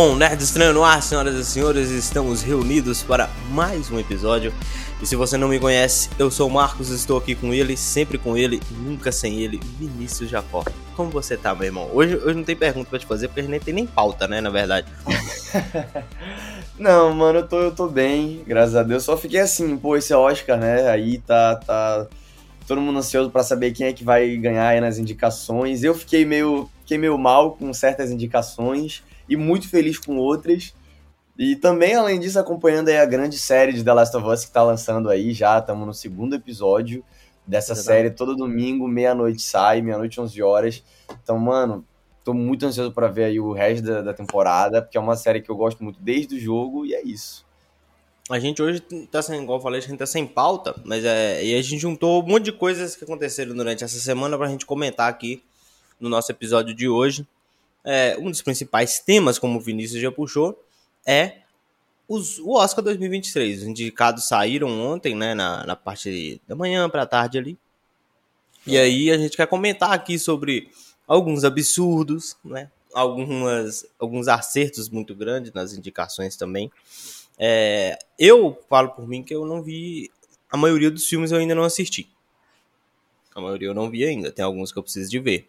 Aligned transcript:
Bom, 0.00 0.14
Nerd 0.14 0.40
Estranho 0.40 0.72
no 0.72 0.84
ar, 0.84 1.02
senhoras 1.02 1.34
e 1.34 1.44
senhores, 1.44 1.90
estamos 1.90 2.40
reunidos 2.40 3.02
para 3.02 3.28
mais 3.50 3.90
um 3.90 3.98
episódio. 3.98 4.54
E 5.02 5.06
se 5.06 5.16
você 5.16 5.36
não 5.36 5.48
me 5.48 5.58
conhece, 5.58 6.08
eu 6.20 6.30
sou 6.30 6.46
o 6.46 6.50
Marcos, 6.52 6.88
estou 6.90 7.18
aqui 7.18 7.34
com 7.34 7.52
ele, 7.52 7.76
sempre 7.76 8.16
com 8.16 8.36
ele, 8.36 8.62
nunca 8.70 9.10
sem 9.10 9.40
ele, 9.40 9.60
Vinícius 9.76 10.30
Jacó. 10.30 10.64
Como 10.94 11.10
você 11.10 11.36
tá, 11.36 11.52
meu 11.52 11.64
irmão? 11.64 11.90
Hoje, 11.92 12.14
hoje 12.14 12.36
não 12.36 12.44
tem 12.44 12.54
pergunta 12.54 12.88
pra 12.88 12.98
te 13.00 13.06
fazer, 13.06 13.26
porque 13.26 13.42
nem 13.42 13.58
tem 13.58 13.74
nem 13.74 13.86
pauta, 13.88 14.28
né, 14.28 14.40
na 14.40 14.50
verdade. 14.50 14.86
não, 16.78 17.12
mano, 17.12 17.40
eu 17.40 17.48
tô, 17.48 17.58
eu 17.58 17.74
tô 17.74 17.88
bem, 17.88 18.44
graças 18.46 18.76
a 18.76 18.84
Deus. 18.84 19.02
Só 19.02 19.16
fiquei 19.16 19.40
assim, 19.40 19.76
pô, 19.76 19.96
esse 19.96 20.14
Oscar, 20.14 20.56
né, 20.56 20.88
aí 20.88 21.18
tá, 21.18 21.56
tá 21.56 22.06
todo 22.68 22.80
mundo 22.80 23.00
ansioso 23.00 23.30
para 23.30 23.42
saber 23.42 23.72
quem 23.72 23.88
é 23.88 23.92
que 23.92 24.04
vai 24.04 24.36
ganhar 24.36 24.80
nas 24.80 24.96
indicações. 24.96 25.82
Eu 25.82 25.92
fiquei 25.92 26.24
meio, 26.24 26.70
fiquei 26.82 26.98
meio 26.98 27.18
mal 27.18 27.56
com 27.56 27.74
certas 27.74 28.12
indicações 28.12 29.02
e 29.28 29.36
muito 29.36 29.68
feliz 29.68 29.98
com 29.98 30.16
outras. 30.16 30.74
E 31.38 31.54
também, 31.54 31.94
além 31.94 32.18
disso, 32.18 32.38
acompanhando 32.38 32.88
aí 32.88 32.98
a 32.98 33.06
grande 33.06 33.38
série 33.38 33.72
de 33.72 33.84
The 33.84 33.92
Last 33.92 34.16
of 34.16 34.26
Us 34.26 34.44
que 34.44 34.50
tá 34.50 34.62
lançando 34.62 35.08
aí 35.08 35.32
já, 35.32 35.58
estamos 35.58 35.86
no 35.86 35.94
segundo 35.94 36.34
episódio 36.34 37.04
dessa 37.46 37.74
série, 37.74 38.10
todo 38.10 38.36
domingo, 38.36 38.86
meia-noite 38.86 39.40
sai, 39.40 39.80
meia-noite, 39.80 40.20
11 40.20 40.42
horas. 40.42 40.84
Então, 41.22 41.38
mano, 41.38 41.84
tô 42.22 42.34
muito 42.34 42.66
ansioso 42.66 42.92
para 42.92 43.08
ver 43.08 43.24
aí 43.24 43.40
o 43.40 43.52
resto 43.52 43.86
da, 43.86 44.02
da, 44.02 44.12
temporada, 44.12 44.82
porque 44.82 44.98
é 44.98 45.00
uma 45.00 45.16
série 45.16 45.40
que 45.40 45.50
eu 45.50 45.56
gosto 45.56 45.82
muito 45.82 45.98
desde 46.00 46.34
o 46.34 46.40
jogo 46.40 46.84
e 46.84 46.94
é 46.94 47.02
isso. 47.02 47.46
A 48.28 48.38
gente 48.38 48.60
hoje 48.60 48.82
tá 49.10 49.22
sem, 49.22 49.42
igual 49.42 49.58
eu 49.58 49.62
falei, 49.62 49.78
a 49.78 49.82
gente 49.82 49.96
tá 49.96 50.04
sem 50.04 50.26
pauta, 50.26 50.74
mas 50.84 51.02
é, 51.04 51.42
e 51.42 51.54
a 51.54 51.62
gente 51.62 51.78
juntou 51.78 52.22
um 52.22 52.26
monte 52.26 52.44
de 52.44 52.52
coisas 52.52 52.94
que 52.94 53.04
aconteceram 53.04 53.54
durante 53.54 53.82
essa 53.82 53.98
semana 53.98 54.36
pra 54.36 54.48
gente 54.48 54.66
comentar 54.66 55.08
aqui 55.08 55.42
no 55.98 56.10
nosso 56.10 56.30
episódio 56.30 56.74
de 56.74 56.86
hoje 56.86 57.26
é, 57.90 58.18
um 58.20 58.30
dos 58.30 58.42
principais 58.42 59.00
temas, 59.00 59.38
como 59.38 59.58
o 59.58 59.60
Vinícius 59.62 60.02
já 60.02 60.12
puxou, 60.12 60.62
é 61.06 61.38
os, 62.06 62.38
o 62.38 62.52
Oscar 62.52 62.84
2023. 62.84 63.62
Os 63.62 63.66
indicados 63.66 64.28
saíram 64.28 64.68
ontem, 64.68 65.14
né, 65.14 65.34
na, 65.34 65.64
na 65.64 65.74
parte 65.74 66.38
da 66.46 66.54
manhã 66.54 66.90
para 66.90 67.06
tarde 67.06 67.38
ali. 67.38 67.58
E 68.66 68.76
aí 68.76 69.10
a 69.10 69.16
gente 69.16 69.38
quer 69.38 69.46
comentar 69.46 69.90
aqui 69.92 70.18
sobre 70.18 70.70
alguns 71.06 71.44
absurdos, 71.44 72.36
né, 72.44 72.70
algumas, 72.92 73.86
alguns 73.98 74.28
acertos 74.28 74.90
muito 74.90 75.14
grandes 75.14 75.50
nas 75.54 75.72
indicações 75.72 76.36
também. 76.36 76.70
É, 77.38 77.98
eu 78.18 78.60
falo 78.68 78.90
por 78.90 79.08
mim 79.08 79.22
que 79.22 79.34
eu 79.34 79.46
não 79.46 79.62
vi 79.62 80.10
a 80.50 80.58
maioria 80.58 80.90
dos 80.90 81.06
filmes 81.06 81.30
eu 81.30 81.38
ainda 81.38 81.54
não 81.54 81.62
assisti. 81.62 82.06
A 83.34 83.40
maioria 83.40 83.68
eu 83.68 83.74
não 83.74 83.88
vi 83.88 84.04
ainda, 84.04 84.30
tem 84.30 84.44
alguns 84.44 84.72
que 84.72 84.78
eu 84.78 84.82
preciso 84.82 85.10
de 85.10 85.18
ver. 85.18 85.48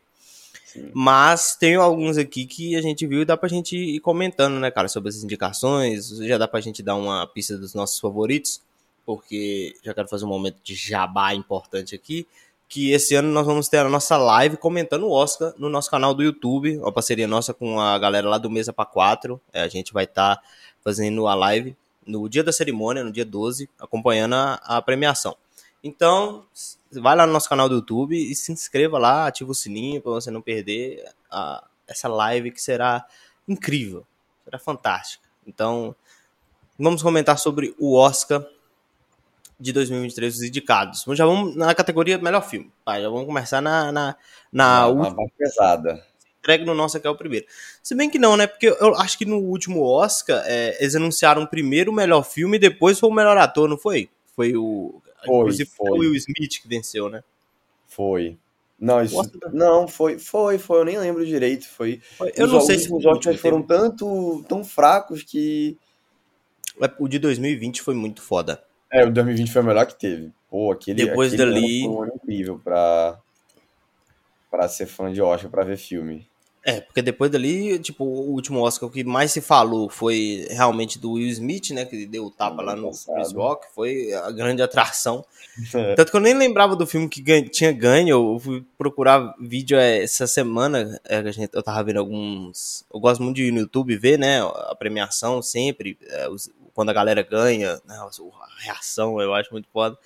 Mas 0.93 1.55
tem 1.55 1.75
alguns 1.75 2.17
aqui 2.17 2.45
que 2.45 2.75
a 2.75 2.81
gente 2.81 3.05
viu 3.07 3.21
e 3.21 3.25
dá 3.25 3.35
pra 3.35 3.49
gente 3.49 3.75
ir 3.75 3.99
comentando, 3.99 4.59
né, 4.59 4.69
cara, 4.69 4.87
sobre 4.87 5.09
as 5.09 5.23
indicações. 5.23 6.09
Já 6.09 6.37
dá 6.37 6.47
pra 6.47 6.61
gente 6.61 6.83
dar 6.83 6.95
uma 6.95 7.25
pista 7.27 7.57
dos 7.57 7.73
nossos 7.73 7.99
favoritos, 7.99 8.61
porque 9.05 9.75
já 9.83 9.93
quero 9.93 10.07
fazer 10.07 10.25
um 10.25 10.29
momento 10.29 10.57
de 10.63 10.75
jabá 10.75 11.33
importante 11.33 11.95
aqui. 11.95 12.27
Que 12.67 12.91
esse 12.91 13.15
ano 13.15 13.29
nós 13.29 13.47
vamos 13.47 13.67
ter 13.67 13.77
a 13.79 13.89
nossa 13.89 14.15
live 14.15 14.55
comentando 14.57 15.03
o 15.03 15.11
Oscar 15.11 15.53
no 15.57 15.69
nosso 15.69 15.89
canal 15.89 16.13
do 16.13 16.21
YouTube, 16.21 16.77
uma 16.77 16.91
parceria 16.91 17.27
nossa 17.27 17.51
com 17.51 17.79
a 17.79 17.97
galera 17.97 18.29
lá 18.29 18.37
do 18.37 18.49
Mesa 18.49 18.71
para 18.71 18.85
4. 18.85 19.41
É, 19.51 19.61
a 19.61 19.67
gente 19.67 19.91
vai 19.91 20.03
estar 20.03 20.35
tá 20.35 20.43
fazendo 20.83 21.27
a 21.27 21.33
live 21.33 21.75
no 22.05 22.29
dia 22.29 22.43
da 22.43 22.51
cerimônia, 22.51 23.03
no 23.03 23.11
dia 23.11 23.25
12, 23.25 23.69
acompanhando 23.79 24.35
a, 24.35 24.53
a 24.63 24.81
premiação. 24.81 25.35
Então, 25.83 26.45
vai 26.92 27.16
lá 27.16 27.27
no 27.27 27.33
nosso 27.33 27.50
canal 27.50 27.70
do 27.70 27.76
YouTube 27.76 28.16
e 28.16 28.36
se 28.36 28.52
inscreva 28.52 28.98
lá, 28.98 29.27
ativa 29.27 29.52
o 29.52 29.55
sininho 29.55 30.02
para 30.02 30.11
você 30.11 30.32
não 30.32 30.42
perder 30.42 31.04
a, 31.30 31.67
essa 31.88 32.08
live 32.08 32.52
que 32.52 32.61
será 32.61 33.05
incrível, 33.48 34.05
será 34.44 34.58
fantástica. 34.58 35.27
Então, 35.45 35.95
vamos 36.77 37.02
comentar 37.02 37.38
sobre 37.38 37.76
o 37.80 37.95
Oscar 37.95 38.45
de 39.60 39.73
2023, 39.73 40.36
os 40.36 40.42
indicados. 40.42 41.04
Já 41.10 41.26
vamos 41.26 41.55
na 41.55 41.73
categoria 41.76 42.17
melhor 42.17 42.42
filme. 42.42 42.72
Tá, 42.86 43.00
já 43.00 43.10
vamos 43.10 43.26
começar 43.26 43.61
na 43.61 43.92
na, 43.92 44.16
na 44.52 44.88
uma, 44.88 45.10
uma 45.10 45.30
pesada. 45.38 46.04
Entregue 46.39 46.64
no 46.64 46.73
nosso 46.73 46.95
aqui 46.95 47.06
é 47.06 47.10
o 47.10 47.17
primeiro. 47.17 47.45
Se 47.83 47.94
bem 47.94 48.10
que 48.10 48.17
não, 48.17 48.38
né? 48.38 48.48
Porque 48.48 48.67
eu 48.67 48.95
acho 48.95 49.17
que 49.17 49.26
no 49.26 49.38
último 49.38 49.83
Oscar 49.83 50.42
é, 50.45 50.77
eles 50.80 50.95
anunciaram 50.95 51.45
primeiro 51.45 51.92
o 51.92 51.94
melhor 51.94 52.23
filme 52.23 52.56
e 52.56 52.60
depois 52.60 52.98
foi 52.98 53.10
o 53.10 53.14
melhor 53.14 53.38
ator, 53.38 53.67
não 53.67 53.77
foi? 53.77 54.10
Foi 54.33 54.56
o 54.56 55.02
foi, 55.25 55.35
Inclusive 55.35 55.69
foi. 55.69 55.89
o 55.91 55.99
Will 55.99 56.15
Smith 56.15 56.61
que 56.61 56.67
venceu, 56.67 57.09
né? 57.09 57.23
Foi. 57.87 58.37
Não, 58.80 59.03
isso, 59.03 59.19
não, 59.52 59.87
foi, 59.87 60.17
foi, 60.17 60.57
foi, 60.57 60.80
eu 60.80 60.85
nem 60.85 60.97
lembro 60.97 61.25
direito. 61.25 61.67
Foi. 61.67 62.02
Eu 62.35 62.45
os, 62.45 62.53
não 62.53 62.61
sei 62.61 62.80
se 62.80 62.93
os 62.93 63.05
Oscars 63.05 63.39
foram 63.39 63.61
tanto, 63.61 64.43
tão 64.47 64.63
fracos 64.63 65.21
que. 65.21 65.77
É, 66.81 66.89
o 66.97 67.08
de 67.08 67.19
2020 67.19 67.81
foi 67.81 67.93
muito 67.93 68.21
foda. 68.21 68.63
É, 68.89 69.03
o 69.03 69.08
de 69.08 69.13
2020 69.13 69.52
foi 69.52 69.61
o 69.61 69.65
melhor 69.65 69.85
que 69.85 69.99
teve. 69.99 70.31
Pô, 70.49 70.71
aquele, 70.71 71.05
Depois 71.05 71.33
aquele 71.33 71.52
dali... 71.52 71.83
foi 71.83 71.89
um 71.89 72.03
ano 72.03 72.13
incrível 72.15 72.59
pra, 72.63 73.19
pra 74.49 74.67
ser 74.69 74.85
fã 74.85 75.11
de 75.11 75.21
Oscar, 75.21 75.52
pra 75.52 75.65
ver 75.65 75.77
filme. 75.77 76.25
É, 76.64 76.81
porque 76.81 77.02
depois 77.02 77.31
dali, 77.31 77.80
tipo, 77.80 78.03
o 78.03 78.31
último 78.31 78.59
Oscar 78.59 78.89
que 78.89 79.03
mais 79.03 79.31
se 79.31 79.39
falou 79.39 79.89
foi 79.89 80.45
realmente 80.49 80.99
do 80.99 81.14
Will 81.14 81.30
Smith, 81.30 81.70
né? 81.71 81.86
Que 81.86 82.05
deu 82.05 82.25
o 82.25 82.31
tapa 82.31 82.61
lá 82.61 82.75
no 82.75 82.92
Chris 82.92 83.31
Rock, 83.31 83.67
foi 83.73 84.11
a 84.14 84.30
grande 84.30 84.61
atração. 84.61 85.23
É. 85.73 85.95
Tanto 85.95 86.11
que 86.11 86.17
eu 86.17 86.21
nem 86.21 86.33
lembrava 86.33 86.75
do 86.75 86.86
filme 86.86 87.08
que 87.08 87.21
ganha, 87.21 87.47
tinha 87.47 87.71
ganho, 87.71 88.33
eu 88.33 88.39
fui 88.39 88.65
procurar 88.77 89.33
vídeo 89.39 89.77
é, 89.77 90.03
essa 90.03 90.27
semana, 90.27 90.99
é, 91.05 91.17
a 91.17 91.31
gente, 91.31 91.49
eu 91.53 91.64
tava 91.64 91.81
vendo 91.83 91.99
alguns... 91.99 92.86
Eu 92.93 92.99
gosto 92.99 93.23
muito 93.23 93.37
de 93.37 93.45
ir 93.45 93.52
no 93.52 93.61
YouTube 93.61 93.95
ver, 93.97 94.20
né? 94.20 94.41
A 94.41 94.76
premiação 94.76 95.41
sempre, 95.41 95.97
é, 96.08 96.27
os, 96.27 96.52
quando 96.73 96.89
a 96.89 96.93
galera 96.93 97.21
ganha, 97.21 97.76
né, 97.86 97.95
a 97.95 98.64
reação 98.64 99.20
eu 99.21 99.33
acho 99.33 99.52
muito 99.52 99.67
foda. 99.70 99.97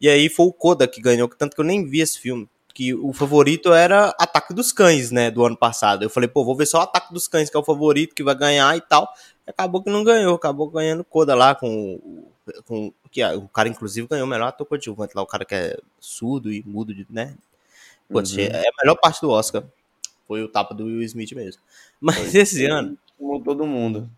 E 0.00 0.08
aí 0.08 0.28
foi 0.28 0.46
o 0.46 0.52
Koda 0.52 0.86
que 0.86 1.00
ganhou, 1.00 1.28
tanto 1.28 1.54
que 1.54 1.60
eu 1.60 1.64
nem 1.64 1.84
vi 1.84 2.00
esse 2.00 2.18
filme 2.18 2.48
que 2.74 2.92
o 2.92 3.12
favorito 3.12 3.72
era 3.72 4.08
Ataque 4.18 4.52
dos 4.52 4.72
Cães, 4.72 5.12
né, 5.12 5.30
do 5.30 5.44
ano 5.46 5.56
passado. 5.56 6.02
Eu 6.02 6.10
falei, 6.10 6.28
pô, 6.28 6.44
vou 6.44 6.56
ver 6.56 6.66
só 6.66 6.80
o 6.80 6.82
Ataque 6.82 7.14
dos 7.14 7.28
Cães, 7.28 7.48
que 7.48 7.56
é 7.56 7.60
o 7.60 7.64
favorito, 7.64 8.14
que 8.14 8.24
vai 8.24 8.34
ganhar 8.34 8.76
e 8.76 8.80
tal. 8.80 9.08
E 9.46 9.50
acabou 9.50 9.80
que 9.80 9.88
não 9.88 10.02
ganhou, 10.02 10.34
acabou 10.34 10.68
ganhando 10.68 11.04
Coda 11.04 11.36
lá 11.36 11.54
com, 11.54 12.32
com 12.66 12.92
que 13.12 13.24
o 13.24 13.48
cara 13.48 13.68
inclusive 13.68 14.08
ganhou 14.08 14.26
o 14.26 14.28
melhor 14.28 14.48
ator 14.48 14.66
coadjuvante 14.66 15.14
lá, 15.14 15.22
o 15.22 15.26
cara 15.26 15.44
que 15.44 15.54
é 15.54 15.78
surdo 16.00 16.52
e 16.52 16.64
mudo, 16.66 16.92
de, 16.92 17.06
né? 17.08 17.36
Pô, 18.08 18.18
uhum. 18.18 18.24
é 18.38 18.68
a 18.68 18.82
melhor 18.82 18.96
parte 19.00 19.20
do 19.20 19.30
Oscar. 19.30 19.62
Foi 20.26 20.42
o 20.42 20.48
tapa 20.48 20.74
do 20.74 20.86
Will 20.86 21.02
Smith 21.02 21.32
mesmo. 21.32 21.62
Mas 22.00 22.16
Foi 22.16 22.40
esse 22.40 22.66
ano, 22.66 22.98
como 23.16 23.40
todo 23.40 23.64
mundo. 23.64 24.10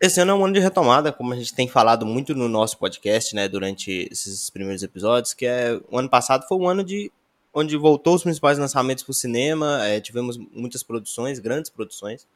Esse 0.00 0.20
ano 0.20 0.32
é 0.32 0.34
um 0.34 0.44
ano 0.44 0.54
de 0.54 0.60
retomada, 0.60 1.10
como 1.10 1.32
a 1.32 1.36
gente 1.36 1.54
tem 1.54 1.66
falado 1.66 2.06
muito 2.06 2.34
no 2.34 2.48
nosso 2.48 2.78
podcast, 2.78 3.34
né, 3.34 3.48
durante 3.48 4.06
esses 4.10 4.50
primeiros 4.50 4.82
episódios, 4.82 5.34
que 5.34 5.46
é 5.46 5.80
o 5.90 5.98
ano 5.98 6.08
passado 6.08 6.46
foi 6.46 6.58
um 6.58 6.68
ano 6.68 6.84
de 6.84 7.10
onde 7.54 7.76
voltou 7.76 8.14
os 8.14 8.22
principais 8.22 8.58
lançamentos 8.58 9.04
para 9.04 9.12
o 9.12 9.14
cinema, 9.14 9.86
é, 9.86 10.00
tivemos 10.00 10.36
muitas 10.36 10.82
produções, 10.82 11.38
grandes 11.38 11.70
produções. 11.70 12.26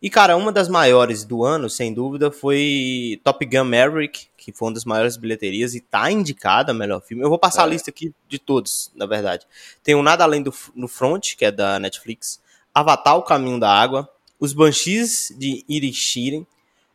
E, 0.00 0.08
cara, 0.08 0.36
uma 0.36 0.52
das 0.52 0.68
maiores 0.68 1.24
do 1.24 1.44
ano, 1.44 1.68
sem 1.68 1.92
dúvida, 1.92 2.30
foi 2.30 3.20
Top 3.24 3.44
Gun 3.44 3.64
Maverick, 3.64 4.28
que 4.36 4.52
foi 4.52 4.68
uma 4.68 4.74
das 4.74 4.84
maiores 4.84 5.16
bilheterias 5.16 5.74
e 5.74 5.80
tá 5.80 6.10
indicada 6.10 6.70
a 6.70 6.74
melhor 6.74 7.02
filme. 7.02 7.22
Eu 7.24 7.28
vou 7.28 7.38
passar 7.38 7.62
é. 7.62 7.64
a 7.64 7.66
lista 7.68 7.90
aqui 7.90 8.14
de 8.28 8.38
todos, 8.38 8.92
na 8.94 9.06
verdade. 9.06 9.44
Tem 9.82 9.96
o 9.96 10.02
Nada 10.02 10.22
Além 10.22 10.40
do 10.42 10.54
no 10.74 10.86
Front, 10.86 11.34
que 11.34 11.44
é 11.44 11.50
da 11.50 11.80
Netflix, 11.80 12.40
Avatar, 12.72 13.16
O 13.16 13.22
Caminho 13.22 13.58
da 13.58 13.70
Água, 13.70 14.08
Os 14.38 14.52
Banshees 14.52 15.34
de 15.36 15.64
Irishiren, 15.68 16.46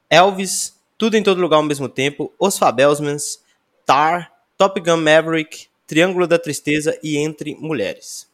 Elvis, 0.10 0.80
Tudo 0.98 1.18
em 1.18 1.24
Todo 1.24 1.42
Lugar 1.42 1.58
ao 1.58 1.64
Mesmo 1.64 1.90
Tempo, 1.90 2.32
Os 2.40 2.58
Fabelsmans, 2.58 3.44
Tar, 3.86 4.32
Top 4.58 4.80
Gun 4.80 4.98
Maverick, 4.98 5.68
Triângulo 5.94 6.26
da 6.26 6.40
Tristeza 6.40 6.98
e 7.04 7.18
Entre 7.18 7.54
Mulheres. 7.54 8.28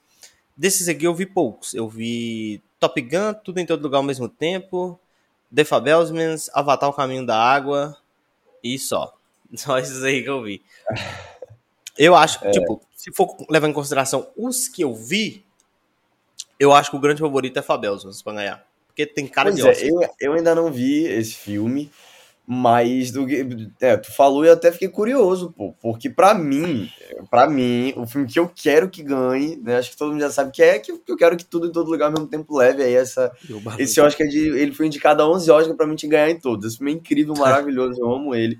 Desses 0.55 0.87
aqui 0.87 1.03
eu 1.03 1.13
vi 1.13 1.25
poucos. 1.25 1.73
Eu 1.73 1.89
vi 1.89 2.63
Top 2.79 3.01
Gun, 3.01 3.33
Tudo 3.43 3.59
em 3.59 3.65
Todo 3.65 3.83
Lugar 3.83 3.97
ao 3.97 4.03
Mesmo 4.03 4.29
Tempo, 4.29 4.97
The 5.53 5.65
Fabelsmans, 5.65 6.49
Avatar 6.53 6.89
o 6.89 6.93
Caminho 6.93 7.25
da 7.25 7.37
Água 7.37 7.97
e 8.63 8.79
só. 8.79 9.13
Só 9.55 9.77
esses 9.77 10.03
aí 10.03 10.23
que 10.23 10.29
eu 10.29 10.41
vi. 10.41 10.61
Eu 11.97 12.15
acho 12.15 12.39
que, 12.39 12.47
é. 12.47 12.51
tipo, 12.51 12.81
se 12.95 13.11
for 13.11 13.35
levar 13.49 13.67
em 13.67 13.73
consideração 13.73 14.29
os 14.37 14.69
que 14.69 14.81
eu 14.81 14.95
vi, 14.95 15.43
eu 16.57 16.71
acho 16.71 16.91
que 16.91 16.95
o 16.95 16.99
grande 16.99 17.19
favorito 17.19 17.59
é 17.59 17.61
Fabelsmans 17.61 18.21
pra 18.21 18.31
ganhar. 18.31 18.65
Porque 18.87 19.05
tem 19.05 19.27
cara 19.27 19.51
pois 19.51 19.61
de 19.61 19.67
é, 19.67 19.91
eu, 19.91 20.09
eu 20.17 20.33
ainda 20.33 20.55
não 20.55 20.71
vi 20.71 21.03
esse 21.03 21.33
filme. 21.33 21.91
Mas 22.51 23.11
do 23.11 23.27
é, 23.79 23.95
tu 23.95 24.11
falou 24.11 24.43
e 24.43 24.47
eu 24.47 24.53
até 24.53 24.71
fiquei 24.71 24.87
curioso, 24.87 25.53
pô, 25.55 25.71
porque 25.79 26.09
para 26.09 26.33
mim, 26.33 26.89
para 27.29 27.47
mim, 27.47 27.93
o 27.95 28.07
filme 28.07 28.25
que 28.25 28.39
eu 28.39 28.49
quero 28.49 28.89
que 28.89 29.03
ganhe, 29.03 29.55
né, 29.57 29.77
acho 29.77 29.91
que 29.91 29.97
todo 29.97 30.09
mundo 30.09 30.21
já 30.21 30.31
sabe 30.31 30.51
que 30.51 30.63
é 30.63 30.79
que 30.79 30.91
eu 30.91 31.15
quero 31.15 31.37
que 31.37 31.45
tudo 31.45 31.67
em 31.67 31.71
todo 31.71 31.91
lugar 31.91 32.07
ao 32.07 32.11
mesmo 32.13 32.25
tempo 32.25 32.57
leve 32.57 32.81
aí 32.81 32.95
essa 32.95 33.31
esse 33.77 34.01
Oscar 34.01 34.27
de 34.27 34.39
ele 34.39 34.71
foi 34.71 34.87
indicado 34.87 35.21
a 35.21 35.29
11 35.29 35.51
Oscar 35.51 35.75
para 35.75 35.85
mim 35.85 35.95
te 35.95 36.07
ganhar 36.07 36.31
em 36.31 36.39
todos. 36.39 36.65
Esse 36.65 36.77
filme 36.77 36.91
é 36.91 36.95
incrível, 36.95 37.35
maravilhoso, 37.37 38.01
eu 38.01 38.11
amo 38.11 38.33
ele. 38.33 38.57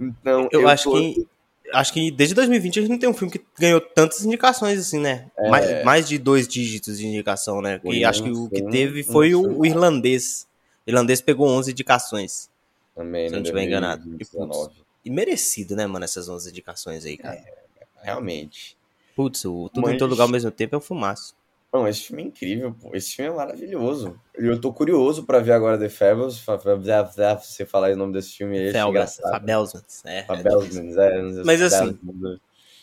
Então, 0.00 0.48
eu, 0.50 0.62
eu 0.62 0.68
acho 0.68 0.84
tô... 0.84 0.96
que 0.96 1.26
acho 1.74 1.92
que 1.92 2.10
desde 2.10 2.34
2020 2.34 2.78
a 2.78 2.82
gente 2.82 2.90
não 2.90 2.98
tem 2.98 3.08
um 3.10 3.14
filme 3.14 3.30
que 3.30 3.44
ganhou 3.58 3.82
tantas 3.82 4.24
indicações 4.24 4.80
assim, 4.80 4.98
né? 4.98 5.26
É... 5.36 5.50
Mais, 5.50 5.84
mais 5.84 6.08
de 6.08 6.16
dois 6.16 6.48
dígitos 6.48 6.96
de 6.96 7.06
indicação, 7.06 7.60
né? 7.60 7.82
E 7.84 8.02
acho 8.02 8.22
que 8.22 8.30
o 8.30 8.48
que 8.48 8.62
teve 8.62 9.02
foi 9.02 9.34
o, 9.34 9.58
o 9.58 9.66
irlandês 9.66 10.46
Irlandês 10.86 11.20
pegou 11.20 11.48
11 11.48 11.72
indicações. 11.72 12.48
Também, 12.96 13.28
Se 13.28 13.34
não 13.34 13.42
estiver 13.42 13.62
enganado. 13.62 14.16
E, 14.18 14.24
putz, 14.24 14.70
e 15.04 15.10
merecido, 15.10 15.76
né, 15.76 15.86
mano, 15.86 16.04
essas 16.04 16.28
11 16.28 16.50
indicações 16.50 17.04
aí, 17.04 17.18
cara. 17.18 17.36
É, 17.36 17.56
realmente. 18.02 18.76
Putz, 19.14 19.44
o 19.44 19.68
Tudo 19.68 19.84
Mas... 19.84 19.94
em 19.94 19.98
Todo 19.98 20.10
Lugar 20.10 20.24
ao 20.24 20.30
mesmo 20.30 20.50
tempo 20.50 20.74
é 20.74 20.78
um 20.78 20.80
fumaço. 20.80 21.36
Não, 21.72 21.86
esse 21.86 22.04
filme 22.04 22.22
é 22.22 22.26
incrível, 22.26 22.74
pô. 22.80 22.90
Esse 22.94 23.14
filme 23.14 23.30
é 23.30 23.34
maravilhoso. 23.34 24.18
Eu 24.34 24.58
tô 24.58 24.72
curioso 24.72 25.24
pra 25.24 25.40
ver 25.40 25.52
agora 25.52 25.78
The 25.78 25.90
Fables. 25.90 26.42
Você 27.42 27.66
falar 27.66 27.92
o 27.92 27.96
nome 27.96 28.14
desse 28.14 28.30
filme 28.30 28.58
aí. 28.58 28.72
Fabelsmans. 28.72 30.02
É, 30.06 30.22
Fabelsmans, 30.22 30.96
é. 30.96 31.44
Mas 31.44 31.60
assim, 31.60 31.98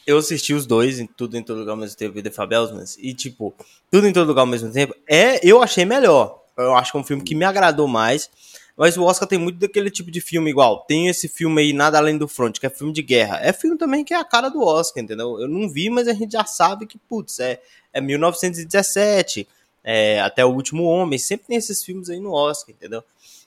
eu 0.06 0.18
assisti 0.18 0.54
os 0.54 0.68
dois, 0.68 1.00
em 1.00 1.08
Tudo 1.08 1.36
em 1.38 1.44
Todo 1.44 1.60
Lugar 1.60 1.72
ao 1.72 1.78
mesmo 1.78 1.98
tempo 1.98 2.20
e 2.20 2.22
The 2.22 2.30
Fabelsmans. 2.30 2.98
E, 3.00 3.14
tipo, 3.16 3.54
Tudo 3.90 4.06
em 4.06 4.14
Todo 4.14 4.28
Lugar 4.28 4.42
ao 4.42 4.48
mesmo 4.48 4.72
tempo, 4.72 4.94
é, 5.10 5.40
eu 5.44 5.64
achei 5.64 5.86
melhor. 5.86 6.44
Eu 6.56 6.76
acho 6.76 6.92
que 6.92 6.98
é 6.98 7.02
um 7.02 7.04
filme 7.04 7.24
que 7.24 7.34
me 7.34 7.46
agradou 7.46 7.88
mais. 7.88 8.30
Mas 8.76 8.98
o 8.98 9.04
Oscar 9.04 9.28
tem 9.28 9.38
muito 9.38 9.60
daquele 9.60 9.92
tipo 9.92 10.10
de 10.10 10.20
filme 10.20 10.50
igual. 10.50 10.84
Tem 10.86 11.08
esse 11.08 11.28
filme 11.28 11.62
aí, 11.62 11.74
Nada 11.74 11.98
Além 11.98 12.18
do 12.18 12.28
Front, 12.28 12.60
que 12.60 12.66
é 12.66 12.70
filme 12.70 12.92
de 12.92 13.04
guerra. 13.04 13.40
É 13.42 13.54
filme 13.54 13.78
também 13.78 14.04
que 14.04 14.14
é 14.14 14.18
a 14.18 14.24
cara 14.24 14.50
do 14.50 14.62
Oscar, 14.62 15.04
entendeu? 15.04 15.40
Eu 15.40 15.48
não 15.48 15.70
vi, 15.70 15.90
mas 15.90 16.08
a 16.08 16.14
gente 16.14 16.32
já 16.32 16.44
sabe 16.44 16.88
que, 16.88 16.98
putz, 16.98 17.40
é, 17.40 17.62
é 17.94 18.02
1917, 18.02 19.48
é, 19.84 20.20
até 20.22 20.44
o 20.44 20.50
Último 20.50 20.86
Homem. 20.86 21.20
Sempre 21.20 21.48
tem 21.48 21.58
esses 21.58 21.84
filmes 21.84 22.10
aí 22.10 22.20
no 22.20 22.32
Oscar, 22.32 22.74
entendeu? 22.74 23.04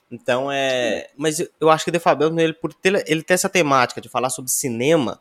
Então 0.09 0.49
é. 0.49 1.09
Mas 1.17 1.39
eu 1.59 1.69
acho 1.69 1.83
que 1.83 1.91
The 1.91 1.99
Fabel, 1.99 2.37
ele, 2.39 2.53
por 2.53 2.73
ter, 2.73 3.03
ele 3.07 3.21
ter 3.21 3.33
essa 3.33 3.49
temática 3.49 3.99
de 3.99 4.07
falar 4.07 4.29
sobre 4.29 4.49
cinema, 4.49 5.19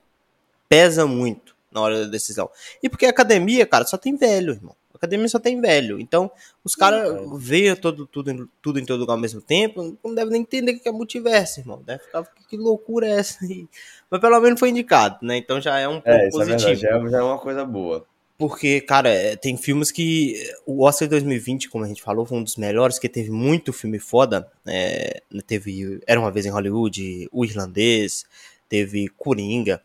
pesa 0.69 1.07
muito 1.07 1.57
na 1.73 1.81
hora 1.81 2.05
da 2.05 2.11
decisão. 2.11 2.49
E 2.83 2.89
porque 2.89 3.07
a 3.07 3.11
academia, 3.11 3.67
cara, 3.67 3.85
só 3.85 3.97
tem 3.97 4.17
velho, 4.17 4.53
irmão. 4.53 4.77
Academia 5.07 5.29
só 5.29 5.39
tem 5.39 5.61
velho. 5.61 5.99
Então, 6.01 6.31
os 6.63 6.75
caras 6.75 7.19
veem 7.39 7.75
todo, 7.77 8.07
tudo, 8.07 8.49
tudo 8.61 8.79
em 8.79 8.85
todo 8.85 9.01
lugar 9.01 9.15
ao 9.15 9.21
mesmo 9.21 9.41
tempo, 9.41 9.97
não 10.05 10.15
devem 10.15 10.33
nem 10.33 10.43
entender 10.43 10.73
o 10.73 10.81
que 10.81 10.89
é 10.89 10.93
multiverso, 10.93 11.61
irmão. 11.61 11.83
Deve 11.85 12.03
ficar, 12.05 12.25
que 12.49 12.57
loucura 12.57 13.07
é 13.07 13.19
essa 13.19 13.45
aí? 13.45 13.67
Mas 14.11 14.21
pelo 14.21 14.41
menos 14.41 14.61
foi 14.61 14.71
indicado, 14.71 15.19
né? 15.23 15.37
Então 15.37 15.61
já 15.61 15.79
é 15.79 15.89
um 15.89 16.01
é, 16.05 16.29
positivo. 16.31 16.71
É 16.71 16.75
já, 16.75 16.89
é, 16.91 17.11
já 17.11 17.19
é 17.19 17.23
uma 17.23 17.39
coisa 17.39 17.65
boa. 17.65 18.07
Porque, 18.39 18.83
cara, 18.83 19.09
é, 19.09 19.35
tem 19.35 19.57
filmes 19.57 19.91
que. 19.91 20.35
O 20.67 20.85
Oscar 20.85 21.09
2020, 21.09 21.71
como 21.71 21.85
a 21.85 21.89
gente 21.89 22.03
falou, 22.03 22.27
foi 22.27 22.39
um 22.39 22.43
dos 22.43 22.57
melhores, 22.57 22.99
que 22.99 23.09
teve 23.09 23.31
muito 23.31 23.73
filme 23.73 23.99
foda. 23.99 24.47
É, 24.67 25.23
teve 25.47 26.01
Era 26.07 26.21
uma 26.21 26.31
vez 26.31 26.45
em 26.45 26.51
Hollywood, 26.51 27.29
O 27.33 27.45
Irlandês, 27.45 28.27
teve 28.69 29.09
Coringa. 29.09 29.83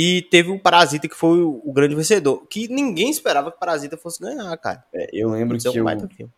E 0.00 0.22
teve 0.22 0.48
o 0.52 0.60
Parasita, 0.60 1.08
que 1.08 1.16
foi 1.16 1.42
o, 1.42 1.72
grande 1.72 1.96
vencedor. 1.96 2.46
Que 2.48 2.68
ninguém 2.68 3.10
esperava 3.10 3.50
que 3.50 3.56
o 3.56 3.58
Parasita 3.58 3.96
fosse 3.96 4.22
ganhar, 4.22 4.56
cara. 4.58 4.84
É, 4.94 5.08
eu 5.12 5.28
lembro 5.28 5.58
que 5.58 5.66
eu, 5.66 6.30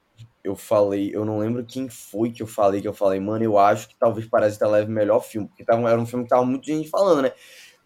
eu 0.42 0.56
falei, 0.56 1.10
eu 1.14 1.26
não 1.26 1.38
lembro 1.38 1.62
quem 1.62 1.86
foi 1.86 2.30
que 2.30 2.42
eu 2.42 2.46
falei, 2.46 2.80
que 2.80 2.88
eu 2.88 2.94
falei, 2.94 3.20
mano, 3.20 3.44
eu 3.44 3.58
acho 3.58 3.86
que 3.86 3.96
talvez 3.98 4.26
Parasita 4.26 4.66
leve 4.66 4.90
o 4.90 4.94
melhor 4.94 5.20
filme. 5.20 5.46
Porque 5.46 5.62
tava, 5.62 5.90
era 5.90 6.00
um 6.00 6.06
filme 6.06 6.24
que 6.24 6.30
tava 6.30 6.42
muita 6.46 6.72
gente 6.72 6.88
falando, 6.88 7.20
né? 7.20 7.32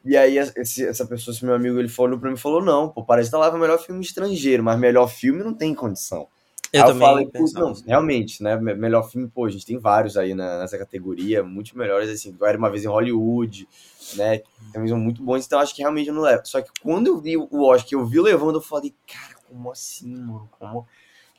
E 0.04 0.16
aí 0.16 0.38
esse, 0.38 0.86
essa 0.86 1.04
pessoa, 1.06 1.34
esse 1.34 1.44
meu 1.44 1.56
amigo, 1.56 1.76
ele 1.80 1.88
falou 1.88 2.20
pra 2.20 2.30
mim 2.30 2.36
falou, 2.36 2.62
não, 2.62 2.88
pô, 2.88 3.04
Parasita 3.04 3.36
leva 3.36 3.56
o 3.56 3.58
melhor 3.58 3.78
filme 3.78 4.00
estrangeiro, 4.00 4.62
mas 4.62 4.78
melhor 4.78 5.08
filme 5.08 5.42
não 5.42 5.54
tem 5.54 5.74
condição. 5.74 6.28
Eu 6.74 6.82
aí 6.82 6.88
também 6.88 7.08
eu 7.08 7.30
falei, 7.30 7.52
não, 7.54 7.70
assim. 7.70 7.84
realmente, 7.86 8.42
né? 8.42 8.56
Melhor 8.56 9.08
filme, 9.08 9.28
pô, 9.28 9.44
a 9.44 9.50
gente 9.50 9.64
tem 9.64 9.78
vários 9.78 10.16
aí 10.16 10.34
na, 10.34 10.58
nessa 10.58 10.76
categoria, 10.76 11.42
muito 11.44 11.78
melhores, 11.78 12.10
assim, 12.10 12.36
Era 12.42 12.58
Uma 12.58 12.68
Vez 12.68 12.84
em 12.84 12.88
Hollywood, 12.88 13.68
né? 14.14 14.42
Também 14.72 14.88
são 14.88 14.98
muito 14.98 15.22
bons, 15.22 15.46
então 15.46 15.60
acho 15.60 15.72
que 15.72 15.82
realmente 15.82 16.08
eu 16.08 16.14
não 16.14 16.22
levo. 16.22 16.44
Só 16.44 16.60
que 16.60 16.70
quando 16.82 17.06
eu 17.06 17.20
vi 17.20 17.36
o 17.36 17.62
Oscar, 17.62 17.92
eu 17.92 18.04
vi 18.04 18.20
levando, 18.20 18.56
eu 18.56 18.60
falei, 18.60 18.92
cara, 19.06 19.36
como 19.48 19.70
assim, 19.70 20.16
mano? 20.16 20.50
Como... 20.58 20.86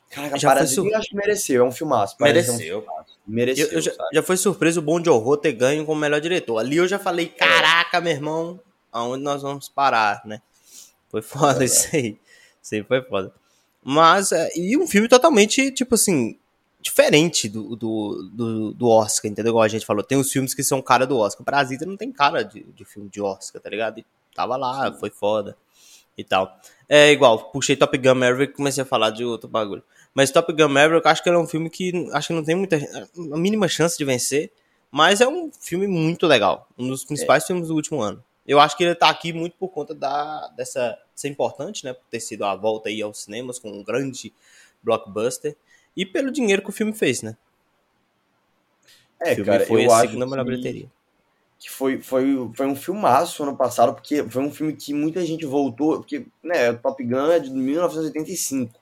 Caraca, 0.10 0.38
já 0.38 0.48
Parasita 0.48 0.82
sur... 0.82 0.90
eu 0.90 0.98
acho 0.98 1.10
que 1.10 1.16
mereceu, 1.16 1.66
é 1.66 1.68
um 1.68 1.72
filmaço. 1.72 2.16
Mereceu. 2.22 2.86
É 2.88 3.02
um 3.02 3.06
Mereceu. 3.28 3.68
Eu, 3.68 3.74
eu 3.74 3.82
já, 3.82 3.92
já, 4.14 4.24
foi 4.24 4.38
surpreso 4.38 4.80
o 4.80 4.84
Bom 4.84 5.02
de 5.02 5.10
Horror 5.10 5.36
ter 5.36 5.52
ganho 5.52 5.86
como 5.86 6.00
melhor 6.00 6.22
diretor. 6.22 6.60
Ali 6.60 6.78
eu 6.78 6.88
já 6.88 6.98
falei, 6.98 7.28
caraca, 7.28 8.00
meu 8.00 8.14
irmão, 8.14 8.60
aonde 8.90 9.24
nós 9.24 9.42
vamos 9.42 9.68
parar, 9.68 10.22
né? 10.24 10.42
Foi 11.10 11.22
foda 11.22 11.64
é 11.64 11.66
isso 11.66 11.94
aí. 11.94 12.18
Isso 12.62 12.76
aí 12.76 12.84
foi 12.84 13.02
foda. 13.02 13.34
Mas, 13.88 14.32
é, 14.32 14.50
e 14.56 14.76
um 14.76 14.88
filme 14.88 15.08
totalmente, 15.08 15.70
tipo 15.70 15.94
assim, 15.94 16.40
diferente 16.82 17.48
do, 17.48 17.76
do, 17.76 18.30
do, 18.34 18.74
do, 18.74 18.90
Oscar, 18.90 19.30
entendeu? 19.30 19.52
Igual 19.52 19.64
a 19.64 19.68
gente 19.68 19.86
falou, 19.86 20.04
tem 20.04 20.18
os 20.18 20.32
filmes 20.32 20.56
que 20.56 20.64
são 20.64 20.82
cara 20.82 21.06
do 21.06 21.16
Oscar. 21.16 21.46
Parasita 21.46 21.86
não 21.86 21.96
tem 21.96 22.12
cara 22.12 22.42
de, 22.42 22.64
de 22.64 22.84
filme 22.84 23.08
de 23.08 23.22
Oscar, 23.22 23.62
tá 23.62 23.70
ligado? 23.70 24.00
E 24.00 24.06
tava 24.34 24.58
lá, 24.58 24.92
foi 24.94 25.12
foda 25.12 25.56
e 26.18 26.24
tal. 26.24 26.60
É 26.90 27.12
igual, 27.12 27.52
puxei 27.52 27.76
Top 27.76 27.96
Gun 27.96 28.16
Maverick 28.16 28.54
e 28.54 28.56
comecei 28.56 28.82
a 28.82 28.86
falar 28.88 29.12
de 29.12 29.24
outro 29.24 29.48
bagulho. 29.48 29.84
Mas 30.16 30.32
Top 30.32 30.52
Gun 30.52 30.68
Maverick, 30.68 31.06
eu 31.06 31.12
acho 31.12 31.22
que 31.22 31.30
ele 31.30 31.38
é 31.38 31.40
um 31.40 31.48
filme 31.48 31.70
que 31.70 32.10
acho 32.12 32.30
que 32.30 32.34
não 32.34 32.44
tem 32.44 32.56
muita 32.56 32.78
a 32.78 33.38
mínima 33.38 33.68
chance 33.68 33.96
de 33.96 34.04
vencer, 34.04 34.52
mas 34.90 35.22
é 35.22 35.28
um 35.28 35.52
filme 35.62 35.86
muito 35.86 36.26
legal, 36.26 36.68
um 36.76 36.88
dos 36.88 37.06
principais 37.06 37.44
é. 37.44 37.48
filmes 37.48 37.68
do 37.68 37.76
último 37.76 38.02
ano. 38.02 38.24
Eu 38.48 38.60
acho 38.60 38.78
que 38.78 38.84
ele 38.84 38.96
tá 38.96 39.10
aqui 39.10 39.34
muito 39.34 39.56
por 39.58 39.70
conta 39.70 39.96
da, 39.96 40.48
dessa 40.50 40.98
ser 41.16 41.30
importante, 41.30 41.84
né? 41.84 41.94
Por 41.94 42.06
ter 42.10 42.20
sido 42.20 42.46
a 42.46 42.56
volta 42.56 42.90
aí 42.90 43.02
aos 43.02 43.24
cinemas 43.24 43.58
com 43.58 43.72
um 43.72 43.84
grande 43.84 44.34
blockbuster. 44.84 45.56
E 45.98 46.06
pelo 46.06 46.32
dinheiro 46.32 46.62
que 46.62 46.70
o 46.70 46.74
filme 46.74 46.94
fez, 46.94 47.22
né? 47.22 47.36
É, 49.20 49.32
o 49.32 49.36
filme 49.36 49.52
cara, 49.52 49.66
foi 49.66 49.86
eu 49.86 49.92
a 49.92 50.02
segunda 50.02 50.28
melhor 50.28 50.46
bilheteria. 50.46 50.92
Que 51.58 51.72
foi, 51.72 52.02
foi, 52.02 52.52
foi 52.54 52.68
um 52.68 52.76
filmaço 52.76 53.42
ano 53.42 53.56
passado, 53.56 53.94
porque 53.96 54.24
foi 54.30 54.44
um 54.44 54.52
filme 54.52 54.74
que 54.74 54.94
muita 54.94 55.26
gente 55.26 55.46
voltou, 55.46 55.98
porque, 55.98 56.28
né, 56.44 56.74
Top 56.74 57.02
Gun 57.04 57.32
é 57.32 57.40
de 57.40 57.50
1985. 57.50 58.74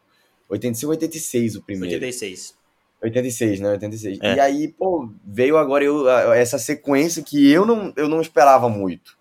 85, 0.50 0.92
86 0.92 1.56
o 1.56 1.64
primeiro. 1.64 1.96
86. 1.96 2.58
86, 3.02 3.60
né? 3.60 3.70
86. 3.72 4.20
É. 4.22 4.36
E 4.36 4.40
aí, 4.40 4.68
pô, 4.68 5.10
veio 5.26 5.58
agora 5.58 5.84
eu, 5.84 6.10
essa 6.34 6.58
sequência 6.58 7.22
que 7.22 7.50
eu 7.50 7.66
não, 7.66 7.94
eu 7.96 8.10
não 8.10 8.22
esperava 8.22 8.68
muito. 8.68 9.18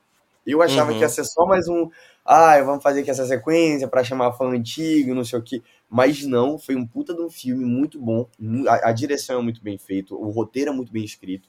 Eu 0.47 0.61
achava 0.61 0.91
uhum. 0.91 0.99
que 0.99 1.03
ia 1.03 1.09
ser 1.09 1.25
só 1.25 1.47
mais 1.47 1.69
um. 1.69 1.89
Ah, 2.25 2.61
vamos 2.62 2.83
fazer 2.83 3.00
aqui 3.00 3.11
essa 3.11 3.27
sequência 3.27 3.87
para 3.87 4.05
chamar 4.05 4.33
fã 4.33 4.47
antigo, 4.47 5.15
não 5.15 5.25
sei 5.25 5.39
o 5.39 5.43
que. 5.43 5.62
Mas 5.89 6.25
não, 6.25 6.59
foi 6.59 6.75
um 6.75 6.87
puta 6.87 7.15
de 7.15 7.21
um 7.21 7.31
filme 7.31 7.65
muito 7.65 8.00
bom. 8.00 8.29
A, 8.69 8.91
a, 8.91 8.93
direção 8.93 9.39
é 9.39 9.43
muito 9.43 9.62
bem 9.62 9.79
feita, 9.79 10.15
o 10.15 10.31
roteiro 10.31 10.71
é 10.71 10.75
muito 10.75 10.93
bem 10.93 11.05
escrito. 11.05 11.49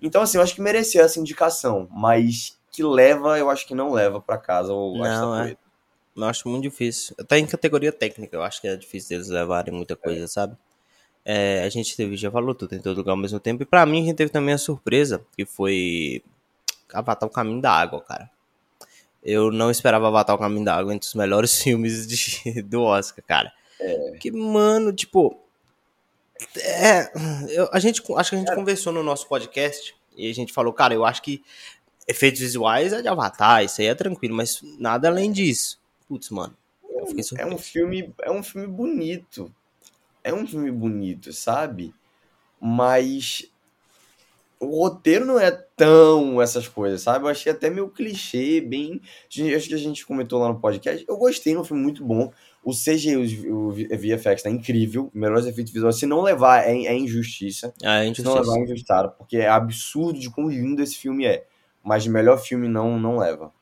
Então, 0.00 0.22
assim, 0.22 0.36
eu 0.36 0.42
acho 0.42 0.54
que 0.54 0.60
merecia 0.60 1.02
essa 1.02 1.18
indicação, 1.18 1.88
mas 1.90 2.58
que 2.70 2.82
leva, 2.82 3.38
eu 3.38 3.48
acho 3.48 3.66
que 3.66 3.74
não 3.74 3.92
leva 3.92 4.20
para 4.20 4.36
casa 4.36 4.72
o 4.72 4.98
Não, 4.98 5.42
é. 5.42 5.56
Eu 6.14 6.24
acho 6.24 6.48
muito 6.48 6.62
difícil. 6.62 7.14
Até 7.18 7.38
em 7.38 7.46
categoria 7.46 7.92
técnica, 7.92 8.36
eu 8.36 8.42
acho 8.42 8.60
que 8.60 8.68
é 8.68 8.76
difícil 8.76 9.10
deles 9.10 9.28
levarem 9.28 9.72
muita 9.72 9.94
é. 9.94 9.96
coisa, 9.96 10.24
é. 10.24 10.26
sabe? 10.26 10.56
É, 11.24 11.62
a 11.64 11.68
gente 11.68 11.96
teve, 11.96 12.16
já 12.16 12.30
falou 12.30 12.54
tudo 12.54 12.74
em 12.74 12.80
todo 12.80 12.98
lugar 12.98 13.12
ao 13.12 13.16
mesmo 13.16 13.40
tempo. 13.40 13.62
E 13.62 13.66
pra 13.66 13.84
mim, 13.84 14.02
a 14.02 14.04
gente 14.06 14.16
teve 14.16 14.30
também 14.30 14.54
a 14.54 14.58
surpresa, 14.58 15.24
que 15.36 15.44
foi 15.44 16.22
Avatar 16.92 17.28
o 17.28 17.32
Caminho 17.32 17.60
da 17.60 17.72
Água, 17.72 18.00
cara. 18.00 18.30
Eu 19.22 19.50
não 19.50 19.70
esperava 19.70 20.08
Avatar 20.08 20.36
o 20.36 20.38
Caminho 20.38 20.64
da 20.64 20.76
Água 20.76 20.94
entre 20.94 21.06
os 21.06 21.14
melhores 21.14 21.54
filmes 21.62 22.06
de, 22.06 22.62
do 22.62 22.82
Oscar, 22.82 23.24
cara. 23.24 23.52
É. 23.80 24.12
Que, 24.20 24.30
mano, 24.30 24.92
tipo. 24.92 25.38
É, 26.58 27.10
eu, 27.50 27.68
a 27.72 27.78
gente, 27.78 28.02
acho 28.14 28.30
que 28.30 28.36
a 28.36 28.38
gente 28.38 28.54
conversou 28.54 28.92
no 28.92 29.02
nosso 29.02 29.26
podcast 29.26 29.96
e 30.16 30.30
a 30.30 30.34
gente 30.34 30.52
falou, 30.52 30.72
cara, 30.72 30.92
eu 30.92 31.04
acho 31.04 31.22
que 31.22 31.42
efeitos 32.06 32.40
visuais 32.40 32.92
é 32.92 33.00
de 33.00 33.08
Avatar, 33.08 33.64
isso 33.64 33.80
aí 33.80 33.86
é 33.86 33.94
tranquilo, 33.94 34.34
mas 34.34 34.60
nada 34.78 35.08
além 35.08 35.32
disso. 35.32 35.80
Putz, 36.06 36.30
mano. 36.30 36.56
É 37.36 37.46
um 37.46 37.58
filme, 37.58 38.14
é 38.22 38.30
um 38.30 38.42
filme 38.42 38.66
bonito. 38.66 39.52
É 40.22 40.32
um 40.32 40.46
filme 40.46 40.70
bonito, 40.70 41.32
sabe? 41.32 41.94
Mas 42.60 43.50
o 44.58 44.82
roteiro 44.82 45.26
não 45.26 45.38
é 45.38 45.50
tão 45.50 46.40
essas 46.40 46.66
coisas, 46.66 47.02
sabe? 47.02 47.24
Eu 47.24 47.28
achei 47.28 47.52
até 47.52 47.68
meio 47.68 47.88
clichê, 47.88 48.60
bem. 48.60 49.00
Acho 49.54 49.68
que 49.68 49.74
a 49.74 49.78
gente 49.78 50.06
comentou 50.06 50.40
lá 50.40 50.48
no 50.48 50.60
podcast. 50.60 51.04
Eu 51.06 51.16
gostei, 51.16 51.54
é 51.54 51.58
um 51.58 51.64
filme 51.64 51.82
muito 51.82 52.04
bom. 52.04 52.32
O 52.64 52.72
CG, 52.72 53.16
o, 53.48 53.68
o 53.68 53.72
VFX 53.72 54.42
tá 54.42 54.50
incrível. 54.50 55.10
Melhores 55.14 55.46
efeitos 55.46 55.72
visuais. 55.72 55.98
Se 55.98 56.06
não 56.06 56.22
levar, 56.22 56.66
é, 56.66 56.72
é 56.72 56.96
injustiça. 56.96 57.72
É, 57.82 58.04
é 58.04 58.04
injustiça. 58.06 58.28
Se 58.28 58.34
não 58.34 58.42
levar, 58.42 58.58
é 58.58 58.62
injustiça. 58.64 59.08
Porque 59.08 59.36
é 59.36 59.48
absurdo 59.48 60.18
de 60.18 60.30
quão 60.30 60.48
lindo 60.48 60.82
esse 60.82 60.96
filme 60.96 61.26
é. 61.26 61.44
Mas 61.84 62.02
de 62.02 62.10
melhor 62.10 62.38
filme 62.38 62.66
não, 62.66 62.98
não 62.98 63.18
leva. 63.18 63.52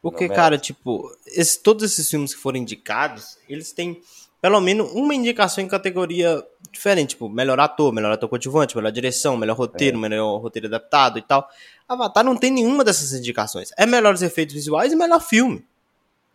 Porque, 0.00 0.26
não 0.26 0.34
cara, 0.34 0.58
tipo, 0.58 1.08
esse, 1.26 1.62
todos 1.62 1.84
esses 1.84 2.10
filmes 2.10 2.34
que 2.34 2.40
foram 2.40 2.58
indicados, 2.58 3.38
eles 3.48 3.70
têm 3.70 4.02
pelo 4.42 4.60
menos 4.60 4.90
uma 4.90 5.14
indicação 5.14 5.62
em 5.62 5.68
categoria 5.68 6.44
diferente, 6.72 7.10
tipo, 7.10 7.28
melhor 7.28 7.60
ator, 7.60 7.92
melhor 7.92 8.10
ator 8.10 8.28
coadjuvante, 8.28 8.76
melhor 8.76 8.90
direção, 8.90 9.36
melhor 9.36 9.56
roteiro, 9.56 9.96
é. 9.96 10.00
melhor 10.00 10.36
roteiro 10.38 10.66
adaptado 10.66 11.16
e 11.16 11.22
tal. 11.22 11.48
Avatar 11.88 12.24
não 12.24 12.36
tem 12.36 12.50
nenhuma 12.50 12.82
dessas 12.82 13.12
indicações. 13.12 13.70
É 13.78 13.86
melhores 13.86 14.20
efeitos 14.20 14.52
visuais 14.52 14.92
e 14.92 14.96
melhor 14.96 15.20
filme. 15.20 15.64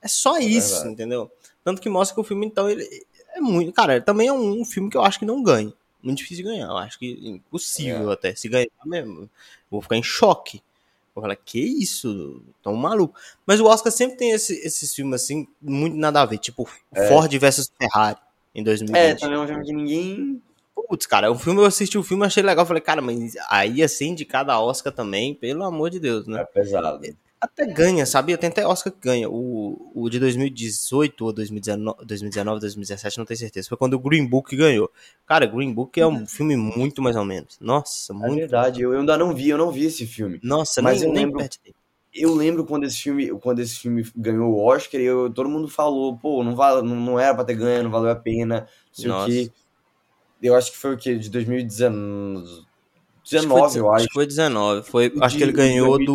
É 0.02 0.08
só 0.08 0.38
é 0.38 0.44
isso, 0.44 0.70
verdade. 0.70 0.94
entendeu? 0.94 1.32
Tanto 1.66 1.82
que 1.82 1.90
mostra 1.90 2.16
que 2.16 2.22
o 2.22 2.24
filme, 2.24 2.46
então, 2.46 2.70
ele 2.70 2.88
é 3.36 3.42
muito. 3.42 3.74
Cara, 3.74 4.00
também 4.00 4.30
é 4.30 4.32
um, 4.32 4.62
um 4.62 4.64
filme 4.64 4.90
que 4.90 4.96
eu 4.96 5.04
acho 5.04 5.20
que 5.20 5.26
não 5.26 5.44
ganha. 5.44 5.74
Muito 6.02 6.20
difícil 6.20 6.46
de 6.46 6.52
ganhar. 6.52 6.68
Eu 6.68 6.78
acho 6.78 6.98
que 6.98 7.12
impossível 7.22 8.10
é. 8.10 8.14
até. 8.14 8.34
Se 8.36 8.48
ganhar 8.48 8.70
mesmo, 8.86 9.30
vou 9.70 9.82
ficar 9.82 9.98
em 9.98 10.04
choque. 10.04 10.62
Vou 11.18 11.24
falar, 11.24 11.36
que 11.36 11.60
isso? 11.60 12.44
Tão 12.62 12.76
maluco. 12.76 13.20
Mas 13.44 13.60
o 13.60 13.66
Oscar 13.66 13.92
sempre 13.92 14.18
tem 14.18 14.34
esse, 14.34 14.54
esses 14.60 14.94
filmes 14.94 15.24
assim, 15.24 15.48
muito 15.60 15.98
nada 15.98 16.22
a 16.22 16.26
ver. 16.28 16.38
Tipo, 16.38 16.70
é. 16.94 17.08
Ford 17.08 17.36
versus 17.40 17.72
Ferrari 17.76 18.20
em 18.54 18.64
2020. 18.64 18.96
É, 18.96 19.16
também 19.16 19.36
é 19.36 19.42
um 19.42 19.48
filme 19.48 19.66
que 19.66 19.74
ninguém. 19.74 20.42
Putz, 20.76 21.08
cara, 21.08 21.32
o 21.32 21.36
filme, 21.36 21.60
eu 21.60 21.66
assisti 21.66 21.98
o 21.98 22.04
filme, 22.04 22.24
achei 22.24 22.44
legal. 22.44 22.68
Falei, 22.68 22.84
cara, 22.84 23.02
mas 23.02 23.34
aí 23.50 23.82
assim, 23.82 24.14
de 24.14 24.26
cada 24.26 24.62
Oscar 24.62 24.94
também, 24.94 25.34
pelo 25.34 25.64
amor 25.64 25.90
de 25.90 26.00
Deus, 26.00 26.28
né? 26.28 26.42
É 26.42 26.46
pesado. 26.46 27.04
Até 27.40 27.68
ganha, 27.68 28.04
sabia? 28.06 28.38
Tem 28.38 28.50
até 28.50 28.66
Oscar 28.66 28.92
que 28.92 29.00
ganha. 29.00 29.30
O, 29.30 29.92
o 29.94 30.10
de 30.10 30.20
2018 30.20 31.24
ou 31.26 31.32
2019, 31.32 32.04
2019, 32.06 32.60
2017, 32.60 33.18
não 33.20 33.26
tenho 33.26 33.38
certeza. 33.38 33.70
Foi 33.70 33.78
quando 33.78 33.94
o 33.94 34.00
Green 34.00 34.26
Book 34.26 34.56
ganhou. 34.56 34.92
Cara, 35.26 35.46
Green 35.46 35.72
Book 35.72 36.00
é 36.00 36.08
um 36.08 36.26
filme 36.26 36.56
muito 36.58 37.00
mais 37.02 37.16
ou 37.16 37.24
menos. 37.24 37.58
Nossa, 37.62 38.12
muito. 38.14 38.34
É 38.34 38.36
verdade, 38.40 38.82
eu, 38.82 38.92
ainda 38.98 39.16
não 39.16 39.36
vi, 39.36 39.50
eu 39.50 39.58
não 39.58 39.72
vi 39.72 39.86
esse 39.86 40.08
filme. 40.08 40.40
Nossa, 40.42 40.82
Mas 40.82 41.00
nem, 41.02 41.08
eu 41.10 41.14
nem 41.14 41.26
lembro- 41.26 41.40
dele. 41.40 41.76
Eu 42.14 42.34
lembro 42.34 42.66
quando 42.66 42.86
esse 42.86 42.98
filme, 42.98 43.30
quando 43.40 43.60
esse 43.60 43.76
filme 43.78 44.04
ganhou 44.16 44.52
o 44.52 44.66
Oscar, 44.66 45.00
eu, 45.00 45.30
todo 45.32 45.48
mundo 45.48 45.68
falou, 45.68 46.18
pô, 46.18 46.44
não, 46.44 46.56
vale, 46.56 46.82
não, 46.82 46.96
não 46.96 47.20
era 47.20 47.36
pra 47.36 47.44
ter 47.46 47.54
ganho, 47.54 47.84
não 47.84 47.92
valeu 47.92 48.10
a 48.10 48.16
pena, 48.16 48.62
não 48.62 48.68
sei 48.94 49.06
o 49.10 49.14
Nossa. 49.14 49.28
quê. 49.28 49.52
Eu 50.42 50.56
acho 50.56 50.72
que 50.72 50.78
foi 50.78 50.96
o 50.96 50.98
quê? 50.98 51.16
De 51.16 51.30
2019, 51.30 52.66
Acho 53.36 53.46
que 53.46 53.48
foi 53.50 53.62
19, 53.62 53.78
eu 53.80 53.94
acho. 53.94 54.08
que 54.08 54.14
foi 54.14 54.26
19. 54.28 54.84
Foi, 54.90 55.08
O 55.16 55.24
acho 55.24 55.36
que 55.36 55.44
de- 55.44 55.44
ele 55.50 55.52
ganhou 55.52 55.98
2018 55.98 56.12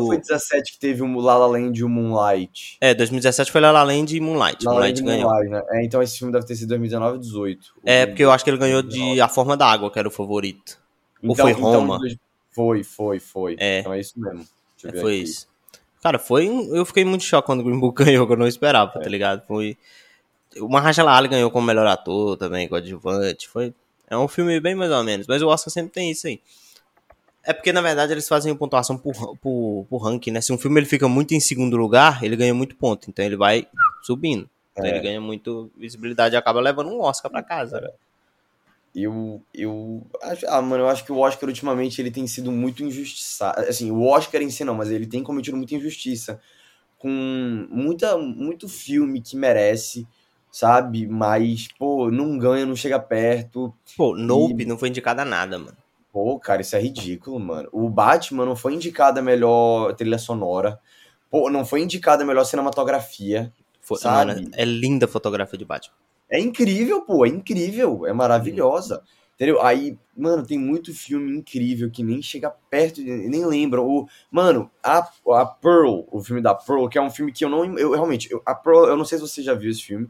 ou 0.00 0.06
foi 0.06 0.16
do. 0.16 0.22
17 0.22 0.72
que 0.72 0.78
teve 0.78 1.02
o 1.02 1.20
La 1.20 1.36
La 1.38 1.46
Land 1.46 1.78
e 1.80 1.84
o 1.84 1.88
Moonlight? 1.88 2.76
É, 2.80 2.94
2017 2.94 3.52
foi 3.52 3.60
La 3.60 3.70
La 3.70 3.82
Land 3.82 4.16
e 4.16 4.20
Moonlight. 4.20 4.64
La 4.64 4.72
La 4.72 4.76
Moonlight 4.78 5.00
e 5.00 5.04
ganhou. 5.04 5.30
Moonlight, 5.30 5.50
né? 5.50 5.62
É, 5.70 5.84
então 5.84 6.02
esse 6.02 6.18
filme 6.18 6.32
deve 6.32 6.44
ter 6.46 6.56
sido 6.56 6.68
2019 6.68 7.12
ou 7.14 7.18
18. 7.18 7.74
É, 7.84 8.04
O- 8.04 8.06
porque 8.08 8.24
eu 8.24 8.30
acho 8.30 8.42
que 8.44 8.50
ele 8.50 8.58
ganhou 8.58 8.82
de 8.82 9.20
A 9.20 9.28
Forma 9.28 9.56
da 9.56 9.66
Água, 9.66 9.90
que 9.90 9.98
era 9.98 10.08
o 10.08 10.10
favorito. 10.10 10.78
ou 11.22 11.34
foi 11.34 11.52
Roma? 11.52 11.98
dois- 11.98 12.16
foi, 12.50 12.82
foi, 12.84 13.18
foi. 13.20 13.56
É. 13.58 13.80
Então 13.80 13.92
é 13.92 14.00
isso 14.00 14.12
mesmo. 14.18 14.38
Deixa 14.38 14.88
eu 14.88 14.92
ver 14.92 15.00
Foi 15.00 15.14
aqui. 15.14 15.22
isso. 15.24 15.46
Cara, 16.02 16.18
foi. 16.18 16.48
um- 16.48 16.74
Eu 16.76 16.84
fiquei 16.84 17.04
muito 17.04 17.24
choque 17.24 17.46
quando 17.46 17.60
o 17.60 17.64
Green 17.64 17.78
Book 17.80 17.96
ganhou, 18.04 18.26
que 18.26 18.32
eu 18.32 18.36
não 18.36 18.46
esperava, 18.46 18.92
É. 18.96 19.02
tá 19.02 19.08
ligado? 19.08 19.42
Foi. 19.46 19.76
O 20.60 20.68
Mahershala 20.68 21.12
Ali 21.16 21.28
ganhou 21.28 21.50
como 21.50 21.66
melhor 21.66 21.86
ator 21.86 22.36
também, 22.36 22.66
coadjuvante. 22.68 23.46
Foi. 23.48 23.74
É 24.08 24.16
um 24.16 24.28
filme 24.28 24.58
bem 24.60 24.74
mais 24.74 24.90
ou 24.90 25.02
menos, 25.02 25.26
mas 25.26 25.42
o 25.42 25.48
Oscar 25.48 25.72
sempre 25.72 25.92
tem 25.92 26.10
isso 26.10 26.26
aí. 26.26 26.40
É 27.42 27.52
porque, 27.52 27.72
na 27.72 27.80
verdade, 27.80 28.12
eles 28.12 28.26
fazem 28.26 28.54
pontuação 28.56 28.98
por, 28.98 29.36
por, 29.38 29.86
por 29.88 29.98
ranking, 29.98 30.32
né? 30.32 30.40
Se 30.40 30.52
um 30.52 30.58
filme 30.58 30.80
ele 30.80 30.86
fica 30.86 31.06
muito 31.08 31.32
em 31.32 31.40
segundo 31.40 31.76
lugar, 31.76 32.22
ele 32.24 32.34
ganha 32.36 32.52
muito 32.52 32.74
ponto. 32.74 33.08
Então 33.08 33.24
ele 33.24 33.36
vai 33.36 33.68
subindo. 34.02 34.48
Então 34.72 34.84
É. 34.84 34.90
ele 34.90 35.00
ganha 35.00 35.20
muito 35.20 35.70
visibilidade 35.76 36.34
e 36.34 36.38
acaba 36.38 36.60
levando 36.60 36.90
um 36.90 37.00
Oscar 37.00 37.30
pra 37.30 37.42
casa. 37.42 37.80
né? 37.80 37.88
Eu, 38.94 39.42
eu 39.54 40.04
acho, 40.22 40.46
ah, 40.48 40.60
mano, 40.62 40.84
eu 40.84 40.88
acho 40.88 41.04
que 41.04 41.12
o 41.12 41.18
Oscar 41.18 41.48
ultimamente 41.48 42.00
ele 42.00 42.10
tem 42.10 42.26
sido 42.26 42.50
muito 42.50 42.82
injustiçado. 42.82 43.60
Assim, 43.60 43.90
o 43.90 44.02
Oscar 44.02 44.40
em 44.42 44.50
si 44.50 44.64
não, 44.64 44.74
mas 44.74 44.90
ele 44.90 45.06
tem 45.06 45.22
cometido 45.22 45.56
muita 45.56 45.74
injustiça 45.74 46.40
com 46.98 47.66
muita, 47.70 48.16
muito 48.16 48.68
filme 48.68 49.20
que 49.20 49.36
merece, 49.36 50.06
sabe? 50.56 51.06
Mas, 51.06 51.68
pô, 51.78 52.10
não 52.10 52.38
ganha, 52.38 52.64
não 52.64 52.74
chega 52.74 52.98
perto. 52.98 53.74
Pô, 53.94 54.16
Nope 54.16 54.64
não 54.64 54.78
foi 54.78 54.88
indicado 54.88 55.20
a 55.20 55.24
nada, 55.24 55.58
mano. 55.58 55.76
Pô, 56.10 56.38
cara, 56.38 56.62
isso 56.62 56.74
é 56.74 56.80
ridículo, 56.80 57.38
mano. 57.38 57.68
O 57.72 57.90
Batman 57.90 58.46
não 58.46 58.56
foi 58.56 58.72
indicado 58.72 59.20
a 59.20 59.22
melhor 59.22 59.92
trilha 59.94 60.16
sonora. 60.18 60.80
Pô, 61.30 61.50
não 61.50 61.64
foi 61.66 61.82
indicado 61.82 62.22
a 62.22 62.26
melhor 62.26 62.44
cinematografia. 62.44 63.52
Foi, 63.82 63.98
Sabe? 63.98 64.32
mano, 64.32 64.50
é 64.54 64.64
linda 64.64 65.04
a 65.04 65.08
fotografia 65.08 65.58
de 65.58 65.64
Batman. 65.66 65.94
É 66.30 66.40
incrível, 66.40 67.02
pô, 67.02 67.26
é 67.26 67.28
incrível, 67.28 68.06
é 68.06 68.12
maravilhosa. 68.14 69.02
Entendeu? 69.34 69.60
Aí, 69.60 69.98
mano, 70.16 70.46
tem 70.46 70.58
muito 70.58 70.94
filme 70.94 71.36
incrível 71.36 71.90
que 71.90 72.02
nem 72.02 72.22
chega 72.22 72.50
perto, 72.70 73.02
nem 73.02 73.44
lembra. 73.44 73.82
O, 73.82 74.08
mano, 74.30 74.70
a, 74.82 75.06
a 75.34 75.44
Pearl, 75.44 76.04
o 76.10 76.24
filme 76.24 76.40
da 76.40 76.54
Pearl, 76.54 76.88
que 76.88 76.96
é 76.96 77.02
um 77.02 77.10
filme 77.10 77.30
que 77.30 77.44
eu 77.44 77.50
não. 77.50 77.78
Eu, 77.78 77.92
realmente, 77.92 78.32
eu- 78.32 78.40
a 78.46 78.54
Pearl, 78.54 78.86
eu 78.86 78.96
não 78.96 79.04
sei 79.04 79.18
se 79.18 79.28
você 79.28 79.42
já 79.42 79.52
viu 79.52 79.70
esse 79.70 79.82
filme, 79.82 80.08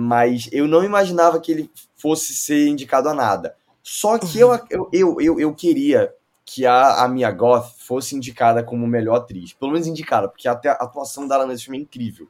mas 0.00 0.48
eu 0.52 0.68
não 0.68 0.84
imaginava 0.84 1.40
que 1.40 1.50
ele 1.50 1.70
fosse 1.96 2.32
ser 2.32 2.68
indicado 2.68 3.08
a 3.08 3.14
nada. 3.14 3.56
Só 3.82 4.16
que 4.16 4.38
eu, 4.38 4.54
eu, 4.70 4.88
eu, 4.92 5.20
eu, 5.20 5.40
eu 5.40 5.52
queria 5.52 6.14
que 6.44 6.64
a, 6.64 7.02
a 7.02 7.08
Mia 7.08 7.32
Goth 7.32 7.74
fosse 7.78 8.14
indicada 8.14 8.62
como 8.62 8.86
melhor 8.86 9.16
atriz. 9.16 9.52
Pelo 9.54 9.72
menos 9.72 9.88
indicada, 9.88 10.28
porque 10.28 10.46
até 10.46 10.68
a 10.68 10.74
atuação 10.74 11.26
dela 11.26 11.44
nesse 11.44 11.64
filme 11.64 11.78
é 11.78 11.80
incrível. 11.80 12.28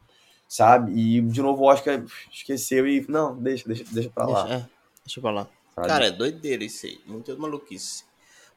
Sabe? 0.49 0.93
E, 0.93 1.21
de 1.21 1.43
novo, 1.43 1.63
o 1.63 1.67
Oscar 1.67 2.03
esqueceu 2.33 2.89
e. 2.89 3.05
Não, 3.07 3.37
deixa, 3.37 3.69
deixa, 3.69 3.85
deixa 3.93 4.09
pra 4.09 4.25
lá. 4.25 4.43
Deixa, 4.45 4.57
é, 4.57 4.69
deixa 5.05 5.19
eu 5.19 5.23
falar. 5.23 5.47
sabe? 5.75 5.89
Cara, 5.89 6.07
é 6.07 6.11
doideira 6.11 6.65
isso 6.65 6.87
aí. 6.87 6.99
Muita 7.07 7.37
maluquice. 7.37 8.05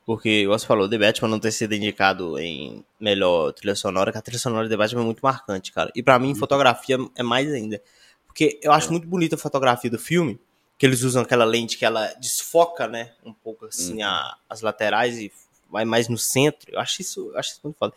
Porque, 0.05 0.47
você 0.47 0.65
falou, 0.65 0.89
The 0.89 0.97
Batman 0.97 1.27
não 1.27 1.39
ter 1.39 1.51
sido 1.51 1.75
indicado 1.75 2.39
em 2.39 2.81
melhor 2.97 3.51
trilha 3.51 3.75
sonora, 3.75 4.09
que 4.09 4.17
a 4.17 4.21
trilha 4.21 4.39
sonora 4.39 4.63
de 4.63 4.69
The 4.69 4.77
Batman 4.77 5.01
é 5.01 5.05
muito 5.05 5.19
marcante, 5.21 5.73
cara. 5.73 5.91
E 5.93 6.01
pra 6.01 6.17
mim, 6.17 6.33
fotografia 6.33 6.97
é 7.13 7.23
mais 7.23 7.51
ainda. 7.51 7.81
Porque 8.31 8.57
eu 8.63 8.71
acho 8.71 8.89
muito 8.91 9.05
bonita 9.05 9.35
a 9.35 9.37
fotografia 9.37 9.89
do 9.91 9.99
filme, 9.99 10.39
que 10.77 10.85
eles 10.85 11.03
usam 11.03 11.21
aquela 11.21 11.43
lente 11.43 11.77
que 11.77 11.83
ela 11.85 12.07
desfoca, 12.19 12.87
né, 12.87 13.11
um 13.25 13.33
pouco 13.33 13.65
assim 13.65 14.01
a- 14.01 14.35
as 14.49 14.61
laterais 14.61 15.17
e 15.19 15.29
vai 15.69 15.83
mais 15.85 16.07
no 16.07 16.17
centro. 16.17 16.71
Eu 16.73 16.79
acho 16.79 17.01
isso, 17.01 17.29
eu 17.33 17.37
acho 17.37 17.51
isso 17.51 17.59
muito 17.63 17.77
foda. 17.77 17.93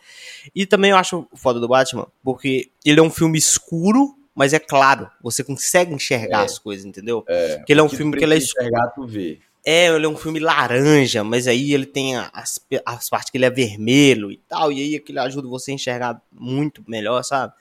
E 0.53 0.65
também 0.65 0.91
eu 0.91 0.97
acho 0.97 1.25
foda 1.33 1.59
do 1.59 1.67
Batman, 1.67 2.07
porque 2.23 2.69
ele 2.83 2.99
é 2.99 3.03
um 3.03 3.09
filme 3.09 3.37
escuro, 3.37 4.15
mas 4.35 4.53
é 4.53 4.59
claro. 4.59 5.09
Você 5.21 5.43
consegue 5.43 5.93
enxergar 5.93 6.41
É. 6.41 6.45
as 6.45 6.59
coisas, 6.59 6.85
entendeu? 6.85 7.23
É, 7.27 7.57
Porque 7.57 7.71
ele 7.73 7.79
é 7.79 7.83
um 7.83 7.89
filme 7.89 8.11
que 8.17 8.23
ele 8.23 8.33
é 8.33 8.37
precisa 8.37 8.59
enxergar, 8.59 8.87
tu 8.89 9.07
vê. 9.07 9.39
é, 9.65 9.87
ele 9.87 10.05
é 10.05 10.09
um 10.09 10.15
filme 10.17 10.39
laranja, 10.39 11.23
mas 11.23 11.47
aí 11.47 11.73
ele 11.73 11.85
tem 11.87 12.15
as, 12.17 12.59
as 12.85 13.09
partes 13.09 13.31
que 13.31 13.37
ele 13.37 13.45
é 13.45 13.49
vermelho 13.49 14.31
e 14.31 14.37
tal, 14.47 14.71
e 14.71 14.79
aí 14.81 14.95
aquilo 14.95 15.21
ajuda 15.21 15.47
você 15.47 15.71
a 15.71 15.73
enxergar 15.73 16.21
muito 16.31 16.83
melhor, 16.87 17.23
sabe? 17.23 17.51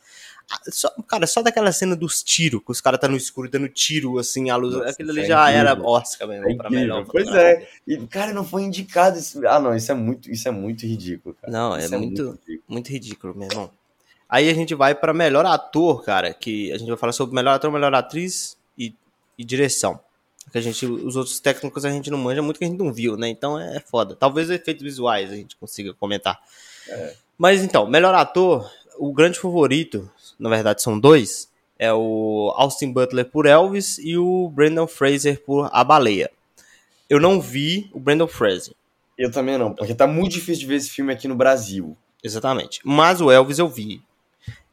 Só, 0.69 0.91
cara, 1.09 1.27
só 1.27 1.43
daquela 1.43 1.73
cena 1.73 1.97
dos 1.97 2.23
tiros, 2.23 2.63
que 2.65 2.71
os 2.71 2.81
caras 2.81 3.01
tá 3.01 3.09
no 3.09 3.17
escuro 3.17 3.49
dando 3.51 3.69
tiro, 3.69 4.19
assim, 4.19 4.51
a 4.51 4.57
luz, 4.57 4.75
Nossa, 4.75 4.91
aquilo 4.91 5.11
ali 5.11 5.23
é 5.23 5.27
já 5.27 5.43
incrível. 5.51 5.61
era 5.61 5.83
Oscar 5.83 6.29
mesmo, 6.29 6.51
É 6.51 6.55
pra 6.55 6.71
melhor. 6.71 7.05
Pois 7.07 7.27
é. 7.29 7.67
E, 7.87 7.97
cara, 8.07 8.33
não 8.33 8.45
foi 8.45 8.63
indicado 8.63 9.19
isso. 9.19 9.47
Ah, 9.47 9.59
não, 9.59 9.75
isso 9.75 9.91
é 9.91 9.95
muito, 9.95 10.31
isso 10.31 10.47
é 10.47 10.51
muito 10.51 10.87
ridículo, 10.87 11.35
cara. 11.41 11.53
Não, 11.53 11.75
é 11.77 11.85
Isso 11.85 11.99
muito- 11.99 12.23
ridículo. 12.33 12.63
Muito 12.69 12.89
ridículo, 12.91 13.35
meu 13.35 13.49
irmão. 13.49 13.71
Aí 14.29 14.49
a 14.51 14.55
gente 14.55 14.75
vai 14.75 14.95
pra 14.95 15.13
melhor 15.15 15.45
ator, 15.47 16.03
cara, 16.05 16.33
que 16.35 16.73
a 16.73 16.79
gente 16.79 16.89
vai 16.89 16.97
falar 16.97 17.13
sobre 17.13 17.35
melhor 17.35 17.55
ator, 17.55 17.71
melhor 17.71 17.95
atriz 17.95 18.57
e, 18.77 18.95
e 19.39 19.45
direção. 19.45 19.99
Que 20.53 20.59
a 20.59 20.61
gente, 20.61 20.85
os 20.87 21.17
outros 21.17 21.41
técnicos 21.41 21.85
a 21.85 21.91
gente 21.91 22.11
não 22.11 22.19
manja 22.19 22.43
muito 22.43 22.59
que 22.59 22.65
a 22.65 22.69
gente 22.69 22.79
não 22.79 22.93
viu, 22.93 23.17
né? 23.17 23.29
Então 23.29 23.59
é 23.59 23.81
foda. 23.81 24.15
Talvez 24.15 24.51
efeitos 24.51 24.83
visuais 24.83 25.33
a 25.33 25.37
gente 25.37 25.57
consiga 25.57 25.95
comentar. 25.95 26.39
É. 26.89 27.15
Mas 27.39 27.63
então, 27.63 27.87
melhor 27.87 28.15
ator, 28.15 28.71
o 28.99 29.13
grande 29.13 29.39
favorito, 29.39 30.11
na 30.39 30.49
verdade 30.49 30.83
são 30.83 30.99
dois, 30.99 31.49
é 31.79 31.93
o 31.93 32.53
Austin 32.57 32.93
Butler 32.93 33.25
por 33.29 33.47
Elvis 33.47 33.99
e 33.99 34.17
o 34.17 34.49
Brandon 34.49 34.87
Fraser 34.87 35.43
por 35.45 35.69
A 35.73 35.83
Baleia. 35.85 36.31
Eu 37.11 37.21
não 37.21 37.41
vi 37.41 37.91
o 37.93 38.01
Brandon 38.01 38.27
Fraser. 38.29 38.75
Eu 39.17 39.31
também 39.31 39.57
não, 39.59 39.73
porque 39.73 39.95
tá 39.95 40.07
muito 40.07 40.33
difícil 40.33 40.61
de 40.63 40.67
ver 40.67 40.77
esse 40.77 40.91
filme 40.91 41.13
aqui 41.13 41.29
no 41.29 41.35
Brasil. 41.35 41.97
Exatamente. 42.23 42.81
Mas 42.85 43.21
o 43.21 43.31
Elvis 43.31 43.59
eu 43.59 43.69
vi. 43.69 44.01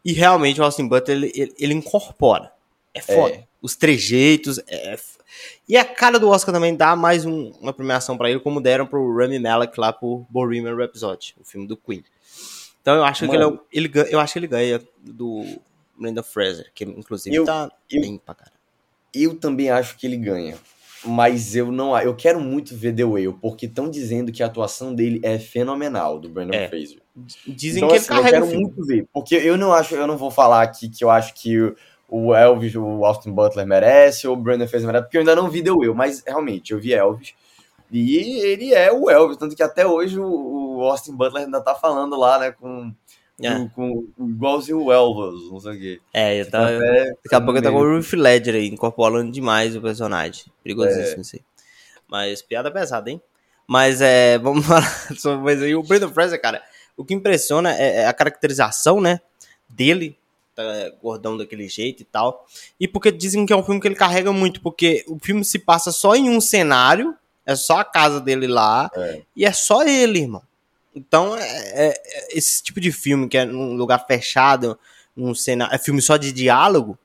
E 0.03 0.13
realmente 0.13 0.59
o 0.59 0.63
Austin 0.63 0.87
Butler, 0.87 1.17
ele, 1.17 1.31
ele, 1.35 1.53
ele 1.59 1.73
incorpora. 1.73 2.51
É 2.93 3.01
foda. 3.01 3.35
É. 3.35 3.43
Os 3.61 3.75
trejeitos. 3.75 4.59
É... 4.67 4.93
f- 4.93 5.19
E 5.69 5.77
a 5.77 5.85
cara 5.85 6.17
do 6.19 6.29
Oscar 6.29 6.53
também 6.53 6.75
dá 6.75 6.95
mais 6.95 7.25
um- 7.25 7.51
uma 7.61 7.71
premiação 7.71 8.17
pra 8.17 8.29
ele, 8.31 8.39
como 8.39 8.59
deram 8.59 8.87
pro 8.87 9.15
Rami 9.15 9.37
Malek 9.37 9.79
lá 9.79 9.93
por 9.93 10.25
Bohemian 10.29 10.75
Rhapsody, 10.75 11.35
o 11.39 11.43
filme 11.45 11.67
do 11.67 11.77
Queen. 11.77 12.03
Então 12.81 12.95
eu 12.95 13.03
acho 13.03 13.25
que 13.27 13.35
ele, 13.35 13.43
é, 13.43 13.45
Mano. 13.45 13.59
ele, 13.71 13.87
ganha- 13.87 14.07
eu 14.09 14.19
acho 14.19 14.33
que 14.33 14.39
ele 14.39 14.47
ganha 14.47 14.81
do 14.99 15.43
Brenda 15.97 16.23
Fraser, 16.23 16.71
que 16.73 16.83
inclusive 16.83 17.35
Eu- 17.35 17.45
tá 17.45 17.69
eu- 17.89 18.01
bem 18.01 18.17
pra 18.23 18.33
cara. 18.35 18.51
Eu 19.13 19.35
também 19.35 19.69
acho 19.69 19.97
que 19.97 20.07
ele 20.07 20.17
ganha. 20.17 20.55
Mas 21.03 21.55
eu 21.55 21.71
não. 21.71 21.97
Eu 21.99 22.15
quero 22.15 22.39
muito 22.39 22.75
ver 22.75 22.93
The 22.95 23.03
Whale, 23.03 23.33
porque 23.41 23.65
estão 23.65 23.89
dizendo 23.89 24.31
que 24.31 24.43
a 24.43 24.45
atuação 24.45 24.93
dele 24.93 25.19
é 25.23 25.39
fenomenal, 25.39 26.19
do 26.19 26.29
Brandon 26.29 26.53
É. 26.53 26.67
Fraser. 26.69 26.99
Dizem 27.47 27.77
Então, 27.79 27.87
que 27.89 27.95
ele 27.95 28.03
assim, 28.03 28.13
eu 28.13 28.15
carrega 28.17 28.31
quero 28.33 28.45
o 28.45 28.49
filme. 28.49 28.63
muito 28.65 28.85
ver. 28.85 29.07
Porque 29.11 29.35
eu 29.35 29.57
não 29.57 29.73
acho, 29.73 29.95
eu 29.95 30.05
não 30.05 30.15
vou 30.17 30.29
falar 30.29 30.61
aqui 30.61 30.87
que 30.89 31.03
eu 31.03 31.09
acho 31.09 31.33
que 31.33 31.59
o- 31.59 31.75
o 32.07 32.35
Elvis, 32.35 32.75
o 32.75 33.03
Austin 33.03 33.31
Butler 33.31 33.65
merece, 33.65 34.27
ou 34.27 34.33
o 34.35 34.37
Brandon 34.37 34.67
Fraser 34.67 34.85
merece, 34.85 35.05
porque 35.05 35.17
eu 35.17 35.21
ainda 35.21 35.35
não 35.35 35.49
vi 35.49 35.63
The 35.63 35.71
Will, 35.71 35.95
mas 35.95 36.23
realmente, 36.25 36.71
eu 36.71 36.79
vi 36.79 36.93
Elvis. 36.93 37.33
E 37.91 38.39
ele 38.45 38.71
é 38.73 38.91
o 38.91 39.09
Elvis, 39.09 39.37
tanto 39.37 39.55
que 39.55 39.63
até 39.63 39.85
hoje 39.87 40.19
o, 40.19 40.23
o 40.81 40.89
Austin 40.89 41.15
Butler 41.15 41.43
ainda 41.45 41.61
tá 41.61 41.73
falando 41.75 42.15
lá, 42.17 42.39
né, 42.39 42.51
com, 42.51 42.93
É. 43.41 43.49
com, 43.75 44.07
com 44.15 44.29
igualzinho 44.29 44.83
o 44.83 44.91
Elvis, 44.91 45.49
não 45.51 45.59
sei 45.59 45.71
o 45.71 45.79
quê. 45.79 46.01
É, 46.13 46.43
tá, 46.45 46.65
Até- 46.65 47.05
Daqui 47.23 47.35
a 47.35 47.41
pouco 47.41 47.57
ele 47.57 47.65
tá 47.65 47.71
com 47.71 47.77
o 47.79 47.95
Ruth 47.97 48.13
Ledger 48.13 48.55
aí, 48.55 48.67
incorporando 48.67 49.31
demais 49.31 49.75
o 49.75 49.81
personagem. 49.81 50.45
Perigosíssimo 50.63 51.21
isso 51.21 51.35
aí. 51.37 51.41
Mas 52.07 52.41
piada 52.41 52.69
pesada, 52.71 53.09
hein? 53.09 53.21
Mas 53.67 54.01
é. 54.01 54.37
Vamos 54.43 54.65
falar 54.65 54.83
sobre. 55.17 55.43
Mas 55.43 55.61
aí 55.61 55.73
o 55.75 55.81
Brandon 55.83 56.09
Fraser, 56.09 56.41
cara, 56.41 56.61
o 56.97 57.05
que 57.05 57.13
impressiona 57.13 57.73
é 57.73 58.01
é 58.01 58.07
a 58.07 58.13
caracterização, 58.13 58.99
né? 58.99 59.21
Dele. 59.69 60.17
Tá 60.53 60.63
gordão 61.01 61.37
daquele 61.37 61.69
jeito 61.69 62.01
e 62.01 62.03
tal. 62.03 62.45
E 62.77 62.85
porque 62.85 63.09
dizem 63.09 63.45
que 63.45 63.53
é 63.53 63.55
um 63.55 63.63
filme 63.63 63.79
que 63.79 63.87
ele 63.87 63.95
carrega 63.95 64.33
muito, 64.33 64.59
porque 64.61 65.05
o 65.07 65.17
filme 65.17 65.45
se 65.45 65.57
passa 65.59 65.93
só 65.93 66.13
em 66.13 66.29
um 66.29 66.41
cenário, 66.41 67.15
é 67.45 67.55
só 67.55 67.77
a 67.79 67.85
casa 67.85 68.19
dele 68.19 68.47
lá, 68.47 68.91
É. 68.93 69.21
e 69.33 69.45
é 69.45 69.53
só 69.53 69.81
ele, 69.83 70.19
irmão. 70.19 70.41
Então, 70.95 71.35
é, 71.37 71.41
é- 71.87 72.01
é 72.05 72.37
esse 72.37 72.61
tipo 72.61 72.79
de 72.81 72.91
filme 72.91 73.27
que 73.29 73.37
é 73.37 73.45
num 73.45 73.75
lugar 73.75 74.05
fechado, 74.05 74.77
num 75.15 75.33
cenário, 75.33 75.73
é 75.73 75.77
filme 75.77 76.01
só 76.01 76.17
de 76.17 76.31
diálogo, 76.31 76.97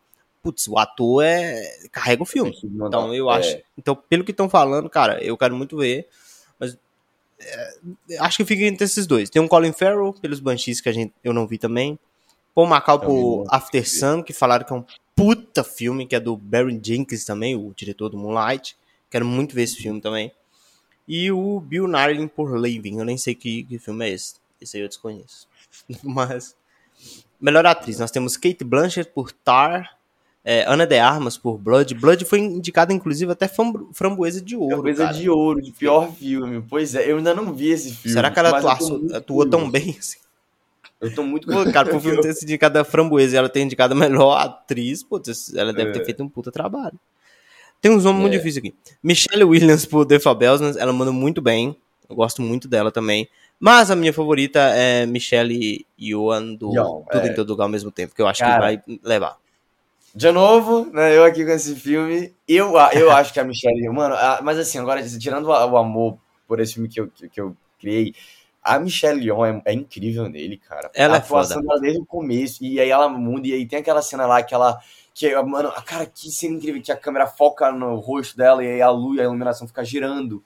putz, 0.42 0.66
o 0.68 0.78
ator 0.78 1.24
é 1.24 1.60
carrega 1.92 2.22
o 2.22 2.26
filme. 2.26 2.50
Então 2.64 3.14
eu 3.14 3.30
acho. 3.30 3.50
é, 3.50 3.62
Então, 3.78 3.94
pelo 3.94 4.24
que 4.24 4.30
estão 4.32 4.48
falando, 4.48 4.88
cara, 4.90 5.22
eu 5.22 5.36
quero 5.36 5.54
muito 5.56 5.76
ver. 5.76 6.06
Mas 6.58 6.76
é, 7.38 8.18
acho 8.20 8.38
que 8.38 8.44
fica 8.44 8.64
entre 8.64 8.84
esses 8.84 9.06
dois. 9.06 9.28
Tem 9.30 9.40
um 9.42 9.48
Colin 9.48 9.72
Farrell 9.72 10.12
pelos 10.14 10.40
Banshees 10.40 10.80
que 10.80 10.88
a 10.88 10.92
gente, 10.92 11.12
eu 11.22 11.32
não 11.32 11.46
vi 11.46 11.58
também. 11.58 11.98
Paul 12.54 12.66
Macau 12.66 12.98
Também 12.98 13.14
por 13.22 13.44
After. 13.50 13.88
Sun, 13.88 14.22
que 14.22 14.32
falaram 14.32 14.64
que 14.64 14.72
é 14.72 14.76
um 14.76 14.84
puta 15.14 15.62
filme, 15.62 16.06
que 16.06 16.16
é 16.16 16.20
do 16.20 16.36
Barry 16.36 16.80
Jenkins 16.82 17.24
também, 17.24 17.54
o 17.54 17.72
diretor 17.76 18.08
do 18.08 18.16
Moonlight. 18.16 18.76
Quero 19.10 19.26
muito 19.26 19.54
ver 19.54 19.62
esse 19.64 19.76
filme 19.76 20.00
também. 20.00 20.32
E 21.08 21.30
o 21.30 21.60
Bill 21.60 21.86
Nighy 21.86 22.26
por 22.28 22.52
Leaving. 22.58 22.98
Eu 22.98 23.04
nem 23.04 23.16
sei 23.16 23.34
que, 23.34 23.62
que 23.64 23.78
filme 23.78 24.06
é 24.08 24.12
esse. 24.14 24.34
Esse 24.60 24.76
aí 24.76 24.82
eu 24.82 24.88
desconheço. 24.88 25.46
Mas. 26.02 26.56
Melhor 27.40 27.66
atriz, 27.66 27.98
nós 27.98 28.10
temos 28.10 28.36
Kate 28.36 28.64
Blanchett 28.64 29.10
por 29.10 29.30
Tar. 29.30 29.96
é, 30.42 30.64
Ana 30.66 30.86
de 30.86 30.98
Armas 30.98 31.36
por 31.36 31.58
Blood. 31.58 31.94
Blood 31.94 32.24
foi 32.24 32.38
indicada, 32.38 32.92
inclusive, 32.92 33.30
até 33.30 33.46
fram- 33.46 33.88
framboesa 33.92 34.40
de 34.40 34.56
ouro. 34.56 34.82
cara. 34.94 35.12
de 35.12 35.28
ouro, 35.28 35.60
de 35.60 35.70
pior 35.72 36.10
filme. 36.12 36.64
Pois 36.68 36.94
é, 36.94 37.10
eu 37.10 37.18
ainda 37.18 37.34
não 37.34 37.52
vi 37.52 37.68
esse 37.70 37.94
filme. 37.94 38.14
Será 38.14 38.30
que 38.30 38.38
ela 38.38 38.58
atuou, 39.14 39.48
tão 39.48 39.70
bem 39.70 39.96
assim? 39.98 40.18
Eu 40.98 41.14
tô 41.14 41.22
muito 41.22 41.46
Pô, 41.46 41.62
cara, 41.70 41.90
pro 41.90 42.00
filme 42.00 42.20
ter 42.22 42.32
sido 42.32 42.48
indicada 42.48 42.82
framboesa 42.84 43.34
e 43.34 43.38
ela 43.38 43.48
ter 43.50 43.60
indicado 43.60 43.92
a 43.92 43.96
melhor 43.96 44.34
atriz, 44.38 45.02
putz, 45.02 45.52
ela 45.54 45.72
deve 45.74 45.92
ter 45.92 46.00
É. 46.00 46.04
feito 46.06 46.22
um 46.22 46.28
puta 46.28 46.50
trabalho. 46.50 46.98
Tem 47.80 47.90
uns 47.92 48.04
nomes 48.04 48.20
muito 48.20 48.34
É. 48.34 48.38
difíceis 48.38 48.64
aqui. 48.64 48.74
Michelle 49.02 49.44
Williams 49.44 49.84
por 49.86 50.04
The 50.06 50.18
Fabelmans, 50.18 50.76
ela 50.76 50.92
manda 50.92 51.12
muito 51.12 51.40
bem. 51.40 51.76
Eu 52.08 52.16
gosto 52.16 52.40
muito 52.42 52.68
dela 52.68 52.90
também. 52.90 53.28
Mas 53.58 53.90
a 53.90 53.96
minha 53.96 54.12
favorita 54.12 54.58
é 54.74 55.06
Michelle 55.06 55.86
Yeohan 56.00 56.54
do 56.54 56.72
Yeohan, 56.72 57.02
Tudo 57.10 57.26
é. 57.26 57.30
em 57.30 57.34
Todo 57.34 57.48
Lugar 57.50 57.64
ao 57.64 57.70
mesmo 57.70 57.90
tempo, 57.90 58.14
que 58.14 58.20
eu 58.20 58.26
acho 58.28 58.40
Cara, 58.40 58.54
que 58.76 58.86
vai 58.86 58.98
levar. 59.02 59.36
De 60.14 60.30
novo, 60.30 60.86
né, 60.92 61.16
eu 61.16 61.24
aqui 61.24 61.44
com 61.44 61.50
esse 61.50 61.74
filme, 61.74 62.32
eu, 62.48 62.74
eu 62.94 63.10
acho 63.10 63.32
que 63.32 63.40
a 63.40 63.44
Michelle, 63.44 63.88
mano, 63.90 64.14
a- 64.14 64.40
mas 64.42 64.58
assim, 64.58 64.78
agora, 64.78 65.02
tirando 65.18 65.46
o, 65.46 65.76
amor 65.76 66.16
por 66.48 66.58
esse 66.60 66.74
filme 66.74 66.88
que 66.88 67.00
eu, 67.00 67.08
que 67.30 67.40
eu 67.40 67.54
criei, 67.78 68.14
a 68.66 68.80
Michelle 68.80 69.22
Yeoh 69.24 69.44
é, 69.44 69.62
é 69.64 69.72
incrível 69.72 70.28
nele, 70.28 70.56
cara. 70.58 70.90
Ela 70.92 71.14
a 71.14 71.16
é 71.18 71.20
atuação 71.20 71.58
foda. 71.58 71.68
dela 71.68 71.80
desde 71.80 72.00
o 72.00 72.04
começo, 72.04 72.64
e 72.64 72.80
aí 72.80 72.90
ela 72.90 73.08
muda, 73.08 73.46
e 73.46 73.52
aí 73.52 73.66
tem 73.66 73.78
aquela 73.78 74.02
cena 74.02 74.26
lá 74.26 74.42
que 74.42 74.52
ela, 74.52 74.80
que, 75.14 75.34
mano, 75.42 75.72
cara, 75.84 76.04
que 76.04 76.30
cena 76.30 76.56
incrível, 76.56 76.82
que 76.82 76.90
a 76.90 76.96
câmera 76.96 77.26
foca 77.26 77.70
no 77.70 77.94
rosto 77.96 78.36
dela, 78.36 78.64
e 78.64 78.66
aí 78.68 78.82
a 78.82 78.90
luz, 78.90 79.20
a 79.20 79.22
iluminação 79.22 79.68
fica 79.68 79.84
girando, 79.84 80.42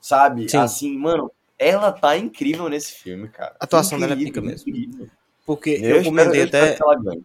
sabe? 0.00 0.48
Sim. 0.50 0.58
Assim, 0.58 0.98
mano, 0.98 1.30
ela 1.58 1.90
tá 1.92 2.16
incrível 2.16 2.68
nesse 2.68 2.92
filme, 2.92 3.28
cara. 3.28 3.54
A 3.58 3.64
atuação 3.64 3.98
dela 3.98 4.12
é 4.12 4.16
Incrível, 4.16 4.32
pica 4.32 4.46
mesmo. 4.46 4.68
incrível. 4.68 5.08
Porque 5.46 5.70
Eu, 5.82 5.96
eu, 5.96 6.04
comentei 6.04 6.42
até. 6.42 6.74
que 6.74 6.82
ela 6.82 6.96
ganhe. 7.00 7.22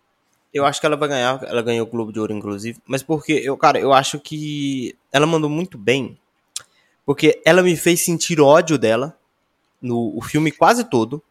Eu 0.53 0.65
acho 0.65 0.79
que 0.79 0.85
ela 0.85 0.95
vai 0.95 1.09
ganhar. 1.09 1.43
Ela 1.43 1.61
ganhou 1.61 1.85
o 1.85 1.89
Globo 1.89 2.11
de 2.11 2.19
Ouro, 2.19 2.33
inclusive. 2.33 2.79
Mas 2.85 3.03
porque, 3.03 3.33
eu, 3.33 3.57
cara, 3.57 3.79
eu 3.79 3.91
acho 3.93 4.19
que 4.19 4.95
ela 5.11 5.27
mandou 5.27 5.49
muito 5.49 5.77
bem. 5.77 6.17
Porque 7.05 7.41
ela 7.45 7.61
me 7.61 7.75
fez 7.75 8.03
sentir 8.03 8.39
ódio 8.39 8.77
dela 8.77 9.16
no 9.87 10.15
o 10.17 10.21
filme 10.21 10.51
quase 10.51 10.83
todo. 10.83 11.21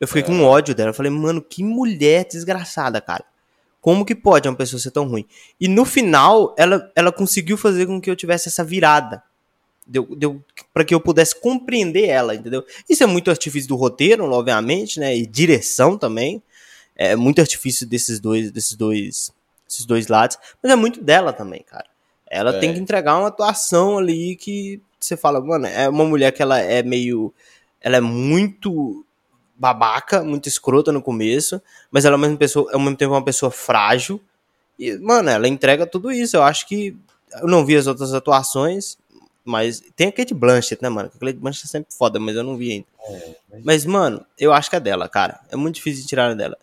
Eu 0.00 0.06
fiquei 0.06 0.22
com 0.22 0.44
ódio 0.44 0.74
dela. 0.74 0.90
Eu 0.90 0.94
falei, 0.94 1.10
mano, 1.10 1.42
que 1.42 1.64
mulher 1.64 2.24
desgraçada, 2.24 3.00
cara. 3.00 3.24
Como 3.80 4.04
que 4.04 4.14
pode 4.14 4.48
uma 4.48 4.56
pessoa 4.56 4.78
ser 4.78 4.90
tão 4.90 5.08
ruim? 5.08 5.24
E 5.60 5.66
no 5.66 5.84
final, 5.84 6.54
ela, 6.56 6.90
ela 6.94 7.10
conseguiu 7.12 7.56
fazer 7.56 7.86
com 7.86 8.00
que 8.00 8.10
eu 8.10 8.16
tivesse 8.16 8.48
essa 8.48 8.62
virada. 8.62 9.22
Deu, 9.86 10.04
deu, 10.16 10.44
para 10.72 10.84
que 10.84 10.94
eu 10.94 11.00
pudesse 11.00 11.40
compreender 11.40 12.06
ela, 12.06 12.34
entendeu? 12.34 12.64
Isso 12.88 13.02
é 13.02 13.06
muito 13.06 13.30
artifício 13.30 13.68
do 13.68 13.76
roteiro, 13.76 14.24
obviamente, 14.30 15.00
né? 15.00 15.16
E 15.16 15.26
direção 15.26 15.96
também. 15.96 16.42
É 16.94 17.16
muito 17.16 17.40
artifício 17.40 17.86
desses 17.86 18.20
dois, 18.20 18.50
desses 18.50 18.76
dois, 18.76 19.32
esses 19.68 19.86
dois 19.86 20.08
lados. 20.08 20.36
Mas 20.62 20.72
é 20.72 20.76
muito 20.76 21.02
dela 21.02 21.32
também, 21.32 21.62
cara. 21.62 21.86
Ela 22.30 22.56
É. 22.56 22.58
tem 22.58 22.74
que 22.74 22.80
entregar 22.80 23.16
uma 23.18 23.28
atuação 23.28 23.98
ali 23.98 24.36
que 24.36 24.80
você 25.00 25.16
fala, 25.16 25.40
mano, 25.40 25.66
é 25.66 25.88
uma 25.88 26.04
mulher 26.04 26.32
que 26.32 26.42
ela 26.42 26.60
é 26.60 26.82
meio. 26.82 27.32
Ela 27.80 27.96
é 27.98 28.00
muito 28.00 29.04
babaca, 29.56 30.22
muito 30.22 30.48
escrota 30.48 30.92
no 30.92 31.02
começo, 31.02 31.60
mas 31.90 32.04
ela 32.04 32.14
é 32.14 32.16
ao 32.16 32.20
mesmo, 32.20 32.36
pessoa, 32.36 32.72
ao 32.72 32.78
mesmo 32.80 32.96
tempo 32.96 33.12
uma 33.14 33.24
pessoa 33.24 33.50
frágil. 33.50 34.20
E, 34.78 34.96
mano, 34.98 35.28
ela 35.30 35.48
entrega 35.48 35.86
tudo 35.86 36.10
isso. 36.12 36.36
Eu 36.36 36.42
acho 36.42 36.66
que. 36.66 36.96
Eu 37.40 37.46
não 37.48 37.64
vi 37.64 37.76
as 37.76 37.86
outras 37.86 38.14
atuações, 38.14 38.96
mas 39.44 39.82
tem 39.96 40.08
a 40.08 40.12
Kate 40.12 40.32
Blanchett, 40.34 40.82
né, 40.82 40.88
mano? 40.88 41.10
A 41.14 41.18
Kate 41.18 41.34
Blanchett 41.38 41.66
é 41.66 41.68
sempre 41.68 41.92
foda, 41.94 42.18
mas 42.18 42.36
eu 42.36 42.42
não 42.44 42.56
vi 42.56 42.72
ainda. 42.72 42.86
mas- 43.50 43.64
Mas, 43.64 43.84
mano, 43.86 44.24
eu 44.38 44.52
acho 44.52 44.70
que 44.70 44.76
é 44.76 44.80
dela, 44.80 45.08
cara. 45.08 45.40
É 45.50 45.56
muito 45.56 45.74
difícil 45.76 46.02
de 46.02 46.08
tirar 46.08 46.34
dela. 46.34 46.56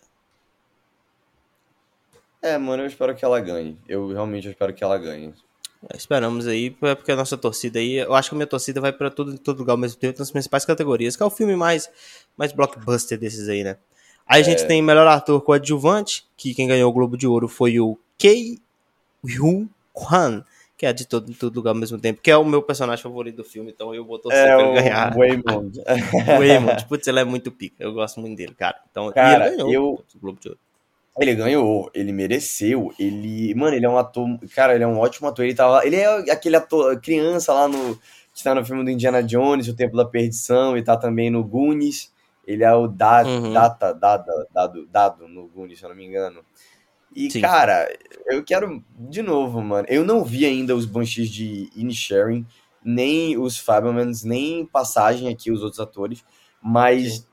É, 2.42 2.56
mano, 2.58 2.82
eu 2.82 2.86
espero 2.86 3.14
que 3.14 3.24
ela 3.24 3.40
ganhe. 3.40 3.76
Eu 3.88 4.08
realmente 4.08 4.48
espero 4.48 4.72
que 4.72 4.84
ela 4.84 4.98
ganhe. 4.98 5.32
Esperamos 5.94 6.46
aí, 6.46 6.70
porque 6.70 7.12
a 7.12 7.16
nossa 7.16 7.36
torcida 7.36 7.78
aí, 7.78 7.96
eu 7.96 8.14
acho 8.14 8.30
que 8.30 8.34
a 8.34 8.38
minha 8.38 8.46
torcida 8.46 8.80
vai 8.80 8.92
pra 8.92 9.10
todo, 9.10 9.38
todo 9.38 9.58
lugar 9.58 9.72
ao 9.74 9.78
mesmo 9.78 9.98
tempo, 9.98 10.18
nas 10.18 10.30
principais 10.30 10.64
categorias, 10.64 11.16
que 11.16 11.22
é 11.22 11.26
o 11.26 11.30
filme 11.30 11.54
mais, 11.54 11.88
mais 12.36 12.52
blockbuster 12.52 13.18
desses 13.18 13.48
aí, 13.48 13.62
né? 13.62 13.76
Aí 14.26 14.40
a 14.40 14.44
gente 14.44 14.66
tem 14.66 14.82
melhor 14.82 15.06
ator 15.06 15.40
coadjuvante, 15.40 16.26
que 16.36 16.52
quem 16.54 16.66
ganhou 16.66 16.90
o 16.90 16.92
Globo 16.92 17.16
de 17.16 17.26
Ouro 17.26 17.46
foi 17.46 17.78
o 17.78 17.96
Kei 18.18 18.58
Hu 19.24 19.68
Kwan, 19.92 20.42
que 20.76 20.84
é 20.84 20.92
de 20.92 21.06
todo, 21.06 21.32
todo 21.34 21.54
lugar 21.54 21.70
ao 21.70 21.76
mesmo 21.76 21.98
tempo, 21.98 22.20
que 22.20 22.30
é 22.30 22.36
o 22.36 22.44
meu 22.44 22.60
personagem 22.62 23.02
favorito 23.02 23.36
do 23.36 23.44
filme, 23.44 23.70
então 23.70 23.94
eu 23.94 24.04
vou 24.04 24.18
torcer 24.18 24.40
É 24.46 24.54
pra 24.56 24.64
ele 24.64 24.70
o 24.70 24.74
ganhar. 24.82 25.14
Waymond. 25.16 25.80
O 26.38 26.42
Eamon, 26.42 26.76
putz, 26.88 27.06
ele 27.06 27.20
é 27.20 27.24
muito 27.24 27.52
pica, 27.52 27.76
eu 27.82 27.92
gosto 27.92 28.20
muito 28.20 28.36
dele, 28.36 28.54
cara. 28.54 28.76
Então, 28.90 29.10
Cara, 29.12 29.46
ele 29.46 29.56
ganhou 29.56 29.72
eu- 29.72 29.84
o 29.92 30.04
Globo 30.20 30.40
de 30.40 30.48
Ouro. 30.48 30.60
Ele 31.18 31.34
ganhou, 31.34 31.90
ele 31.94 32.12
mereceu, 32.12 32.92
ele... 32.98 33.54
Mano, 33.54 33.74
ele 33.74 33.86
é 33.86 33.88
um 33.88 33.96
ator... 33.96 34.26
Cara, 34.54 34.74
ele 34.74 34.84
é 34.84 34.86
um 34.86 34.98
ótimo 34.98 35.28
ator. 35.28 35.46
Ele 35.46 35.54
tava... 35.54 35.84
Ele 35.86 35.96
é 35.96 36.30
aquele 36.30 36.56
ator... 36.56 37.00
Criança 37.00 37.54
lá 37.54 37.66
no... 37.66 37.98
Que 38.34 38.44
tá 38.44 38.54
no 38.54 38.62
filme 38.62 38.84
do 38.84 38.90
Indiana 38.90 39.22
Jones, 39.22 39.66
O 39.66 39.74
Templo 39.74 39.96
da 39.96 40.04
Perdição, 40.04 40.76
e 40.76 40.82
tá 40.82 40.94
também 40.94 41.30
no 41.30 41.42
Goonies. 41.42 42.12
Ele 42.46 42.62
é 42.62 42.74
o 42.74 42.86
da... 42.86 43.22
Uhum. 43.22 43.50
Data... 43.50 43.94
Dada... 43.94 44.46
Dado... 44.52 44.86
Dado 44.86 45.26
no 45.26 45.48
Goonies, 45.48 45.78
se 45.78 45.86
eu 45.86 45.88
não 45.88 45.96
me 45.96 46.04
engano. 46.04 46.44
E, 47.14 47.30
Sim. 47.30 47.40
cara, 47.40 47.90
eu 48.26 48.44
quero... 48.44 48.84
De 48.98 49.22
novo, 49.22 49.62
mano. 49.62 49.86
Eu 49.88 50.04
não 50.04 50.22
vi 50.22 50.44
ainda 50.44 50.76
os 50.76 50.84
Banshees 50.84 51.30
de 51.30 51.70
Inisherin, 51.74 52.46
nem 52.84 53.38
os 53.38 53.58
Fablemans, 53.58 54.22
nem 54.22 54.66
Passagem 54.66 55.28
aqui, 55.28 55.50
os 55.50 55.62
outros 55.62 55.80
atores. 55.80 56.22
Mas... 56.62 57.14
Sim. 57.14 57.24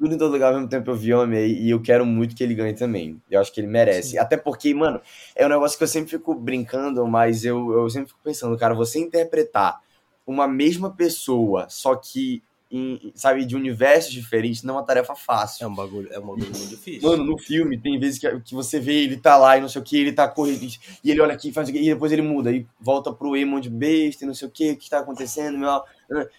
Tudo 0.00 0.14
em 0.14 0.18
todo 0.18 0.32
lugar 0.32 0.48
ao 0.48 0.54
mesmo 0.54 0.70
tempo 0.70 0.90
eu 0.90 0.94
vi, 0.96 1.10
eu 1.10 1.20
amei, 1.20 1.52
e 1.58 1.68
eu 1.68 1.78
quero 1.82 2.06
muito 2.06 2.34
que 2.34 2.42
ele 2.42 2.54
ganhe 2.54 2.72
também. 2.72 3.20
Eu 3.30 3.38
acho 3.38 3.52
que 3.52 3.60
ele 3.60 3.66
merece. 3.66 4.12
Sim. 4.12 4.18
Até 4.18 4.34
porque, 4.34 4.72
mano, 4.72 4.98
é 5.36 5.44
um 5.44 5.48
negócio 5.50 5.76
que 5.76 5.84
eu 5.84 5.88
sempre 5.88 6.08
fico 6.10 6.34
brincando, 6.34 7.06
mas 7.06 7.44
eu, 7.44 7.70
eu 7.72 7.90
sempre 7.90 8.08
fico 8.08 8.20
pensando, 8.24 8.56
cara, 8.56 8.72
você 8.74 8.98
interpretar 8.98 9.78
uma 10.26 10.48
mesma 10.48 10.90
pessoa, 10.90 11.66
só 11.68 11.94
que, 11.96 12.42
em, 12.72 13.12
sabe, 13.14 13.44
de 13.44 13.54
universos 13.54 14.10
diferentes, 14.12 14.62
não 14.62 14.76
é 14.76 14.78
uma 14.78 14.86
tarefa 14.86 15.12
É 15.12 15.16
fácil. 15.16 15.68
um 15.68 15.74
bagulho, 15.74 16.08
é 16.10 16.18
um 16.18 16.22
bagulho 16.22 16.44
muito 16.46 16.66
difícil. 16.68 17.06
Mano, 17.06 17.22
no 17.24 17.36
filme 17.36 17.76
tem 17.78 17.98
vezes 17.98 18.18
que, 18.18 18.40
que 18.40 18.54
você 18.54 18.80
vê 18.80 19.02
ele 19.02 19.18
tá 19.18 19.36
lá 19.36 19.58
e 19.58 19.60
não 19.60 19.68
sei 19.68 19.82
o 19.82 19.84
que, 19.84 19.98
ele 19.98 20.12
tá 20.12 20.26
correndo, 20.28 20.62
e 21.04 21.10
ele 21.10 21.20
olha 21.20 21.34
aqui, 21.34 21.52
faz 21.52 21.68
e 21.68 21.72
depois 21.72 22.10
ele 22.10 22.22
muda, 22.22 22.50
e 22.50 22.64
volta 22.80 23.12
pro 23.12 23.36
Emon 23.36 23.60
de 23.60 23.68
besta 23.68 24.24
e 24.24 24.26
não 24.26 24.34
sei 24.34 24.48
o 24.48 24.50
que, 24.50 24.70
o 24.70 24.76
que 24.76 24.88
tá 24.88 25.00
acontecendo, 25.00 25.58
meu, 25.58 25.82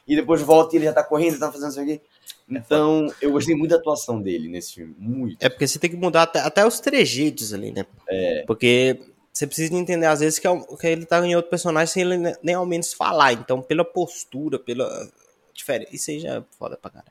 e 0.07 0.15
depois 0.15 0.41
volta 0.41 0.75
e 0.75 0.79
ele 0.79 0.85
já 0.85 0.93
tá 0.93 1.03
correndo, 1.03 1.39
tá 1.39 1.51
fazendo 1.51 1.67
não 1.67 1.71
sei 1.71 1.83
o 1.83 1.87
que. 1.87 2.01
Então, 2.49 3.07
eu 3.21 3.31
gostei 3.31 3.55
muito 3.55 3.71
da 3.71 3.77
atuação 3.77 4.21
dele 4.21 4.49
nesse 4.49 4.73
filme, 4.73 4.93
muito. 4.97 5.37
É 5.39 5.47
porque 5.49 5.67
você 5.67 5.79
tem 5.79 5.89
que 5.89 5.95
mudar 5.95 6.23
até, 6.23 6.39
até 6.39 6.65
os 6.65 6.79
trejeitos 6.79 7.53
ali, 7.53 7.71
né? 7.71 7.85
É. 8.09 8.43
Porque 8.45 8.99
você 9.31 9.47
precisa 9.47 9.73
entender, 9.73 10.05
às 10.07 10.19
vezes, 10.19 10.37
que, 10.39 10.47
é 10.47 10.61
que 10.79 10.87
ele 10.87 11.05
tá 11.05 11.25
em 11.25 11.35
outro 11.35 11.49
personagem 11.49 11.93
sem 11.93 12.03
ele 12.03 12.17
ne- 12.17 12.35
nem 12.43 12.55
ao 12.55 12.65
menos 12.65 12.93
falar. 12.93 13.31
Então, 13.33 13.61
pela 13.61 13.85
postura, 13.85 14.59
pela. 14.59 15.09
Diferente. 15.53 15.95
Isso 15.95 16.11
aí 16.11 16.19
já 16.19 16.35
é 16.37 16.43
foda 16.57 16.75
pra 16.75 16.91
cara. 16.91 17.05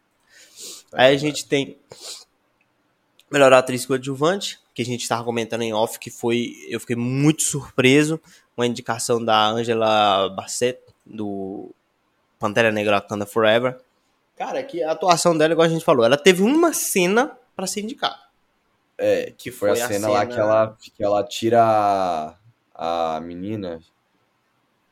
Aí 0.93 1.15
a 1.15 1.19
gente 1.19 1.47
tem 1.47 1.79
melhor 3.31 3.53
atriz 3.53 3.87
coadjuvante, 3.87 4.59
que 4.75 4.83
a 4.83 4.85
gente 4.85 5.07
tava 5.09 5.25
comentando 5.25 5.63
em 5.63 5.73
off, 5.73 5.99
que 5.99 6.11
foi. 6.11 6.53
Eu 6.69 6.81
fiquei 6.81 6.97
muito 6.97 7.43
surpreso 7.43 8.21
com 8.55 8.63
a 8.63 8.67
indicação 8.67 9.25
da 9.25 9.49
Angela 9.49 10.29
Bassett, 10.31 10.81
do 11.07 11.73
Pantera 12.41 12.73
Negra 12.73 12.97
Wakanda 12.99 13.27
Forever. 13.27 13.79
Cara, 14.37 14.63
que 14.63 14.83
a 14.83 14.91
atuação 14.93 15.37
dela, 15.37 15.53
igual 15.53 15.67
a 15.67 15.71
gente 15.71 15.85
falou, 15.85 16.05
ela 16.05 16.17
teve 16.17 16.43
uma 16.43 16.73
cena 16.73 17.37
pra 17.55 17.67
ser 17.67 17.83
indicada. 17.83 18.19
É, 18.99 19.33
que 19.37 19.51
foi, 19.53 19.69
Foi 19.71 19.81
a 19.81 19.85
a 19.85 19.89
cena, 19.89 20.09
lá 20.09 20.21
cena- 20.21 20.35
que 20.35 20.41
ela, 20.41 20.77
que 20.81 21.05
ela 21.05 21.25
tira 21.25 21.63
a, 22.75 23.17
a 23.17 23.21
menina. 23.21 23.81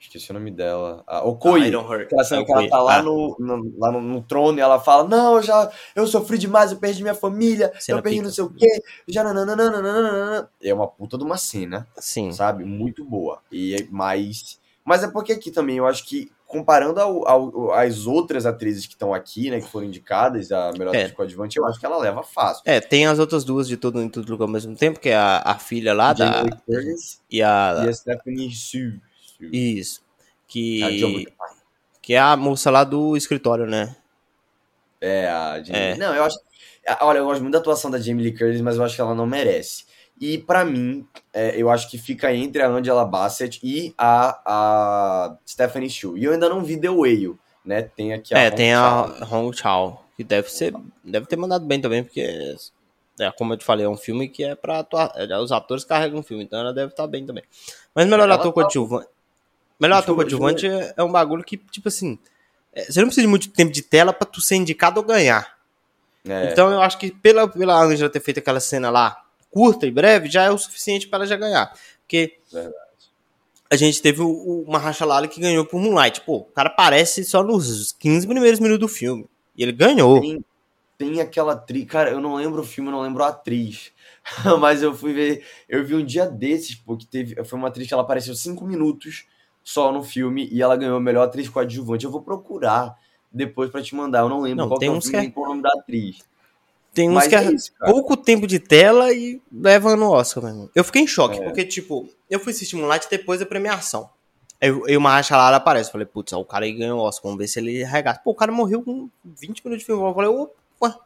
Esqueci 0.00 0.30
o 0.30 0.34
nome 0.34 0.50
dela. 0.50 1.02
A 1.06 1.22
Okoi. 1.26 1.74
Hurt. 1.74 2.02
Aquela 2.02 2.24
cena 2.24 2.42
É 2.42 2.44
que 2.44 2.52
ela 2.52 2.68
tá 2.68 2.78
lá, 2.82 2.96
Ah, 2.98 3.02
no, 3.02 3.36
no- 3.38 3.74
lá 3.78 3.90
no, 3.90 4.00
no 4.00 4.22
trono 4.22 4.56
e 4.58 4.60
ela 4.60 4.78
fala: 4.78 5.08
Não, 5.08 5.36
eu 5.36 5.42
já 5.42 5.70
eu 5.96 6.06
sofri 6.06 6.38
demais, 6.38 6.70
eu 6.70 6.78
perdi 6.78 7.02
minha 7.02 7.14
família, 7.14 7.72
Cena 7.80 7.98
eu 7.98 8.02
perdi 8.02 8.18
pica. 8.18 8.26
não 8.28 8.32
sei 8.34 8.44
o 8.44 8.50
quê. 8.50 8.82
Já 9.08 9.24
nananana. 9.24 10.48
É 10.62 10.72
uma 10.72 10.86
puta 10.86 11.18
de 11.18 11.24
uma 11.24 11.36
cena, 11.36 11.86
Sim. 11.96 12.30
sabe? 12.32 12.64
Muito 12.64 13.04
boa. 13.04 13.40
E 13.50 13.74
é 13.74 13.84
mais. 13.90 14.58
Mas 14.88 15.02
é 15.04 15.08
porque 15.08 15.32
aqui 15.32 15.50
também 15.50 15.76
eu 15.76 15.86
acho 15.86 16.04
que, 16.06 16.30
comparando 16.46 16.98
ao, 17.00 17.28
ao, 17.28 17.72
às 17.72 18.06
outras 18.06 18.46
atrizes 18.46 18.86
que 18.86 18.94
estão 18.94 19.12
aqui, 19.12 19.50
né, 19.50 19.60
que 19.60 19.68
foram 19.68 19.86
indicadas 19.86 20.50
a 20.50 20.72
melhor 20.72 20.94
É. 20.94 21.02
atriz 21.02 21.14
coadjuvante, 21.16 21.58
eu 21.58 21.66
acho 21.66 21.78
que 21.78 21.84
ela 21.86 21.98
leva 21.98 22.22
fácil. 22.22 22.62
É, 22.64 22.80
tem 22.80 23.06
as 23.06 23.18
outras 23.18 23.44
duas 23.44 23.68
de 23.68 23.76
todo 23.76 24.00
em 24.00 24.08
todo 24.08 24.28
lugar 24.30 24.46
ao 24.46 24.50
mesmo 24.50 24.74
tempo, 24.74 24.98
que 24.98 25.10
é 25.10 25.16
a, 25.16 25.42
a 25.44 25.58
filha 25.58 25.92
lá 25.94 26.12
da. 26.12 26.42
Curtis 26.66 27.20
E 27.30 27.42
a. 27.42 27.82
e 27.84 27.88
a 27.88 27.92
Stephanie 27.92 28.50
Sue. 28.50 29.00
Isso. 29.40 30.00
A 30.02 30.48
Que. 30.48 30.98
Jamie- 30.98 31.28
Que 32.00 32.14
é 32.14 32.18
a 32.18 32.36
moça 32.36 32.70
lá 32.70 32.82
do 32.84 33.16
escritório, 33.16 33.66
né? 33.66 33.94
É, 35.00 35.28
a 35.28 35.62
Jamie 35.62 35.80
É. 35.80 35.96
Não, 35.96 36.14
eu 36.14 36.24
acho. 36.24 36.38
a- 36.88 37.04
Olha, 37.06 37.18
eu 37.18 37.24
gosto 37.26 37.40
muito 37.42 37.52
da 37.52 37.58
atuação 37.58 37.90
da 37.90 38.00
Jamie 38.00 38.24
Lee 38.24 38.36
Curtis, 38.36 38.60
mas 38.62 38.76
eu 38.76 38.82
acho 38.84 38.94
que 38.94 39.00
ela 39.00 39.14
não 39.14 39.26
merece. 39.26 39.84
E 40.20 40.38
pra 40.38 40.64
mim, 40.64 41.06
é, 41.32 41.54
eu 41.60 41.70
acho 41.70 41.88
que 41.90 41.96
fica 41.98 42.32
entre 42.34 42.60
a 42.62 42.68
Angela 42.68 43.04
Bassett 43.04 43.60
e 43.62 43.94
a, 43.96 44.40
a 44.44 45.36
Stephanie 45.46 45.88
Shu. 45.90 46.16
E 46.18 46.24
eu 46.24 46.32
ainda 46.32 46.48
não 46.48 46.62
vi 46.64 46.76
The 46.80 46.88
Whale, 46.90 47.36
né? 47.64 47.82
Tem 47.82 48.12
aqui 48.12 48.34
a 48.34 48.38
é, 48.38 48.46
Hong 48.48 48.56
tem 48.56 48.74
a 48.74 48.78
Chau. 48.80 49.28
Hong 49.32 49.56
Chao, 49.56 50.04
que 50.16 50.24
deve 50.24 50.50
ser. 50.50 50.74
Deve 51.04 51.26
ter 51.26 51.36
mandado 51.36 51.64
bem 51.64 51.80
também, 51.80 52.02
porque. 52.02 52.56
É, 53.20 53.30
como 53.32 53.52
eu 53.52 53.56
te 53.56 53.64
falei, 53.64 53.84
é 53.84 53.88
um 53.88 53.96
filme 53.96 54.28
que 54.28 54.44
é 54.44 54.54
pra 54.54 54.78
atuar. 54.80 55.12
é, 55.16 55.36
Os 55.38 55.50
atores 55.52 55.84
carregam 55.84 56.20
o 56.20 56.22
filme, 56.22 56.44
então 56.44 56.58
ela 56.58 56.72
deve 56.72 56.92
estar 56.92 57.06
bem 57.06 57.24
também. 57.26 57.42
Mas 57.94 58.06
melhor 58.06 58.24
Ela 58.24 58.34
ator 58.36 58.46
tá- 58.52 58.52
coadjuvante. 58.52 59.08
Melhor 59.80 59.98
ator 59.98 60.14
coadjuvante 60.16 60.66
é, 60.66 60.94
é 60.96 61.02
um 61.04 61.10
bagulho 61.12 61.44
que, 61.44 61.56
tipo 61.56 61.88
assim. 61.88 62.18
é, 62.72 62.84
Você 62.84 62.98
não 63.00 63.06
precisa 63.08 63.24
de 63.26 63.30
muito 63.30 63.50
tempo 63.50 63.72
de 63.72 63.82
tela 63.82 64.12
pra 64.12 64.26
tu 64.26 64.40
ser 64.40 64.56
indicado 64.56 64.98
ou 65.00 65.06
ganhar. 65.06 65.56
É, 66.28 66.50
Então 66.52 66.70
eu 66.70 66.80
acho 66.82 66.98
que 66.98 67.10
pela, 67.12 67.46
pela 67.48 67.80
Angela 67.80 68.10
ter 68.10 68.20
feito 68.20 68.38
aquela 68.38 68.60
cena 68.60 68.90
lá 68.90 69.24
curta 69.50 69.86
e 69.86 69.90
breve, 69.90 70.28
já 70.30 70.44
é 70.44 70.50
o 70.50 70.58
suficiente 70.58 71.08
para 71.08 71.18
ela 71.20 71.26
já 71.26 71.36
ganhar. 71.36 71.72
Porque 72.02 72.38
Verdade. 72.52 72.74
a 73.70 73.76
gente 73.76 74.00
teve 74.00 74.22
o, 74.22 74.28
o 74.28 74.70
Mahershala 74.70 75.16
Ali 75.16 75.28
que 75.28 75.40
ganhou 75.40 75.64
por 75.64 75.80
Moonlight. 75.80 76.20
Pô, 76.22 76.36
o 76.38 76.44
cara 76.44 76.68
aparece 76.68 77.24
só 77.24 77.42
nos 77.42 77.92
15 77.92 78.26
primeiros 78.26 78.60
minutos 78.60 78.80
do 78.80 78.88
filme. 78.88 79.26
E 79.56 79.62
ele 79.62 79.72
ganhou. 79.72 80.20
tem, 80.20 80.44
tem 80.96 81.20
aquela 81.20 81.52
atriz. 81.52 81.84
Cara, 81.86 82.10
eu 82.10 82.20
não 82.20 82.34
lembro 82.36 82.62
o 82.62 82.64
filme, 82.64 82.88
eu 82.90 82.92
não 82.92 83.02
lembro 83.02 83.22
a 83.24 83.28
atriz. 83.28 83.92
Mas 84.60 84.82
eu 84.82 84.94
fui 84.94 85.12
ver. 85.12 85.44
Eu 85.68 85.84
vi 85.84 85.94
um 85.94 86.04
dia 86.04 86.26
desses, 86.26 86.74
pô, 86.74 86.96
que 86.96 87.06
teve. 87.06 87.42
Foi 87.44 87.58
uma 87.58 87.68
atriz 87.68 87.86
que 87.88 87.92
ela 87.94 88.02
apareceu 88.02 88.34
cinco 88.34 88.64
minutos 88.64 89.26
só 89.62 89.92
no 89.92 90.02
filme 90.02 90.48
e 90.50 90.62
ela 90.62 90.76
ganhou 90.76 90.96
a 90.96 91.00
melhor 91.00 91.24
atriz 91.24 91.48
coadjuvante. 91.48 92.04
Eu 92.04 92.10
vou 92.10 92.22
procurar 92.22 92.96
depois 93.30 93.70
pra 93.70 93.82
te 93.82 93.94
mandar. 93.94 94.20
Eu 94.20 94.28
não 94.28 94.40
lembro 94.40 94.58
Não, 94.64 94.68
qual 94.68 94.78
que 94.78 94.86
tem 94.86 94.94
é 94.94 94.96
o 94.96 95.00
filme 95.00 95.10
que 95.10 95.16
é- 95.16 95.20
nem 95.20 95.30
qual 95.30 95.46
o 95.46 95.48
nome 95.50 95.62
da 95.62 95.70
atriz. 95.78 96.18
Tem 96.94 97.08
uns 97.08 97.14
Mas 97.14 97.28
que 97.28 97.34
é 97.36 97.44
é 97.44 97.52
isso, 97.52 97.70
pouco 97.78 98.16
tempo 98.16 98.46
de 98.46 98.58
tela 98.58 99.12
e 99.12 99.40
leva 99.52 99.94
no 99.94 100.10
Oscar, 100.10 100.42
meu 100.42 100.52
irmão. 100.52 100.70
Eu 100.74 100.82
fiquei 100.82 101.02
em 101.02 101.06
choque, 101.06 101.38
É. 101.38 101.42
porque, 101.44 101.64
tipo, 101.64 102.08
eu 102.28 102.40
fui 102.40 102.52
assistir 102.52 102.76
Moonlight 102.76 103.06
depois 103.10 103.38
da 103.40 103.46
premiação. 103.46 104.08
Aí 104.60 104.96
o 104.96 105.00
Mahershala 105.00 105.46
Ali 105.46 105.56
aparece. 105.56 105.92
Falei, 105.92 106.06
putz, 106.06 106.32
o 106.32 106.44
cara 106.44 106.64
aí 106.64 106.72
ganhou 106.72 106.98
o 106.98 107.02
Oscar, 107.02 107.24
vamos 107.24 107.38
ver 107.38 107.46
se 107.46 107.60
ele 107.60 107.84
arregaça. 107.84 108.20
Pô, 108.24 108.32
o 108.32 108.34
cara 108.34 108.50
morreu 108.50 108.82
com 108.82 109.08
20 109.24 109.64
minutos 109.64 109.78
de 109.80 109.84
filme. 109.84 110.02
Eu 110.02 110.12
falei, 110.14 110.30
opa, 110.30 110.98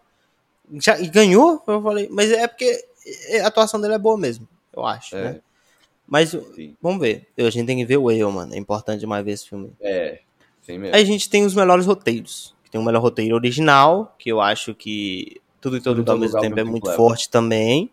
já, 0.80 0.98
e 0.98 1.06
ganhou? 1.08 1.62
Eu 1.66 1.82
falei, 1.82 2.08
mas 2.10 2.30
é 2.30 2.46
porque 2.48 2.82
a 3.42 3.46
atuação 3.48 3.78
dele 3.78 3.94
é 3.94 3.98
boa 3.98 4.16
mesmo, 4.16 4.48
eu 4.74 4.86
acho, 4.86 5.14
É. 5.16 5.22
né? 5.24 5.40
Mas 6.06 6.30
Sim. 6.30 6.74
vamos 6.80 7.00
ver. 7.00 7.26
A 7.36 7.50
gente 7.50 7.66
tem 7.66 7.76
que 7.76 7.84
ver 7.84 7.96
o 7.98 8.04
Whale, 8.04 8.24
mano. 8.24 8.54
É 8.54 8.58
importante 8.58 9.00
demais 9.00 9.24
ver 9.24 9.32
esse 9.32 9.48
filme. 9.48 9.72
É, 9.80 10.20
sim 10.62 10.78
mesmo. 10.78 10.94
Aí 10.96 11.02
a 11.02 11.06
gente 11.06 11.28
tem 11.28 11.44
os 11.44 11.54
melhores 11.54 11.84
roteiros. 11.86 12.54
Tem 12.70 12.80
o 12.80 12.84
melhor 12.84 13.02
roteiro 13.02 13.34
original, 13.34 14.14
que 14.18 14.30
eu 14.30 14.40
acho 14.40 14.74
que 14.74 15.40
tudo 15.62 15.76
e 15.76 15.80
todo 15.80 15.98
lugar 15.98 16.12
ao 16.14 16.18
mesmo 16.18 16.40
tempo 16.40 16.58
é 16.58 16.64
muito 16.64 16.92
forte 16.92 17.30
também. 17.30 17.88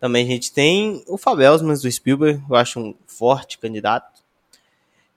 Também 0.00 0.24
a 0.24 0.28
gente 0.28 0.50
tem 0.50 1.04
o 1.06 1.16
Fabelsmans 1.16 1.82
do 1.82 1.92
Spielberg, 1.92 2.42
eu 2.48 2.56
acho 2.56 2.80
um 2.80 2.94
forte 3.06 3.58
candidato. 3.58 4.20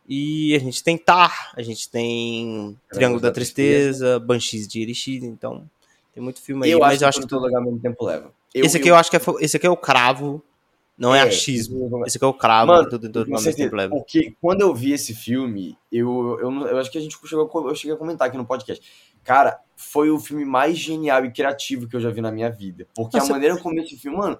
E 0.07 0.53
a 0.53 0.59
gente 0.59 0.83
tem 0.83 0.95
Tar, 0.95 1.53
a 1.55 1.63
gente 1.63 1.89
tem 1.89 2.77
Triângulo 2.91 3.19
da, 3.19 3.29
da 3.29 3.33
Tristeza, 3.33 4.19
Banshees 4.19 4.67
de 4.67 4.81
Irishida, 4.81 5.25
então 5.25 5.67
tem 6.13 6.21
muito 6.21 6.39
filme 6.39 6.65
aí, 6.65 6.71
eu 6.71 6.79
mas 6.79 6.95
acho 6.97 7.03
eu 7.03 7.09
acho 7.09 7.21
que 7.21 7.27
todo 7.27 7.45
lugar 7.45 7.57
ao 7.57 7.63
mesmo 7.65 7.79
tempo 7.79 8.05
leva. 8.05 8.31
esse 8.53 8.77
aqui 8.77 8.87
eu 8.87 8.95
acho 8.95 9.09
que 9.09 9.17
é, 9.17 9.21
esse 9.39 9.57
aqui 9.57 9.65
é 9.65 9.69
o 9.69 9.75
cravo, 9.75 10.43
não 10.97 11.13
é, 11.13 11.21
achismo. 11.21 12.05
Esse 12.05 12.17
aqui 12.17 12.25
é 12.25 12.27
o 12.27 12.33
cravo, 12.33 12.71
Mano, 12.71 12.89
tudo 12.89 13.25
Com 13.25 13.37
certeza. 13.37 13.89
Porque 13.89 14.35
quando 14.41 14.61
eu 14.61 14.73
vi 14.73 14.93
esse 14.93 15.13
filme, 15.13 15.77
eu, 15.91 16.37
eu, 16.39 16.51
eu 16.67 16.77
acho 16.77 16.89
que 16.89 16.97
a 16.97 17.01
gente 17.01 17.17
chegou, 17.25 17.49
eu 17.67 17.75
cheguei 17.75 17.93
a 17.93 17.97
comentar 17.97 18.27
aqui 18.27 18.37
no 18.37 18.45
podcast. 18.45 18.83
Cara, 19.23 19.59
foi 19.75 20.09
o 20.09 20.19
filme 20.19 20.45
mais 20.45 20.77
genial 20.77 21.25
e 21.25 21.31
criativo 21.31 21.87
que 21.87 21.95
eu 21.95 21.99
já 21.99 22.09
vi 22.09 22.21
na 22.21 22.31
minha 22.31 22.49
vida. 22.49 22.87
Porque 22.95 23.17
Nossa. 23.17 23.31
a 23.31 23.35
maneira 23.35 23.57
como 23.57 23.79
esse 23.79 23.97
filme, 23.97 24.17
mano. 24.17 24.39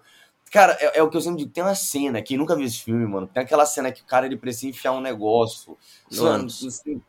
Cara, 0.52 0.78
é, 0.80 1.00
é 1.00 1.04
o 1.04 1.10
que 1.10 1.18
eu 1.18 1.22
sempre 1.22 1.40
digo. 1.40 1.52
Tem 1.52 1.64
uma 1.64 1.76
cena, 1.76 2.22
quem 2.22 2.38
nunca 2.38 2.56
viu 2.56 2.66
esse 2.66 2.80
filme, 2.80 3.06
mano, 3.06 3.28
tem 3.28 3.44
aquela 3.44 3.66
cena 3.66 3.92
que 3.92 4.02
o 4.02 4.06
cara 4.06 4.26
ele 4.26 4.38
precisa 4.38 4.68
enfiar 4.68 4.94
um 4.94 5.02
negócio. 5.02 5.78
No 6.12 6.24
Mano, 6.24 6.46
assim, 6.46 7.02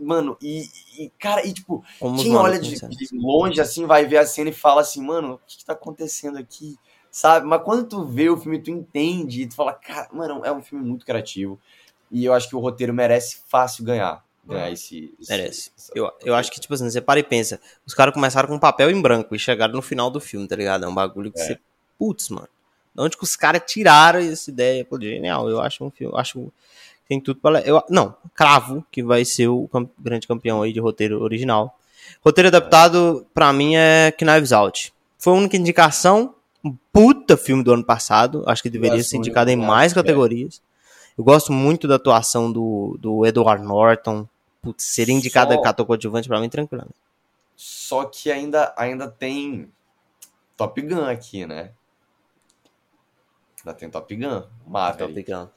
mano, 0.00 0.38
e, 0.40 0.62
e, 0.98 1.10
cara, 1.18 1.44
e 1.44 1.52
tipo, 1.52 1.84
Como 1.98 2.22
quem 2.22 2.34
olha 2.34 2.58
de, 2.58 2.74
de 2.74 3.08
longe 3.12 3.60
assim 3.60 3.84
vai 3.84 4.06
ver 4.06 4.18
a 4.18 4.26
cena 4.26 4.50
e 4.50 4.54
fala 4.54 4.80
assim, 4.80 5.02
mano, 5.02 5.34
o 5.34 5.40
que, 5.46 5.58
que 5.58 5.64
tá 5.64 5.72
acontecendo 5.72 6.38
aqui? 6.38 6.76
Sabe? 7.18 7.46
Mas 7.46 7.62
quando 7.62 7.88
tu 7.88 8.04
vê 8.04 8.28
o 8.28 8.36
filme, 8.36 8.58
tu 8.58 8.70
entende 8.70 9.40
e 9.40 9.46
tu 9.46 9.54
fala, 9.54 9.72
cara, 9.72 10.06
mano, 10.12 10.42
é 10.44 10.52
um 10.52 10.60
filme 10.62 10.84
muito 10.86 11.06
criativo. 11.06 11.58
E 12.10 12.22
eu 12.26 12.34
acho 12.34 12.46
que 12.46 12.54
o 12.54 12.58
roteiro 12.58 12.92
merece 12.92 13.38
fácil 13.48 13.84
ganhar. 13.84 14.22
Ganhar 14.44 14.70
esse. 14.70 15.14
esse- 15.18 15.30
Merece. 15.32 15.70
essa- 15.78 15.92
Eu, 15.94 16.12
eu 16.22 16.34
acho 16.34 16.52
que, 16.52 16.60
tipo 16.60 16.74
assim, 16.74 16.90
você 16.90 17.00
para 17.00 17.18
e 17.18 17.22
pensa. 17.22 17.58
Os 17.86 17.94
caras 17.94 18.12
começaram 18.12 18.46
com 18.50 18.58
papel 18.58 18.90
em 18.90 19.00
branco 19.00 19.34
e 19.34 19.38
chegaram 19.38 19.72
no 19.72 19.80
final 19.80 20.10
do 20.10 20.20
filme, 20.20 20.46
tá 20.46 20.54
ligado? 20.54 20.84
É 20.84 20.88
um 20.88 20.94
bagulho 20.94 21.32
que 21.32 21.40
É. 21.40 21.44
você. 21.46 21.58
Putz, 21.98 22.28
mano. 22.28 22.48
De 22.94 23.02
onde 23.02 23.16
que 23.16 23.24
os 23.24 23.34
caras 23.34 23.62
tiraram 23.66 24.18
essa 24.20 24.50
ideia? 24.50 24.84
Pô, 24.84 25.00
genial. 25.00 25.48
Eu 25.48 25.58
acho 25.62 25.82
um 25.82 25.90
filme. 25.90 26.12
eu 26.12 26.18
Acho 26.18 26.52
tem 27.08 27.18
tudo 27.18 27.40
pra. 27.40 27.60
Eu, 27.62 27.82
não, 27.88 28.14
cravo 28.34 28.84
que 28.92 29.02
vai 29.02 29.24
ser 29.24 29.48
o 29.48 29.66
cam- 29.68 29.88
grande 29.98 30.26
campeão 30.28 30.60
aí 30.60 30.70
de 30.70 30.80
roteiro 30.80 31.22
original. 31.22 31.78
Roteiro 32.22 32.48
adaptado, 32.48 33.26
pra 33.32 33.54
mim, 33.54 33.74
é 33.74 34.12
Knives 34.12 34.52
Out. 34.52 34.92
Foi 35.18 35.32
a 35.32 35.36
única 35.36 35.56
indicação. 35.56 36.34
Um 36.64 36.76
puta 36.92 37.36
filme 37.36 37.62
do 37.62 37.72
ano 37.72 37.84
passado. 37.84 38.42
Acho 38.46 38.62
que 38.62 38.70
deveria 38.70 39.02
ser 39.02 39.16
indicado 39.18 39.50
em 39.50 39.56
mais 39.56 39.92
categorias. 39.92 40.60
Eu 41.16 41.24
gosto 41.24 41.52
muito 41.52 41.86
da 41.88 41.94
atuação 41.96 42.50
do, 42.52 42.96
do 43.00 43.24
Edward 43.24 43.62
Norton. 43.64 44.28
Putz, 44.60 44.84
ser 44.84 45.08
indicado 45.08 45.54
Só- 45.54 45.62
a 45.64 45.68
ator 45.70 45.86
coadjuvante 45.86 46.28
pra 46.28 46.40
mim, 46.40 46.48
tranquilo. 46.48 46.88
Só 47.54 48.04
que 48.04 48.30
ainda, 48.30 48.74
ainda 48.76 49.08
tem 49.08 49.70
Top 50.56 50.80
Gun 50.82 51.04
aqui, 51.04 51.46
né? 51.46 51.70
Ainda 53.64 53.74
tem 53.78 53.88
Top 53.90 54.14
Gun, 54.14 54.42
Maverick. 54.66 55.24
Top 55.24 55.32
Gun. 55.44 55.48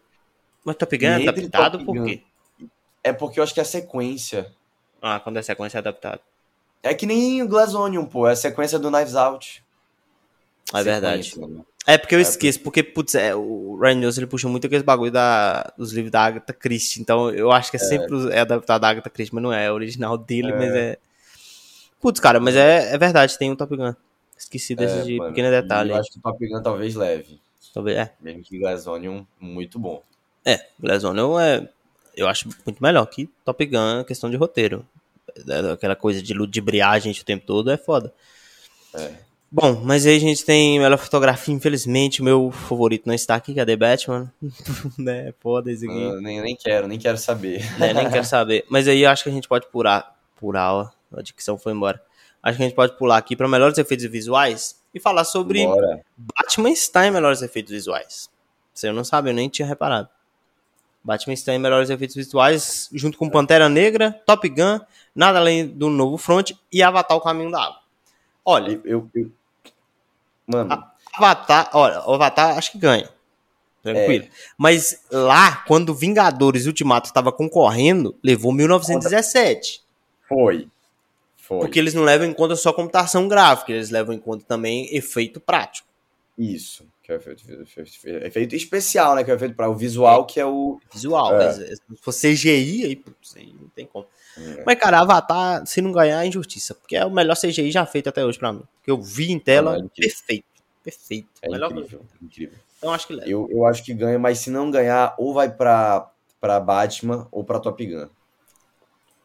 Mas 0.63 0.75
Top 0.75 0.97
Gun 0.97 1.05
é 1.05 1.27
adaptado 1.27 1.71
Top 1.73 1.85
por 1.85 1.95
Gun- 1.97 2.05
quê? 2.05 2.23
É 3.03 3.13
porque 3.13 3.39
eu 3.39 3.43
acho 3.43 3.53
que 3.53 3.59
é 3.59 3.63
a 3.63 3.65
sequência. 3.65 4.53
Ah, 5.01 5.19
quando 5.19 5.37
é 5.37 5.41
sequência 5.41 5.77
é 5.77 5.79
adaptado. 5.79 6.21
É 6.83 6.93
que 6.93 7.05
nem 7.05 7.41
o 7.41 7.47
Glass 7.47 7.73
Onion, 7.73 8.05
pô. 8.05 8.27
É 8.27 8.31
a 8.31 8.35
sequência 8.35 8.77
do 8.79 8.89
Knives 8.91 9.15
Out. 9.15 9.63
É 10.73 10.83
verdade. 10.83 11.39
Né? 11.39 11.61
É 11.87 11.97
porque 11.97 12.13
eu 12.15 12.19
É, 12.19 12.21
esqueço, 12.21 12.59
porque, 12.59 12.83
putz, 12.83 13.15
é, 13.15 13.33
o 13.35 13.77
Ryan 13.81 14.01
Johnson 14.01 14.19
ele 14.21 14.27
puxa 14.27 14.47
muito 14.47 14.67
aquele 14.67 14.83
bagulho 14.83 15.11
da, 15.11 15.73
dos 15.77 15.91
livros 15.91 16.11
da 16.11 16.21
Agatha 16.21 16.53
Christie, 16.53 17.01
então 17.01 17.31
eu 17.31 17.51
acho 17.51 17.71
que 17.71 17.77
é 17.77 17.79
sempre 17.79 18.13
o- 18.15 18.29
é 18.29 18.39
adaptado 18.41 18.81
da 18.81 18.89
Agatha 18.89 19.09
Christie, 19.09 19.33
mas 19.33 19.43
não 19.43 19.51
é, 19.53 19.65
é 19.65 19.71
original 19.71 20.17
dele, 20.17 20.51
É. 20.51 20.55
mas 20.55 20.69
é... 20.75 20.97
Putz, 21.99 22.19
cara, 22.19 22.39
mas 22.39 22.55
é, 22.55 22.93
é 22.93 22.97
verdade, 22.97 23.37
tem 23.37 23.51
um 23.51 23.55
Top 23.55 23.75
Gun. 23.75 23.93
Esqueci 24.37 24.73
desse 24.75 24.99
É, 24.99 25.01
de 25.01 25.17
mano, 25.17 25.31
pequeno 25.31 25.49
detalhe. 25.49 25.89
Eu 25.91 25.97
acho 25.97 26.11
que 26.11 26.19
o 26.19 26.21
Top 26.21 26.47
Gun 26.47 26.61
talvez 26.61 26.95
leve. 26.95 27.41
Talvez, 27.73 27.97
é. 27.97 28.13
Mesmo 28.21 28.41
que 28.43 28.57
Glass 28.59 28.87
Onion, 28.87 29.23
muito 29.39 29.77
bom. 29.79 30.01
É, 30.45 30.65
Glass 30.79 31.03
Onion 31.03 31.39
é, 31.39 31.67
eu 32.15 32.27
acho 32.27 32.47
muito 32.65 32.81
melhor 32.81 33.05
que 33.07 33.27
Top 33.43 33.65
Gun, 33.65 34.03
questão 34.05 34.29
de 34.29 34.37
roteiro. 34.37 34.85
É, 35.47 35.71
Aquela 35.71 35.95
coisa 35.95 36.21
de 36.21 36.33
ludibriar 36.33 36.91
a 36.93 36.99
gente 36.99 37.21
o 37.21 37.25
tempo 37.25 37.45
todo 37.45 37.69
é 37.71 37.77
foda. 37.77 38.13
É. 38.93 39.11
Bom, 39.51 39.81
mas 39.83 40.05
aí 40.05 40.15
a 40.15 40.19
gente 40.19 40.45
tem 40.45 40.79
melhor 40.79 40.97
fotografia, 40.99 41.53
infelizmente, 41.53 42.21
o 42.21 42.23
meu 42.23 42.51
favorito 42.51 43.07
não 43.07 43.15
está 43.15 43.33
aqui, 43.33 43.55
cadê 43.55 43.75
Batman? 43.75 44.31
né, 44.97 45.33
foda 45.39 45.71
esse 45.71 45.87
aqui. 45.89 46.01
Eu 46.01 46.21
nem, 46.21 46.39
nem 46.39 46.55
quero, 46.55 46.87
nem 46.87 46.99
quero 46.99 47.17
saber. 47.17 47.63
né, 47.79 47.91
nem 47.93 48.07
quero 48.09 48.23
saber. 48.25 48.63
Mas 48.69 48.87
aí 48.87 49.01
eu 49.01 49.09
acho 49.09 49.23
que 49.23 49.29
a 49.29 49.33
gente 49.33 49.47
pode 49.47 49.65
pular, 49.71 50.15
pular, 50.39 50.73
ó, 50.73 50.89
a 51.17 51.21
dicção 51.23 51.57
foi 51.57 51.73
embora. 51.73 51.99
Acho 52.43 52.57
que 52.57 52.63
a 52.63 52.67
gente 52.67 52.75
pode 52.75 52.95
pular 52.97 53.17
aqui 53.17 53.35
para 53.35 53.47
melhores 53.47 53.77
efeitos 53.79 54.05
visuais 54.05 54.79
e 54.93 54.99
falar 54.99 55.23
sobre 55.23 55.65
Bora. 55.65 56.01
Batman 56.15 56.69
está 56.69 57.07
em 57.07 57.11
melhores 57.11 57.41
efeitos 57.41 57.71
visuais. 57.71 58.29
Você 58.71 58.91
não 58.91 59.03
sabe, 59.03 59.31
eu 59.31 59.33
nem 59.33 59.49
tinha 59.49 59.67
reparado. 59.67 60.07
Batman 61.03 61.33
está 61.33 61.53
em 61.53 61.59
melhores 61.59 61.89
efeitos 61.89 62.15
visuais, 62.15 62.87
junto 62.93 63.17
com 63.17 63.29
Pantera 63.29 63.67
Negra, 63.67 64.11
Top 64.27 64.47
Gun, 64.47 64.79
Nada 65.15 65.39
Além 65.39 65.65
do 65.67 65.89
Novo 65.89 66.17
Front 66.17 66.51
e 66.71 66.83
Avatar 66.83 67.17
O 67.17 67.21
Caminho 67.21 67.49
da 67.51 67.63
Água. 67.63 67.79
Olha, 68.45 68.71
Eu, 68.71 68.81
eu, 68.85 69.09
eu- 69.15 69.31
Mano. 70.49 70.83
Avatar, 71.13 71.69
olha, 71.73 72.01
o 72.07 72.13
Avatar 72.13 72.57
acho 72.57 72.71
que 72.71 72.79
ganha. 72.79 73.07
Tranquilo. 73.83 74.25
É. 74.25 74.29
Mas 74.57 75.03
lá, 75.11 75.57
quando 75.67 75.93
Vingadores 75.93 76.65
Ultimato 76.65 77.07
estava 77.07 77.31
concorrendo, 77.31 78.15
levou 78.23 78.51
1917. 78.51 79.81
foi. 80.27 80.67
Foi. 81.37 81.59
Porque 81.61 81.79
eles 81.79 81.95
não 81.95 82.03
levam 82.03 82.27
em 82.27 82.33
conta 82.33 82.55
só 82.55 82.71
computação 82.71 83.27
gráfica, 83.27 83.71
eles 83.71 83.89
levam 83.89 84.13
em 84.13 84.19
conta 84.19 84.45
também 84.47 84.95
efeito 84.95 85.39
prático. 85.39 85.87
Isso. 86.37 86.85
Que 87.09 87.13
é 87.13 87.15
efeito, 87.15 88.07
efeito 88.07 88.55
especial, 88.55 89.15
né? 89.15 89.23
Que 89.23 89.31
é 89.31 89.39
feito 89.39 89.55
para 89.55 89.67
o 89.67 89.73
visual, 89.73 90.27
que 90.27 90.39
é 90.39 90.45
o. 90.45 90.79
Visual. 90.93 91.41
É. 91.41 91.53
Se 91.53 91.81
fosse 92.01 92.31
CGI, 92.33 92.85
aí, 92.85 93.53
não 93.59 93.67
tem 93.69 93.87
como. 93.87 94.05
É. 94.37 94.63
Mas, 94.63 94.79
cara, 94.79 94.99
Avatar, 94.99 95.65
se 95.65 95.81
não 95.81 95.91
ganhar, 95.91 96.23
é 96.23 96.27
injustiça. 96.27 96.75
Porque 96.75 96.95
é 96.95 97.03
o 97.03 97.09
melhor 97.09 97.35
CGI 97.35 97.71
já 97.71 97.83
feito 97.83 98.09
até 98.09 98.23
hoje 98.23 98.37
pra 98.37 98.53
mim. 98.53 98.61
Que 98.83 98.91
eu 98.91 99.01
vi 99.01 99.31
em 99.31 99.39
tela, 99.39 99.79
é 99.79 99.99
perfeito. 99.99 100.45
Perfeito. 100.83 101.29
É 101.41 101.49
melhor 101.49 101.71
incrível, 101.71 102.05
incrível. 102.21 102.59
Então 102.77 102.93
acho 102.93 103.07
que 103.07 103.13
leva. 103.13 103.27
Eu, 103.27 103.47
eu 103.49 103.65
acho 103.65 103.83
que 103.83 103.91
ganha, 103.91 104.19
mas 104.19 104.37
se 104.37 104.51
não 104.51 104.69
ganhar, 104.69 105.15
ou 105.17 105.33
vai 105.33 105.49
pra, 105.51 106.11
pra 106.39 106.59
Batman 106.59 107.27
ou 107.31 107.43
pra 107.43 107.59
Top 107.59 107.83
Gun. 107.83 108.07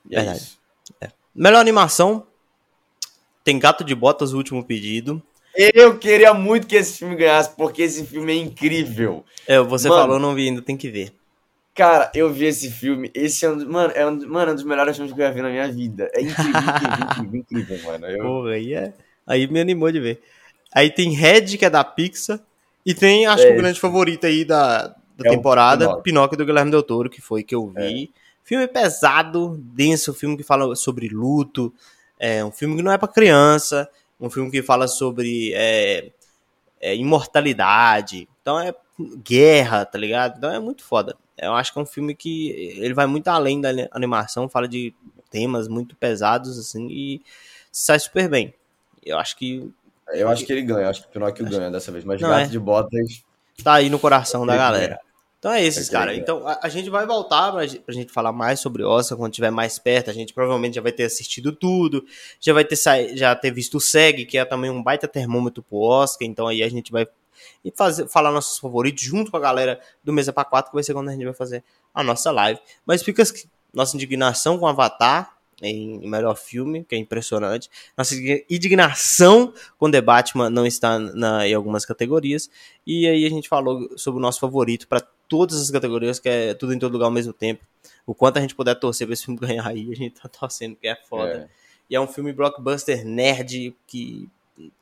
E 0.09 0.17
é 0.17 0.21
Verdade. 0.21 0.59
É 1.03 1.09
Melhor 1.35 1.61
animação. 1.61 2.27
Tem 3.45 3.59
Gato 3.59 3.85
de 3.85 3.95
Botas, 3.95 4.33
o 4.33 4.39
último 4.39 4.65
pedido. 4.65 5.23
Eu 5.57 5.99
queria 5.99 6.35
muito 6.35 6.67
que 6.67 6.77
esse 6.77 6.99
filme 6.99 7.15
ganhasse, 7.15 7.51
porque 7.57 7.83
esse 7.83 8.05
filme 8.05 8.33
é 8.33 8.37
incrível. 8.37 9.25
É, 9.47 9.61
você 9.61 9.89
mano, 9.89 10.01
falou, 10.01 10.19
não 10.19 10.35
vi 10.35 10.49
ainda, 10.49 10.61
tem 10.61 10.77
que 10.77 10.91
ver. 10.91 11.13
Cara, 11.75 12.11
eu 12.15 12.33
vi 12.33 12.47
esse 12.47 12.71
filme. 12.71 13.11
Esse 13.15 13.45
é 13.45 13.51
um, 13.51 13.69
mano, 13.69 13.93
é 13.97 14.07
um, 14.07 14.29
mano, 14.29 14.51
é 14.51 14.53
um 14.53 14.55
dos 14.55 14.65
melhores 14.65 14.97
filmes 14.97 15.13
que 15.13 15.21
eu 15.21 15.27
já 15.27 15.33
vi 15.33 15.43
na 15.43 15.51
minha 15.51 15.71
vida. 15.71 16.09
É 16.13 16.21
incrível, 16.23 16.61
incrível, 16.61 17.41
incrível, 17.41 17.79
mano. 17.85 18.07
Eu... 18.07 18.23
Porra, 18.25 18.51
aí, 18.51 18.75
é, 18.75 18.93
aí 19.27 19.47
me 19.47 19.61
animou 19.61 19.91
de 19.91 20.01
ver. 20.01 20.23
Aí 20.73 20.91
tem 20.91 21.11
Red, 21.11 21.57
que 21.57 21.65
é 21.65 21.71
da 21.71 21.85
Pixar. 21.85 22.41
E 22.87 22.95
tem, 22.95 23.27
acho 23.27 23.45
é, 23.45 23.47
que 23.49 23.53
o 23.55 23.57
grande 23.57 23.81
favorito 23.81 24.27
aí 24.27 24.45
da, 24.45 24.89
da 24.89 25.27
é 25.27 25.31
temporada, 25.31 25.85
Pinóquio. 25.85 26.03
Pinóquio. 26.03 26.39
do 26.39 26.47
Guilherme 26.47 26.71
Del 26.71 26.83
Toro, 26.83 27.09
que 27.09 27.21
foi 27.21 27.43
que 27.43 27.55
eu 27.55 27.69
vi. 27.69 28.05
É. 28.05 28.25
Filme 28.45 28.69
pesado, 28.69 29.57
denso, 29.59 30.13
filme 30.13 30.37
que 30.37 30.43
fala 30.43 30.77
sobre 30.77 31.09
luto. 31.09 31.73
É 32.19 32.45
um 32.45 32.53
filme 32.53 32.77
que 32.77 32.83
não 32.83 32.93
é 32.93 32.99
para 32.99 33.09
criança. 33.09 33.89
Um 34.25 34.31
filme 34.31 34.51
que 34.51 34.63
fala 34.63 34.89
sobre 34.89 35.53
é, 35.55 36.11
é, 36.81 36.97
imortalidade. 36.97 38.29
Então 38.41 38.59
é 38.59 38.75
guerra, 39.23 39.85
tá 39.85 39.99
ligado? 39.99 40.39
Então 40.39 40.51
é 40.51 40.59
muito 40.59 40.83
foda. 40.85 41.17
Eu 41.37 41.55
acho 41.55 41.73
que 41.73 41.79
é 41.79 41.83
um 41.83 41.87
filme 41.87 42.15
que 42.15 42.51
ele 42.79 42.95
vai 42.95 43.07
muito 43.07 43.29
além 43.29 43.61
da 43.61 43.69
animação, 43.91 44.49
fala 44.49 44.69
de 44.69 44.95
temas 45.31 45.67
muito 45.69 45.97
pesados, 45.97 46.59
assim, 46.59 46.89
e 46.91 47.23
sai 47.71 47.99
super 47.99 48.29
bem. 48.29 48.55
Eu 49.05 49.19
acho 49.19 49.37
que. 49.37 49.71
Eu 50.09 50.29
acho 50.29 50.47
que 50.47 50.53
ele 50.53 50.63
ganha, 50.63 50.87
eu 50.87 50.91
acho 50.91 51.03
que 51.03 51.09
o 51.09 51.11
Pinóquio 51.11 51.47
acho... 51.47 51.57
ganha 51.57 51.71
dessa 51.71 51.91
vez, 51.91 52.05
mas 52.05 52.21
Não, 52.21 52.29
Gato 52.29 52.43
é. 52.43 52.47
de 52.47 52.59
Botas. 52.59 53.25
Tá 53.63 53.75
aí 53.75 53.91
no 53.91 53.99
coração 53.99 54.47
da 54.47 54.57
galera. 54.57 54.99
Então 55.45 55.53
é 55.53 55.63
esses, 55.63 55.91
cara. 55.91 56.17
Então 56.17 56.49
a, 56.49 56.61
a, 56.63 56.69
gente 56.71 56.89
vai 56.89 57.05
voltar 57.05 57.53
pra, 57.53 57.67
pra 57.85 57.95
gente 57.95 58.11
falar 58.11 58.33
mais 58.33 58.61
sobre 58.61 58.83
Oscar 58.83 59.19
quando 59.19 59.31
estiver 59.31 59.51
mais 59.51 59.79
perto. 59.79 60.09
A 60.09 60.15
gente 60.15 60.33
provavelmente 60.33 60.77
já 60.77 60.81
vai 60.81 60.91
ter 60.91 61.05
assistido 61.05 61.53
tudo, 61.53 62.03
já 62.41 62.55
vai 62.55 62.65
ter 62.65 62.79
já 63.15 63.37
ter 63.37 63.51
visto 63.51 63.77
o 63.77 63.81
SEG, 63.81 64.25
que 64.25 64.39
é 64.39 64.45
também 64.47 64.71
um 64.71 64.83
baita 64.83 65.07
termômetro 65.07 65.63
pro 65.63 65.77
Oscar. 65.81 66.27
Então 66.27 66.49
aí 66.49 66.63
a 66.63 66.69
gente 66.71 66.91
vai 66.91 67.07
fazer, 67.77 68.09
falar 68.09 68.33
nossos 68.33 68.59
favoritos 68.59 69.05
junto 69.05 69.31
com 69.31 69.37
a 69.37 69.41
galera 69.41 69.79
do 70.03 70.15
Mesa 70.15 70.33
para 70.33 70.47
4, 70.47 70.71
que 70.71 70.77
vai 70.77 70.83
ser 70.83 70.95
quando 70.95 71.11
a 71.11 71.13
gente 71.13 71.27
vai 71.27 71.35
fazer 71.35 71.63
a 71.93 72.03
nossa 72.03 72.31
live. 72.31 72.59
Mas 72.87 73.03
fica 73.03 73.23
nossa 73.71 73.95
indignação 73.99 74.59
com 74.59 74.67
Avatar, 74.67 75.37
em 75.63 76.09
melhor 76.09 76.37
filme, 76.37 76.85
que 76.85 76.95
é 76.95 76.99
impressionante. 76.99 77.71
Nossa 77.99 78.15
indignação 78.49 79.53
com 79.77 79.91
The 79.91 80.01
Batman 80.01 80.49
não 80.49 80.67
está 80.67 80.99
na, 80.99 81.47
em 81.47 81.53
algumas 81.53 81.85
categorias. 81.85 82.49
E 82.87 83.07
aí 83.07 83.27
a 83.27 83.31
gente 83.31 83.47
falou 83.47 83.91
sobre 83.95 84.19
o 84.19 84.23
nosso 84.23 84.41
favorito 84.41 84.89
para 84.89 85.07
todas 85.37 85.61
as 85.61 85.69
categorias, 85.69 86.21
que 86.21 86.29
é 86.29 86.55
tudo 86.55 86.73
em 86.73 86.79
todo 86.79 86.93
lugar 86.93 87.07
ao 87.07 87.11
mesmo 87.11 87.33
tempo. 87.33 87.65
O 88.07 88.15
quanto 88.15 88.39
a 88.39 88.41
gente 88.41 88.55
puder 88.55 88.77
torcer 88.77 89.05
pra 89.05 89.15
esse 89.15 89.25
filme 89.25 89.41
ganhar 89.45 89.67
aí, 89.67 89.91
a 89.91 89.97
gente 89.97 90.21
tá 90.21 90.29
torcendo, 90.29 90.77
que 90.77 90.87
é 90.87 90.95
foda. 90.95 91.51
É. 91.51 91.65
E 91.91 91.97
é 91.97 92.01
um 92.01 92.07
filme 92.07 92.33
blockbuster 92.33 93.05
nerd 93.05 93.75
que 93.85 94.29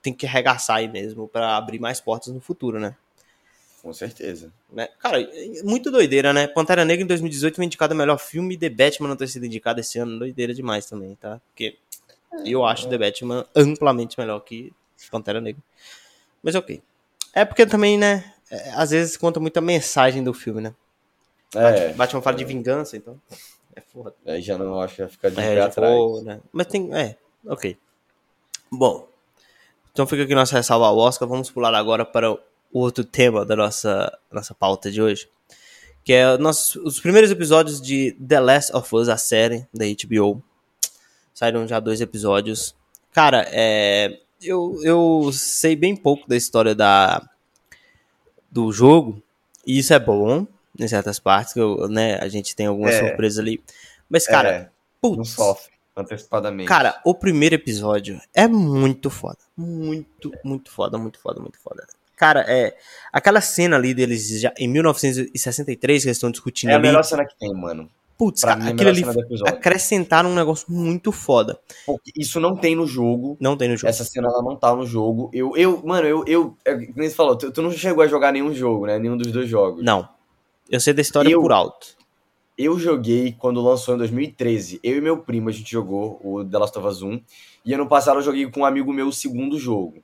tem 0.02 0.12
que 0.12 0.26
arregaçar 0.26 0.76
aí 0.76 0.88
mesmo 0.88 1.26
para 1.26 1.56
abrir 1.56 1.78
mais 1.78 2.02
portas 2.02 2.34
no 2.34 2.40
futuro, 2.40 2.78
né? 2.78 2.94
Com 3.80 3.92
certeza. 3.94 4.52
Né? 4.70 4.88
Cara, 4.98 5.18
muito 5.64 5.90
doideira, 5.90 6.34
né? 6.34 6.46
Pantera 6.46 6.84
Negra 6.84 7.02
em 7.02 7.06
2018 7.06 7.56
foi 7.56 7.64
indicado 7.64 7.94
o 7.94 7.96
melhor 7.96 8.18
filme 8.18 8.54
e 8.54 8.58
The 8.58 8.68
Batman 8.68 9.08
não 9.08 9.16
ter 9.16 9.26
sido 9.26 9.46
indicado 9.46 9.80
esse 9.80 9.98
ano. 9.98 10.18
Doideira 10.18 10.54
demais 10.54 10.86
também, 10.86 11.16
tá? 11.16 11.40
Porque 11.48 11.78
eu 12.44 12.64
acho 12.64 12.88
The 12.88 12.98
Batman 12.98 13.46
amplamente 13.56 14.20
melhor 14.20 14.40
que 14.40 14.72
Pantera 15.10 15.40
Negra. 15.40 15.62
Mas 16.42 16.54
ok. 16.54 16.82
É 17.34 17.44
porque 17.44 17.64
também, 17.64 17.98
né? 17.98 18.32
É, 18.52 18.70
às 18.74 18.90
vezes 18.90 19.16
conta 19.16 19.40
muita 19.40 19.62
mensagem 19.62 20.22
do 20.22 20.34
filme, 20.34 20.60
né? 20.60 20.74
É. 21.54 21.94
Batman 21.94 22.20
fala 22.20 22.36
é. 22.36 22.38
de 22.38 22.44
vingança, 22.44 22.98
então. 22.98 23.18
É 23.74 23.80
foda. 23.80 24.14
Aí 24.26 24.42
já 24.42 24.58
não 24.58 24.78
acho 24.78 24.96
que 24.96 25.00
vai 25.00 25.10
ficar 25.10 25.30
de 25.30 25.40
é, 25.40 25.58
atrás. 25.58 25.96
For, 25.96 26.22
né? 26.22 26.38
Mas 26.52 26.66
tem. 26.66 26.94
É, 26.94 27.16
ok. 27.46 27.78
Bom. 28.70 29.08
Então 29.90 30.06
fica 30.06 30.22
aqui 30.22 30.34
nossa 30.34 30.54
ressalva 30.54 30.86
ao 30.86 30.98
Oscar. 30.98 31.26
Vamos 31.26 31.50
pular 31.50 31.74
agora 31.74 32.04
para 32.04 32.30
o 32.30 32.38
outro 32.70 33.04
tema 33.04 33.42
da 33.42 33.56
nossa, 33.56 34.18
nossa 34.30 34.54
pauta 34.54 34.90
de 34.90 35.00
hoje, 35.00 35.28
que 36.04 36.12
é 36.12 36.36
nossos, 36.36 36.76
os 36.76 37.00
primeiros 37.00 37.30
episódios 37.30 37.80
de 37.80 38.12
The 38.12 38.40
Last 38.40 38.76
of 38.76 38.94
Us, 38.94 39.08
a 39.08 39.16
série 39.16 39.66
da 39.72 39.86
HBO. 39.86 40.42
Saíram 41.32 41.66
já 41.66 41.80
dois 41.80 42.02
episódios. 42.02 42.74
Cara, 43.12 43.46
é, 43.50 44.20
eu, 44.42 44.78
eu 44.82 45.30
sei 45.32 45.74
bem 45.74 45.96
pouco 45.96 46.28
da 46.28 46.36
história 46.36 46.74
da, 46.74 47.26
do 48.52 48.70
jogo, 48.70 49.22
e 49.66 49.78
isso 49.78 49.94
é 49.94 49.98
bom, 49.98 50.46
em 50.78 50.86
certas 50.86 51.18
partes, 51.18 51.54
que 51.54 51.60
eu, 51.60 51.88
né, 51.88 52.18
a 52.20 52.28
gente 52.28 52.54
tem 52.54 52.66
alguma 52.66 52.90
é. 52.90 52.98
surpresa 52.98 53.40
ali. 53.40 53.62
Mas, 54.08 54.26
cara, 54.26 54.48
é, 54.48 54.68
putz, 55.00 55.16
não 55.16 55.24
sofre 55.24 55.72
antecipadamente. 55.96 56.68
Cara, 56.68 57.00
o 57.04 57.14
primeiro 57.14 57.54
episódio 57.54 58.20
é 58.34 58.46
muito 58.46 59.08
foda. 59.08 59.38
Muito, 59.56 60.30
muito 60.44 60.70
foda, 60.70 60.98
muito 60.98 61.18
foda, 61.18 61.40
muito 61.40 61.58
foda. 61.58 61.86
Cara, 62.16 62.44
é. 62.46 62.76
Aquela 63.12 63.40
cena 63.40 63.76
ali 63.76 63.94
deles 63.94 64.40
já 64.40 64.52
em 64.56 64.68
1963 64.68 66.02
que 66.02 66.08
eles 66.08 66.16
estão 66.16 66.30
discutindo. 66.30 66.70
É 66.70 66.74
a 66.74 66.76
ali, 66.76 66.86
melhor 66.86 67.02
cena 67.02 67.24
que 67.24 67.36
tem, 67.36 67.52
mano. 67.52 67.90
Putz, 68.22 68.42
cara, 68.42 68.68
aquilo 68.68 68.88
ali 68.88 69.02
acrescentaram 69.48 70.30
um 70.30 70.35
negócio 70.37 70.72
muito 70.72 71.11
foda. 71.11 71.58
Porque 71.85 72.12
isso 72.16 72.38
não 72.38 72.54
tem 72.54 72.76
no 72.76 72.87
jogo. 72.87 73.37
Não 73.40 73.56
tem 73.56 73.68
no 73.68 73.76
jogo. 73.76 73.88
Essa 73.88 74.04
cena 74.04 74.28
ela 74.28 74.40
não 74.40 74.54
tá 74.54 74.72
no 74.76 74.87
jogo. 74.87 75.28
Eu, 75.32 75.56
eu 75.56 75.82
mano, 75.85 76.06
eu, 76.06 76.22
eu, 76.24 76.56
é, 76.64 76.72
como 76.72 77.02
você 77.02 77.11
falou, 77.11 77.35
tu, 77.35 77.50
tu, 77.50 77.61
não 77.61 77.72
chegou 77.72 78.04
a 78.04 78.06
jogar 78.06 78.30
nenhum 78.30 78.54
jogo, 78.54 78.87
né? 78.87 78.96
Nenhum 78.96 79.16
dos 79.16 79.32
dois 79.32 79.48
jogos. 79.48 79.82
Não. 79.82 80.08
Eu 80.70 80.78
sei 80.78 80.94
da 80.94 81.02
história 81.02 81.28
eu, 81.28 81.40
por 81.40 81.50
alto. 81.50 81.96
Eu 82.56 82.78
joguei 82.78 83.35
quando 83.37 83.61
lançou 83.61 83.96
em 83.96 83.98
2013. 83.98 84.78
Eu 84.85 84.98
e 84.98 85.00
meu 85.00 85.18
primo 85.18 85.48
a 85.48 85.52
gente 85.52 85.72
jogou 85.72 86.20
o 86.22 86.44
The 86.44 86.58
Last 86.58 86.78
of 86.78 86.87
Us 86.87 87.02
1. 87.02 87.20
E 87.66 87.74
ano 87.74 87.88
passado 87.88 88.20
eu 88.20 88.22
joguei 88.22 88.48
com 88.48 88.61
um 88.61 88.64
amigo 88.64 88.92
meu 88.92 89.08
o 89.08 89.12
segundo 89.12 89.58
jogo. 89.58 90.00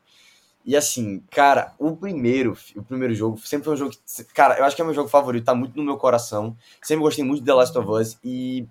E 0.64 0.77
assim, 0.77 1.23
cara, 1.31 1.75
o 1.79 1.97
primeiro, 1.97 2.57
o 2.77 2.83
primeiro 2.83 3.14
jogo 3.14 3.38
sempre 3.38 3.64
foi 3.64 3.75
um 3.75 3.77
jogo 3.77 3.90
que, 3.92 4.25
cara, 4.35 4.59
eu 4.59 4.64
acho 4.64 4.77
que 4.77 4.83
é 4.83 4.85
meu 4.85 4.94
jogo 4.94 5.09
favorito, 5.09 5.44
tá 5.44 5.55
muito 5.55 5.77
no 5.77 5.85
meu 5.85 5.97
coração. 5.97 6.57
Sempre 6.83 7.05
gostei 7.05 7.25
muito 7.25 7.40
de 7.40 7.47
The 7.47 7.55
Last 7.55 7.79
of 7.79 7.90
Us 7.90 8.18
e 8.23 8.66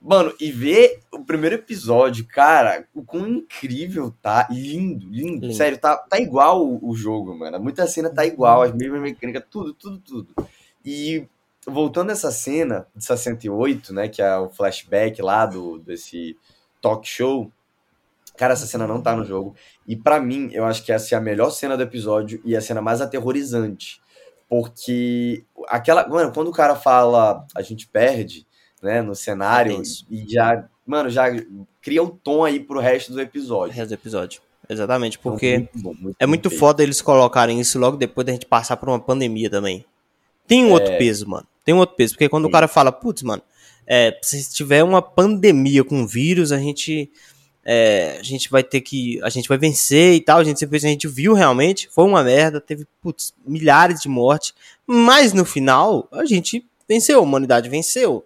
Mano, 0.00 0.32
e 0.38 0.52
ver 0.52 1.00
o 1.12 1.24
primeiro 1.24 1.56
episódio, 1.56 2.24
cara, 2.24 2.86
o 2.94 3.02
quão 3.02 3.26
incrível 3.26 4.14
tá. 4.22 4.46
Lindo, 4.48 5.08
lindo. 5.08 5.46
lindo. 5.46 5.52
Sério, 5.52 5.76
tá, 5.76 5.96
tá 5.96 6.20
igual 6.20 6.64
o, 6.64 6.88
o, 6.88 6.94
jogo, 6.94 7.36
mano. 7.36 7.58
Muita 7.58 7.84
cena 7.88 8.08
tá 8.08 8.24
igual, 8.24 8.62
as 8.62 8.72
mesmas 8.72 9.00
mecânicas, 9.00 9.42
tudo, 9.50 9.74
tudo, 9.74 9.98
tudo. 9.98 10.48
E 10.84 11.26
voltando 11.66 12.10
a 12.10 12.12
essa 12.12 12.30
cena 12.30 12.86
de 12.94 13.04
68, 13.04 13.92
né, 13.92 14.08
que 14.08 14.22
é 14.22 14.36
o 14.36 14.48
flashback 14.48 15.20
lá 15.20 15.44
do, 15.44 15.78
desse 15.80 16.36
talk 16.80 17.06
show, 17.06 17.50
Cara, 18.38 18.52
essa 18.52 18.66
cena 18.66 18.86
não 18.86 19.02
tá 19.02 19.16
no 19.16 19.24
jogo. 19.24 19.56
E 19.88 19.96
para 19.96 20.20
mim, 20.20 20.50
eu 20.52 20.66
acho 20.66 20.84
que 20.84 20.92
essa 20.92 21.14
é 21.14 21.18
a 21.18 21.20
melhor 21.20 21.48
cena 21.48 21.74
do 21.74 21.82
episódio 21.82 22.42
e 22.44 22.54
a 22.54 22.60
cena 22.60 22.82
mais 22.82 23.00
aterrorizante. 23.00 24.02
Porque 24.46 25.44
aquela. 25.66 26.06
Mano, 26.06 26.30
quando 26.30 26.48
o 26.48 26.52
cara 26.52 26.76
fala 26.76 27.46
a 27.56 27.62
gente 27.62 27.88
perde, 27.88 28.46
né, 28.82 29.00
no 29.00 29.14
cenário, 29.14 29.80
é 29.80 29.82
e 30.10 30.28
já. 30.28 30.68
Mano, 30.86 31.08
já 31.08 31.24
cria 31.80 32.02
o 32.02 32.10
tom 32.10 32.44
aí 32.44 32.60
pro 32.60 32.80
resto 32.80 33.12
do 33.12 33.20
episódio. 33.20 33.72
O 33.72 33.76
resto 33.76 33.88
do 33.88 33.94
episódio. 33.94 34.42
Exatamente, 34.68 35.18
porque 35.18 35.58
muito 35.58 35.78
bom, 35.78 35.94
muito 35.98 36.16
é 36.20 36.26
muito 36.26 36.50
foda 36.50 36.82
eles 36.82 37.00
colocarem 37.00 37.58
isso 37.58 37.78
logo 37.78 37.96
depois 37.96 38.26
da 38.26 38.32
gente 38.32 38.44
passar 38.44 38.76
por 38.76 38.90
uma 38.90 39.00
pandemia 39.00 39.48
também. 39.48 39.86
Tem 40.46 40.64
um 40.64 40.70
é... 40.70 40.72
outro 40.72 40.98
peso, 40.98 41.26
mano. 41.26 41.46
Tem 41.64 41.74
um 41.74 41.78
outro 41.78 41.96
peso, 41.96 42.12
porque 42.12 42.28
quando 42.28 42.44
Sim. 42.44 42.48
o 42.50 42.52
cara 42.52 42.68
fala, 42.68 42.92
putz, 42.92 43.22
mano, 43.22 43.42
é, 43.86 44.18
se 44.22 44.52
tiver 44.52 44.84
uma 44.84 45.00
pandemia 45.00 45.82
com 45.82 46.06
vírus, 46.06 46.52
a 46.52 46.58
gente 46.58 47.10
é, 47.70 48.16
a 48.18 48.22
gente 48.22 48.48
vai 48.48 48.62
ter 48.62 48.80
que. 48.80 49.20
A 49.22 49.28
gente 49.28 49.46
vai 49.46 49.58
vencer 49.58 50.14
e 50.14 50.22
tal. 50.22 50.38
A 50.38 50.44
gente, 50.44 50.64
a 50.64 50.78
gente 50.78 51.06
viu 51.06 51.34
realmente, 51.34 51.86
foi 51.90 52.06
uma 52.06 52.24
merda, 52.24 52.62
teve 52.62 52.86
putz, 53.02 53.34
milhares 53.46 54.00
de 54.00 54.08
mortes. 54.08 54.54
Mas 54.86 55.34
no 55.34 55.44
final, 55.44 56.08
a 56.10 56.24
gente 56.24 56.64
venceu, 56.88 57.18
a 57.18 57.22
humanidade 57.22 57.68
venceu. 57.68 58.24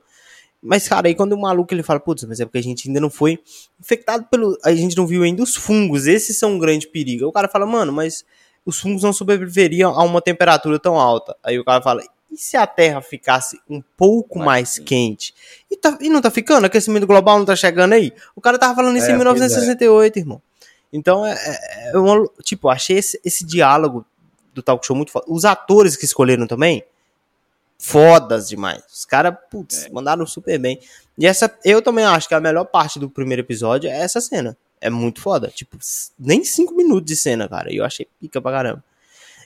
Mas, 0.62 0.86
cara, 0.86 1.08
aí 1.08 1.14
quando 1.16 1.32
o 1.32 1.40
maluco 1.40 1.74
ele 1.74 1.82
fala, 1.82 1.98
putz, 1.98 2.22
mas 2.22 2.38
é 2.38 2.44
porque 2.44 2.58
a 2.58 2.62
gente 2.62 2.86
ainda 2.86 3.00
não 3.00 3.10
foi 3.10 3.36
infectado 3.80 4.28
pelo. 4.30 4.56
A 4.64 4.72
gente 4.76 4.96
não 4.96 5.08
viu 5.08 5.24
ainda 5.24 5.42
os 5.42 5.56
fungos, 5.56 6.06
esses 6.06 6.38
são 6.38 6.52
um 6.52 6.58
grande 6.60 6.86
perigo. 6.86 7.24
Aí 7.24 7.28
o 7.28 7.32
cara 7.32 7.48
fala, 7.48 7.66
mano, 7.66 7.92
mas 7.92 8.24
os 8.64 8.78
fungos 8.78 9.02
não 9.02 9.12
sobreviveriam 9.12 9.90
a 9.90 10.04
uma 10.04 10.22
temperatura 10.22 10.78
tão 10.78 11.00
alta. 11.00 11.36
Aí 11.42 11.58
o 11.58 11.64
cara 11.64 11.82
fala, 11.82 12.00
e 12.32 12.36
se 12.38 12.56
a 12.56 12.66
Terra 12.66 13.02
ficasse 13.02 13.60
um 13.68 13.82
pouco 13.96 14.38
mais, 14.38 14.46
mais 14.48 14.78
quente? 14.78 15.34
E, 15.70 15.76
tá, 15.76 15.98
e, 16.00 16.08
não 16.08 16.22
tá 16.22 16.30
ficando? 16.30 16.64
Aquecimento 16.64 17.06
global 17.06 17.38
não 17.38 17.44
tá 17.44 17.54
chegando 17.54 17.92
aí? 17.92 18.10
O 18.34 18.40
cara 18.40 18.58
tava 18.58 18.74
falando 18.74 18.96
isso 18.96 19.08
é, 19.08 19.12
em 19.12 19.16
1968, 19.16 20.16
é. 20.16 20.20
irmão. 20.20 20.40
Então, 20.90 21.26
é, 21.26 21.32
é, 21.32 21.90
é 21.90 21.98
uma, 21.98 22.26
tipo, 22.42 22.70
achei 22.70 22.96
esse, 22.96 23.20
esse 23.22 23.44
diálogo 23.44 24.06
do 24.54 24.62
talk 24.62 24.84
show 24.86 24.96
muito 24.96 25.12
foda. 25.12 25.26
Os 25.28 25.44
atores 25.44 25.94
que 25.94 26.06
escolheram 26.06 26.46
também, 26.46 26.82
fodas 27.78 28.48
demais. 28.48 28.82
Os 28.90 29.04
caras, 29.04 29.34
putz, 29.50 29.84
é. 29.84 29.90
mandaram 29.90 30.26
super 30.26 30.58
bem. 30.58 30.80
E 31.18 31.26
essa, 31.26 31.54
eu 31.62 31.82
também 31.82 32.06
acho 32.06 32.28
que 32.28 32.34
a 32.34 32.40
melhor 32.40 32.64
parte 32.64 32.98
do 32.98 33.10
primeiro 33.10 33.42
episódio 33.42 33.90
é 33.90 33.98
essa 33.98 34.22
cena. 34.22 34.56
É 34.80 34.88
muito 34.88 35.20
foda. 35.20 35.48
Tipo, 35.48 35.76
nem 36.18 36.44
cinco 36.44 36.74
minutos 36.74 37.04
de 37.04 37.16
cena, 37.16 37.46
cara. 37.46 37.70
E 37.70 37.76
eu 37.76 37.84
achei 37.84 38.08
pica 38.18 38.40
pra 38.40 38.52
caramba. 38.52 38.84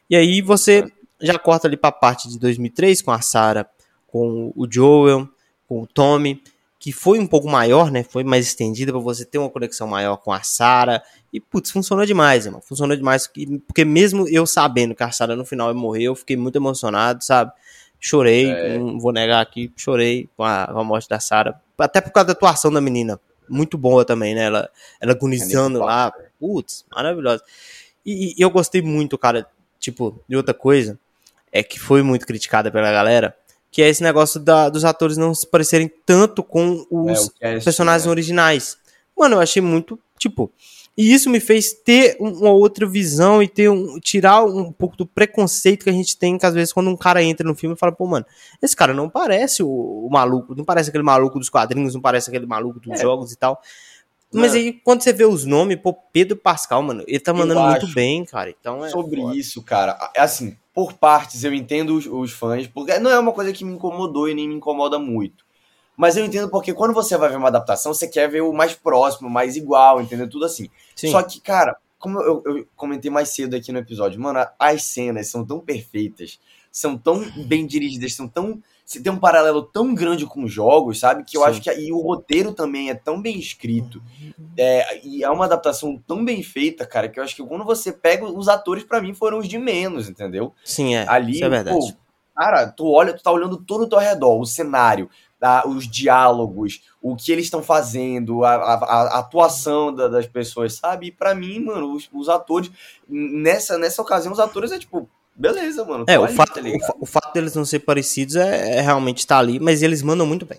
E 0.08 0.14
aí 0.14 0.40
você 0.40 0.80
é. 0.80 1.05
Já 1.20 1.38
corta 1.38 1.66
ali 1.66 1.76
pra 1.76 1.92
parte 1.92 2.28
de 2.28 2.38
2003 2.38 3.02
com 3.02 3.10
a 3.10 3.20
Sarah, 3.20 3.68
com 4.06 4.52
o 4.54 4.66
Joel, 4.70 5.28
com 5.68 5.82
o 5.82 5.86
Tommy, 5.86 6.42
que 6.78 6.92
foi 6.92 7.18
um 7.18 7.26
pouco 7.26 7.48
maior, 7.48 7.90
né? 7.90 8.04
Foi 8.04 8.22
mais 8.22 8.46
estendida 8.46 8.92
para 8.92 9.00
você 9.00 9.24
ter 9.24 9.38
uma 9.38 9.50
conexão 9.50 9.88
maior 9.88 10.16
com 10.18 10.32
a 10.32 10.42
Sarah. 10.42 11.02
E, 11.32 11.40
putz, 11.40 11.70
funcionou 11.70 12.06
demais, 12.06 12.46
irmão. 12.46 12.60
Funcionou 12.60 12.96
demais. 12.96 13.28
Porque 13.66 13.84
mesmo 13.84 14.28
eu 14.28 14.46
sabendo 14.46 14.94
que 14.94 15.02
a 15.02 15.10
Sarah 15.10 15.34
no 15.34 15.44
final 15.44 15.68
ia 15.68 15.74
morrer, 15.74 16.04
eu 16.04 16.14
fiquei 16.14 16.36
muito 16.36 16.56
emocionado, 16.56 17.24
sabe? 17.24 17.50
Chorei, 17.98 18.50
é. 18.50 18.78
não 18.78 19.00
vou 19.00 19.10
negar 19.10 19.40
aqui, 19.40 19.72
chorei 19.74 20.28
com 20.36 20.44
a, 20.44 20.66
com 20.66 20.78
a 20.78 20.84
morte 20.84 21.08
da 21.08 21.18
Sarah. 21.18 21.60
Até 21.78 22.00
por 22.00 22.12
causa 22.12 22.26
da 22.26 22.32
atuação 22.32 22.72
da 22.72 22.80
menina. 22.80 23.18
Muito 23.48 23.78
boa 23.78 24.04
também, 24.04 24.34
né? 24.34 24.44
Ela, 24.44 24.70
ela 25.00 25.12
agonizando 25.12 25.80
é 25.80 25.84
lá. 25.84 26.12
Putz, 26.38 26.84
maravilhosa. 26.94 27.42
E, 28.04 28.34
e, 28.38 28.40
eu 28.40 28.50
gostei 28.50 28.82
muito, 28.82 29.18
cara, 29.18 29.46
tipo, 29.80 30.22
de 30.28 30.36
outra 30.36 30.54
coisa, 30.54 30.98
é 31.58 31.62
que 31.62 31.78
foi 31.78 32.02
muito 32.02 32.26
criticada 32.26 32.70
pela 32.70 32.90
galera, 32.90 33.34
que 33.70 33.82
é 33.82 33.88
esse 33.88 34.02
negócio 34.02 34.40
da, 34.40 34.68
dos 34.68 34.84
atores 34.84 35.16
não 35.16 35.34
se 35.34 35.46
parecerem 35.46 35.90
tanto 36.04 36.42
com 36.42 36.86
os 36.90 37.30
é, 37.40 37.58
personagens 37.58 38.04
né? 38.04 38.10
originais. 38.10 38.76
Mano, 39.16 39.36
eu 39.36 39.40
achei 39.40 39.62
muito, 39.62 39.98
tipo, 40.18 40.52
e 40.96 41.12
isso 41.12 41.28
me 41.28 41.40
fez 41.40 41.74
ter 41.74 42.16
uma 42.18 42.50
outra 42.50 42.86
visão 42.86 43.42
e 43.42 43.48
ter 43.48 43.68
um, 43.68 44.00
tirar 44.00 44.44
um 44.44 44.72
pouco 44.72 44.96
do 44.96 45.06
preconceito 45.06 45.84
que 45.84 45.90
a 45.90 45.92
gente 45.92 46.16
tem, 46.16 46.38
que 46.38 46.46
às 46.46 46.54
vezes 46.54 46.72
quando 46.72 46.88
um 46.88 46.96
cara 46.96 47.22
entra 47.22 47.46
no 47.46 47.54
filme 47.54 47.74
e 47.76 47.78
fala, 47.78 47.92
pô, 47.92 48.06
mano, 48.06 48.24
esse 48.62 48.74
cara 48.74 48.94
não 48.94 49.10
parece 49.10 49.62
o, 49.62 49.68
o 49.68 50.08
maluco, 50.10 50.54
não 50.54 50.64
parece 50.64 50.88
aquele 50.88 51.04
maluco 51.04 51.38
dos 51.38 51.50
quadrinhos, 51.50 51.94
não 51.94 52.00
parece 52.00 52.30
aquele 52.30 52.46
maluco 52.46 52.80
dos 52.80 52.98
é. 52.98 53.02
jogos 53.02 53.30
e 53.30 53.36
tal. 53.36 53.60
Mas 54.32 54.54
aí, 54.54 54.72
quando 54.72 55.02
você 55.02 55.12
vê 55.12 55.24
os 55.24 55.44
nomes, 55.44 55.78
pô, 55.80 55.94
Pedro 56.12 56.36
Pascal, 56.36 56.82
mano, 56.82 57.04
ele 57.06 57.20
tá 57.20 57.32
mandando 57.32 57.60
muito 57.60 57.94
bem, 57.94 58.24
cara. 58.24 58.50
Então 58.50 58.84
é 58.84 58.90
Sobre 58.90 59.20
foda. 59.20 59.36
isso, 59.36 59.62
cara, 59.62 60.10
é 60.14 60.20
assim, 60.20 60.56
por 60.74 60.92
partes 60.92 61.44
eu 61.44 61.54
entendo 61.54 61.96
os, 61.96 62.06
os 62.06 62.32
fãs, 62.32 62.66
porque 62.66 62.98
não 62.98 63.10
é 63.10 63.18
uma 63.18 63.32
coisa 63.32 63.52
que 63.52 63.64
me 63.64 63.72
incomodou 63.72 64.28
e 64.28 64.34
nem 64.34 64.48
me 64.48 64.54
incomoda 64.54 64.98
muito. 64.98 65.46
Mas 65.96 66.16
eu 66.16 66.24
entendo 66.24 66.50
porque 66.50 66.74
quando 66.74 66.92
você 66.92 67.16
vai 67.16 67.30
ver 67.30 67.36
uma 67.36 67.48
adaptação, 67.48 67.94
você 67.94 68.06
quer 68.06 68.28
ver 68.28 68.42
o 68.42 68.52
mais 68.52 68.74
próximo, 68.74 69.30
mais 69.30 69.56
igual, 69.56 70.02
entendeu? 70.02 70.28
Tudo 70.28 70.44
assim. 70.44 70.68
Sim. 70.94 71.10
Só 71.10 71.22
que, 71.22 71.40
cara, 71.40 71.76
como 71.98 72.20
eu, 72.20 72.42
eu, 72.44 72.68
comentei 72.76 73.10
mais 73.10 73.30
cedo 73.30 73.56
aqui 73.56 73.72
no 73.72 73.78
episódio, 73.78 74.20
mano, 74.20 74.46
as 74.58 74.82
cenas 74.84 75.28
são 75.28 75.44
tão 75.44 75.58
perfeitas, 75.58 76.38
são 76.70 76.98
tão 76.98 77.24
bem 77.46 77.66
dirigidas, 77.66 78.14
são 78.14 78.28
tão. 78.28 78.62
Você 78.86 79.00
tem 79.00 79.12
um 79.12 79.18
paralelo 79.18 79.64
tão 79.64 79.92
grande 79.92 80.24
com 80.24 80.44
os 80.44 80.52
jogos, 80.52 81.00
sabe? 81.00 81.24
Que 81.24 81.36
eu 81.36 81.42
Sim. 81.42 81.48
acho 81.48 81.60
que. 81.60 81.70
E 81.74 81.92
o 81.92 81.98
roteiro 81.98 82.52
também 82.52 82.88
é 82.88 82.94
tão 82.94 83.20
bem 83.20 83.36
escrito. 83.36 84.00
É, 84.56 85.04
e 85.04 85.24
é 85.24 85.28
uma 85.28 85.44
adaptação 85.46 86.00
tão 86.06 86.24
bem 86.24 86.40
feita, 86.40 86.86
cara, 86.86 87.08
que 87.08 87.18
eu 87.18 87.24
acho 87.24 87.34
que 87.34 87.42
quando 87.42 87.64
você 87.64 87.90
pega. 87.90 88.24
Os 88.24 88.46
atores, 88.46 88.84
para 88.84 89.02
mim, 89.02 89.12
foram 89.12 89.38
os 89.38 89.48
de 89.48 89.58
menos, 89.58 90.08
entendeu? 90.08 90.54
Sim, 90.64 90.94
é. 90.94 91.04
Ali, 91.08 91.32
Isso 91.32 91.44
é 91.44 91.48
verdade. 91.48 91.76
Pô, 91.76 91.98
cara, 92.36 92.68
tu 92.68 92.86
olha, 92.86 93.12
tu 93.12 93.24
tá 93.24 93.32
olhando 93.32 93.56
todo 93.56 93.82
o 93.82 93.88
teu 93.88 93.98
redor, 93.98 94.40
o 94.40 94.46
cenário, 94.46 95.10
os 95.66 95.88
diálogos, 95.88 96.80
o 97.02 97.16
que 97.16 97.32
eles 97.32 97.46
estão 97.46 97.64
fazendo, 97.64 98.44
a, 98.44 98.54
a, 98.54 98.74
a 98.74 99.18
atuação 99.18 99.92
da, 99.92 100.06
das 100.06 100.28
pessoas, 100.28 100.74
sabe? 100.74 101.08
E 101.08 101.12
pra 101.12 101.34
mim, 101.34 101.58
mano, 101.58 101.92
os, 101.92 102.08
os, 102.12 102.28
atores, 102.28 102.70
nessa, 103.08 103.76
nessa 103.76 104.00
ocasião, 104.00 104.32
os 104.32 104.38
atores 104.38 104.70
é 104.70 104.78
tipo, 104.78 105.10
beleza, 105.36 105.84
mano. 105.84 106.04
É, 106.08 106.18
o, 106.18 106.24
ali, 106.24 106.34
fato, 106.34 106.54
tá 106.54 106.94
o, 106.98 107.02
o, 107.02 107.06
fato 107.06 107.32
deles 107.32 107.54
não 107.54 107.64
ser 107.64 107.80
parecidos 107.80 108.36
é, 108.36 108.78
é 108.78 108.80
realmente 108.80 109.18
estar 109.18 109.36
tá 109.36 109.40
ali, 109.40 109.60
mas 109.60 109.82
eles 109.82 110.02
mandam 110.02 110.26
muito 110.26 110.46
bem. 110.46 110.58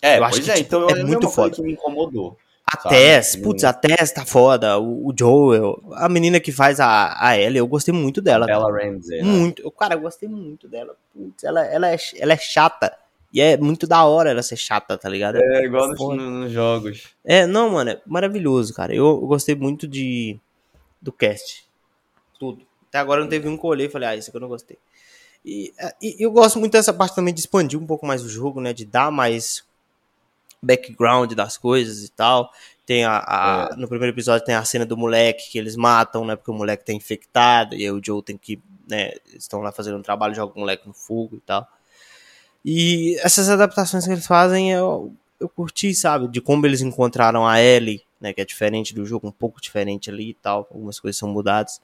É, 0.00 0.18
eu 0.18 0.24
acho 0.24 0.40
que, 0.40 0.50
é, 0.50 0.54
tipo, 0.54 0.66
então 0.66 0.88
é, 0.88 1.00
é 1.00 1.04
muito 1.04 1.28
foda. 1.28 1.54
que 1.54 1.62
me 1.62 1.72
incomodou. 1.72 2.36
A 2.70 2.76
Tess, 2.88 3.34
putz, 3.34 3.64
a 3.64 3.72
Tess 3.72 4.12
tá 4.12 4.26
foda, 4.26 4.78
o, 4.78 5.08
o, 5.08 5.14
Joel, 5.18 5.82
a 5.94 6.06
menina 6.06 6.38
que 6.38 6.52
faz 6.52 6.78
a, 6.78 7.16
a 7.18 7.36
Ellie, 7.38 7.58
eu 7.58 7.66
gostei 7.66 7.94
muito 7.94 8.20
dela. 8.20 8.44
Bella 8.44 8.70
Ramsey. 8.70 9.22
Né? 9.22 9.24
Muito, 9.24 9.64
né? 9.64 9.70
cara, 9.78 9.94
eu 9.94 10.00
gostei 10.00 10.28
muito 10.28 10.68
dela. 10.68 10.94
Putz, 11.14 11.44
ela, 11.44 11.64
ela, 11.64 11.90
é, 11.90 11.96
ela 12.18 12.34
é 12.34 12.36
chata, 12.36 12.94
e 13.32 13.40
é 13.40 13.56
muito 13.56 13.86
da 13.86 14.04
hora 14.04 14.30
ela 14.30 14.42
ser 14.42 14.56
chata, 14.56 14.96
tá 14.96 15.08
ligado? 15.08 15.36
É, 15.36 15.64
igual 15.64 15.88
nos, 15.88 15.98
nos, 15.98 16.52
jogos. 16.52 17.08
É, 17.24 17.46
não, 17.46 17.70
mano, 17.70 17.90
é 17.90 18.00
maravilhoso, 18.06 18.74
cara. 18.74 18.94
Eu, 18.94 19.06
eu, 19.06 19.26
gostei 19.26 19.54
muito 19.54 19.86
de 19.86 20.38
do 21.00 21.12
cast. 21.12 21.66
Tudo. 22.38 22.67
Até 22.88 22.98
agora 22.98 23.20
não 23.20 23.28
teve 23.28 23.48
um 23.48 23.56
que 23.56 23.64
eu 23.64 23.70
olhei 23.70 23.86
e 23.86 23.90
falei, 23.90 24.08
ah, 24.08 24.16
isso 24.16 24.30
aqui 24.30 24.36
eu 24.36 24.40
não 24.40 24.48
gostei. 24.48 24.78
E, 25.44 25.72
é, 25.78 25.94
e, 26.02 26.16
eu 26.18 26.30
gosto 26.30 26.58
muito 26.58 26.72
dessa 26.72 26.92
parte 26.92 27.14
também 27.14 27.32
de 27.32 27.40
expandir 27.40 27.78
um 27.78 27.86
pouco 27.86 28.06
mais 28.06 28.22
o 28.24 28.28
jogo, 28.28 28.60
né? 28.60 28.72
De 28.72 28.84
dar 28.84 29.10
mais 29.10 29.64
background 30.62 31.32
das 31.32 31.56
coisas 31.56 32.04
e 32.04 32.10
tal. 32.10 32.50
Tem 32.84 33.04
a, 33.04 33.18
a 33.18 33.68
é. 33.72 33.76
no 33.76 33.88
primeiro 33.88 34.14
episódio 34.14 34.44
tem 34.44 34.54
a 34.54 34.64
cena 34.64 34.86
do 34.86 34.96
moleque 34.96 35.50
que 35.50 35.58
eles 35.58 35.76
matam, 35.76 36.24
né? 36.24 36.36
Porque 36.36 36.50
o 36.50 36.54
moleque 36.54 36.84
tá 36.84 36.92
infectado 36.92 37.74
e 37.74 37.84
aí 37.84 37.90
o 37.90 38.00
Joe 38.04 38.22
tem 38.22 38.36
que, 38.36 38.60
né? 38.88 39.12
Estão 39.34 39.60
lá 39.60 39.70
fazendo 39.70 39.98
um 39.98 40.02
trabalho, 40.02 40.34
joga 40.34 40.54
o 40.54 40.60
moleque 40.60 40.86
no 40.86 40.94
fogo 40.94 41.36
e 41.36 41.40
tal. 41.40 41.66
E 42.64 43.16
essas 43.20 43.48
adaptações 43.48 44.04
que 44.04 44.12
eles 44.12 44.26
fazem 44.26 44.72
eu, 44.72 45.12
eu 45.38 45.48
curti, 45.48 45.94
sabe? 45.94 46.28
De 46.28 46.40
como 46.40 46.66
eles 46.66 46.80
encontraram 46.80 47.46
a 47.46 47.60
Ellie, 47.60 48.02
né? 48.20 48.32
Que 48.32 48.40
é 48.40 48.44
diferente 48.44 48.94
do 48.94 49.06
jogo, 49.06 49.28
um 49.28 49.32
pouco 49.32 49.60
diferente 49.60 50.10
ali 50.10 50.30
e 50.30 50.34
tal. 50.34 50.66
Algumas 50.70 50.98
coisas 50.98 51.18
são 51.18 51.28
mudadas. 51.28 51.80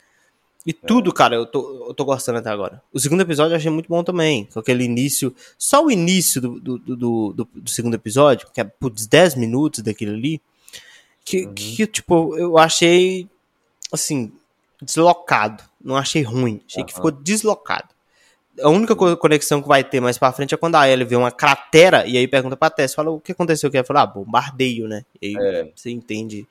E 0.66 0.72
tudo, 0.72 1.12
cara, 1.12 1.34
eu 1.34 1.44
tô, 1.44 1.86
eu 1.88 1.94
tô 1.94 2.04
gostando 2.04 2.38
até 2.38 2.48
agora. 2.48 2.82
O 2.92 2.98
segundo 2.98 3.20
episódio 3.20 3.52
eu 3.52 3.56
achei 3.56 3.70
muito 3.70 3.88
bom 3.88 4.02
também. 4.02 4.46
Com 4.46 4.60
aquele 4.60 4.84
início. 4.84 5.34
Só 5.58 5.84
o 5.84 5.90
início 5.90 6.40
do, 6.40 6.58
do, 6.58 6.78
do, 6.78 6.96
do, 6.96 7.48
do 7.54 7.70
segundo 7.70 7.94
episódio, 7.94 8.48
que 8.52 8.60
é 8.60 8.64
por 8.64 8.90
10 8.90 9.34
minutos 9.34 9.82
daquele 9.82 10.12
ali. 10.12 10.42
Que, 11.24 11.44
uhum. 11.44 11.54
que, 11.54 11.86
tipo, 11.86 12.36
eu 12.36 12.56
achei. 12.56 13.28
Assim, 13.92 14.32
deslocado. 14.80 15.62
Não 15.82 15.96
achei 15.96 16.22
ruim. 16.22 16.62
Achei 16.66 16.80
uhum. 16.82 16.86
que 16.86 16.94
ficou 16.94 17.10
deslocado 17.10 17.94
a 18.62 18.68
única 18.68 18.94
conexão 19.16 19.60
que 19.60 19.68
vai 19.68 19.82
ter 19.82 20.00
mais 20.00 20.18
pra 20.18 20.32
frente 20.32 20.54
é 20.54 20.56
quando 20.56 20.76
a 20.76 20.88
Ellie 20.88 21.04
vê 21.04 21.16
uma 21.16 21.30
cratera 21.30 22.06
e 22.06 22.16
aí 22.16 22.28
pergunta 22.28 22.56
pra 22.56 22.70
Tess, 22.70 22.94
fala 22.94 23.10
o 23.10 23.20
que 23.20 23.32
aconteceu 23.32 23.70
que 23.70 23.76
ela 23.76 23.86
fala, 23.86 24.02
ah, 24.02 24.06
bombardeio, 24.06 24.86
né? 24.86 25.04
E 25.20 25.28
aí 25.28 25.36
é. 25.36 25.72
você 25.74 25.90
entende 25.90 26.46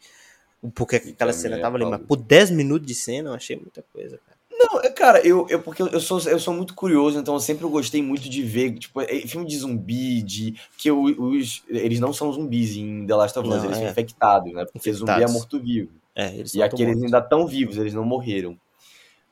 o 0.64 0.72
porquê 0.72 1.00
que 1.00 1.10
aquela 1.10 1.34
cena 1.34 1.58
é 1.58 1.60
tava 1.60 1.76
ali. 1.76 1.86
Mas 1.86 2.02
por 2.02 2.16
10 2.16 2.52
minutos 2.52 2.88
de 2.88 2.96
cena 2.96 3.30
eu 3.30 3.34
achei 3.34 3.56
muita 3.56 3.84
coisa, 3.94 4.18
cara. 4.26 4.34
Não, 4.50 4.80
é, 4.80 4.90
cara, 4.90 5.20
eu, 5.28 5.46
eu 5.50 5.62
porque 5.62 5.82
eu 5.82 6.00
sou, 6.00 6.22
eu 6.22 6.40
sou 6.40 6.54
muito 6.54 6.74
curioso, 6.74 7.20
então 7.20 7.34
eu 7.34 7.40
sempre 7.40 7.68
gostei 7.68 8.02
muito 8.02 8.30
de 8.30 8.42
ver, 8.42 8.74
tipo, 8.80 9.02
é, 9.02 9.08
filme 9.28 9.46
de 9.46 9.58
zumbi, 9.58 10.22
de. 10.22 10.56
que 10.78 10.90
os, 10.90 11.64
eles 11.68 12.00
não 12.00 12.14
são 12.14 12.32
zumbis 12.32 12.78
em 12.78 13.06
The 13.06 13.16
Last 13.16 13.38
of 13.38 13.50
Us, 13.50 13.64
eles 13.64 13.78
é. 13.78 13.82
são 13.82 13.90
infectados, 13.90 14.54
né? 14.54 14.64
Porque 14.64 14.78
infectados. 14.78 15.00
zumbi 15.00 15.24
é 15.24 15.28
morto-vivo. 15.28 15.92
É, 16.16 16.36
eles 16.36 16.54
e 16.54 16.64
aqui 16.64 16.82
eles 16.82 17.02
ainda 17.04 17.18
estão 17.18 17.46
vivos, 17.46 17.78
eles 17.78 17.94
não 17.94 18.06
morreram. 18.06 18.58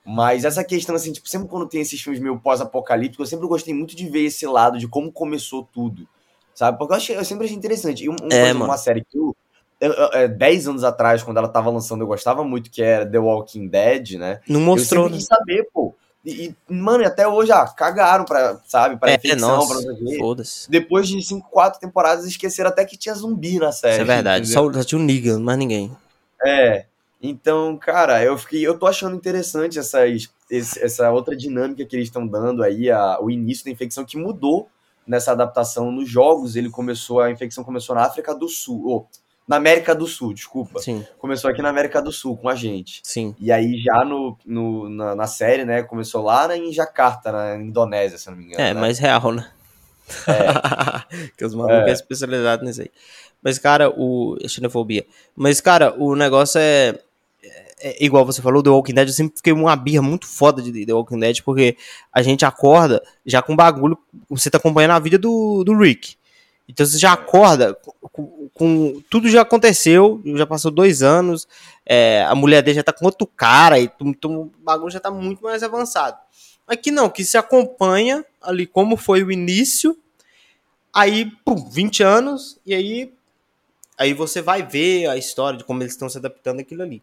Mas 0.04 0.44
essa 0.44 0.64
questão, 0.64 0.96
assim, 0.96 1.14
tipo, 1.14 1.30
sempre 1.30 1.48
quando 1.48 1.70
tem 1.70 1.80
esses 1.80 2.02
filmes 2.02 2.20
meio 2.20 2.38
pós-apocalípticos, 2.40 3.20
eu 3.20 3.30
sempre 3.30 3.48
gostei 3.48 3.74
muito 3.74 3.96
de 3.96 4.10
ver 4.10 4.26
esse 4.26 4.46
lado 4.48 4.80
de 4.80 4.88
como 4.88 5.12
começou 5.12 5.64
tudo. 5.72 6.08
Sabe? 6.54 6.78
Porque 6.78 6.94
eu, 6.94 6.98
achei, 6.98 7.18
eu 7.18 7.24
sempre 7.24 7.46
achei 7.46 7.56
interessante. 7.56 8.04
E 8.04 8.10
um, 8.10 8.16
é, 8.32 8.52
uma 8.52 8.78
série 8.78 9.06
que 9.06 9.18
eu, 9.18 9.36
é, 9.36 9.51
10 10.38 10.68
anos 10.68 10.84
atrás, 10.84 11.24
quando 11.24 11.38
ela 11.38 11.48
tava 11.48 11.70
lançando, 11.70 12.02
eu 12.02 12.08
gostava 12.08 12.44
muito, 12.44 12.70
que 12.70 12.84
era 12.84 13.06
The 13.06 13.20
Walking 13.20 13.68
Dead, 13.68 14.12
né? 14.14 14.40
Não 14.48 14.60
mostrou. 14.60 15.06
Eu 15.06 15.10
sempre 15.10 15.20
quis 15.20 15.30
né? 15.30 15.36
saber, 15.38 15.70
pô. 15.74 15.96
E, 16.24 16.56
e, 16.70 16.74
mano, 16.74 17.04
até 17.04 17.28
hoje, 17.28 17.52
ah, 17.52 17.66
cagaram 17.66 18.26
pra, 18.26 18.60
sabe, 18.68 18.98
pra 18.98 19.12
é, 19.12 19.16
infecção, 19.16 19.58
nossa, 19.58 19.84
pra 19.84 20.18
Foda-se. 20.20 20.70
Depois 20.70 21.08
de 21.08 21.22
5, 21.22 21.50
4 21.50 21.80
temporadas, 21.80 22.26
esqueceram 22.26 22.70
até 22.70 22.86
que 22.86 22.96
tinha 22.96 23.16
zumbi 23.16 23.58
na 23.58 23.72
série. 23.72 23.94
Isso 23.94 24.02
é 24.04 24.16
verdade. 24.16 24.48
Só, 24.48 24.72
só 24.72 24.84
tinha 24.84 25.02
o 25.02 25.04
Negan, 25.04 25.40
mais 25.40 25.58
ninguém. 25.58 25.92
É. 26.46 26.86
Então, 27.22 27.78
cara, 27.78 28.24
eu 28.24 28.38
fiquei, 28.38 28.66
eu 28.66 28.78
tô 28.78 28.86
achando 28.88 29.16
interessante 29.16 29.78
essas, 29.80 30.30
essa 30.50 31.12
outra 31.12 31.36
dinâmica 31.36 31.86
que 31.86 31.96
eles 31.96 32.08
estão 32.08 32.26
dando 32.26 32.64
aí, 32.64 32.90
a, 32.90 33.20
o 33.20 33.30
início 33.30 33.66
da 33.66 33.72
infecção 33.72 34.06
que 34.06 34.18
mudou 34.18 34.70
nessa 35.06 35.32
adaptação 35.32 35.92
nos 35.92 36.08
jogos. 36.08 36.56
Ele 36.56 36.70
começou, 36.70 37.20
a 37.20 37.32
infecção 37.32 37.64
começou 37.64 37.96
na 37.96 38.04
África 38.04 38.34
do 38.34 38.48
Sul, 38.48 38.86
ou 38.86 39.08
na 39.52 39.58
América 39.58 39.94
do 39.94 40.08
Sul, 40.08 40.34
desculpa. 40.34 40.80
Sim. 40.80 41.06
Começou 41.20 41.52
aqui 41.52 41.62
na 41.62 41.68
América 41.68 42.02
do 42.02 42.10
Sul 42.10 42.38
com 42.38 42.48
a 42.48 42.56
gente. 42.56 43.02
Sim. 43.04 43.36
E 43.38 43.52
aí 43.52 43.78
já 43.82 44.06
no, 44.06 44.38
no 44.46 44.88
na, 44.88 45.14
na, 45.14 45.28
série, 45.28 45.66
né, 45.66 45.84
começou 45.84 46.24
lá 46.24 46.56
em 46.56 46.72
Jakarta, 46.72 47.34
na 47.34 47.58
Indonésia, 47.58 48.18
se 48.18 48.30
não 48.30 48.38
me 48.38 48.46
engano. 48.46 48.62
É, 48.62 48.74
né? 48.74 48.80
mais 48.80 48.98
real, 48.98 49.34
né? 49.34 49.52
É. 50.26 51.28
que 51.38 51.44
os 51.44 51.54
malucos 51.54 51.86
é. 51.86 51.90
é 51.90 51.92
especializado 51.92 52.64
nisso 52.64 52.82
aí. 52.82 52.90
Mas, 53.44 53.60
cara, 53.60 53.90
o. 53.90 54.38
Xenofobia. 54.48 55.06
Mas, 55.36 55.60
cara, 55.60 55.94
o 56.02 56.16
negócio 56.16 56.58
é 56.58 56.98
é, 57.82 58.06
igual 58.06 58.26
você 58.26 58.42
falou, 58.42 58.64
The 58.64 58.70
Walking 58.70 58.94
Dead, 58.94 59.08
eu 59.10 59.14
sempre 59.14 59.36
fiquei 59.36 59.52
uma 59.52 59.76
birra 59.76 60.02
muito 60.02 60.28
foda 60.28 60.62
de 60.62 60.86
The 60.86 60.94
Walking 60.94 61.20
Dead, 61.20 61.42
porque 61.44 61.76
a 62.14 62.22
gente 62.22 62.46
acorda 62.46 63.04
já 63.26 63.42
com 63.42 63.54
bagulho, 63.54 63.98
você 64.30 64.50
tá 64.50 64.58
acompanhando 64.60 64.92
a 64.92 65.00
vida 65.00 65.18
do, 65.18 65.62
do 65.66 65.78
Rick. 65.78 66.16
Então 66.68 66.86
você 66.86 66.98
já 66.98 67.14
acorda 67.14 67.74
com, 68.14 68.50
com- 68.54 69.02
tudo 69.10 69.30
já 69.30 69.42
aconteceu, 69.42 70.22
já 70.36 70.46
passou 70.46 70.72
dois 70.72 71.02
anos, 71.04 71.48
é, 71.86 72.24
a 72.24 72.36
mulher 72.36 72.62
dele 72.64 72.76
já 72.76 72.84
tá 72.84 72.94
com 72.94 73.06
outro 73.06 73.28
cara 73.28 73.80
e 73.80 73.88
tum, 73.90 74.14
o 74.26 74.52
bagulho 74.64 74.92
já 74.92 75.00
tá 75.00 75.12
muito 75.12 75.44
mais 75.44 75.64
avançado. 75.64 76.18
Aqui 76.68 76.92
não, 76.92 77.10
que 77.10 77.26
se 77.26 77.38
acompanha 77.38 78.24
ali 78.42 78.66
como 78.66 78.96
foi 78.96 79.24
o 79.24 79.32
início, 79.32 79.98
aí, 80.94 81.32
pum, 81.46 81.70
20 81.70 82.04
anos, 82.04 82.60
e 82.66 82.74
aí, 82.74 83.14
aí 83.98 84.14
você 84.14 84.42
vai 84.42 84.64
ver 84.64 85.08
a 85.08 85.18
história 85.18 85.58
de 85.58 85.64
como 85.66 85.82
eles 85.84 85.94
estão 85.94 86.10
se 86.10 86.18
adaptando 86.18 86.60
àquilo 86.62 86.84
ali. 86.84 87.02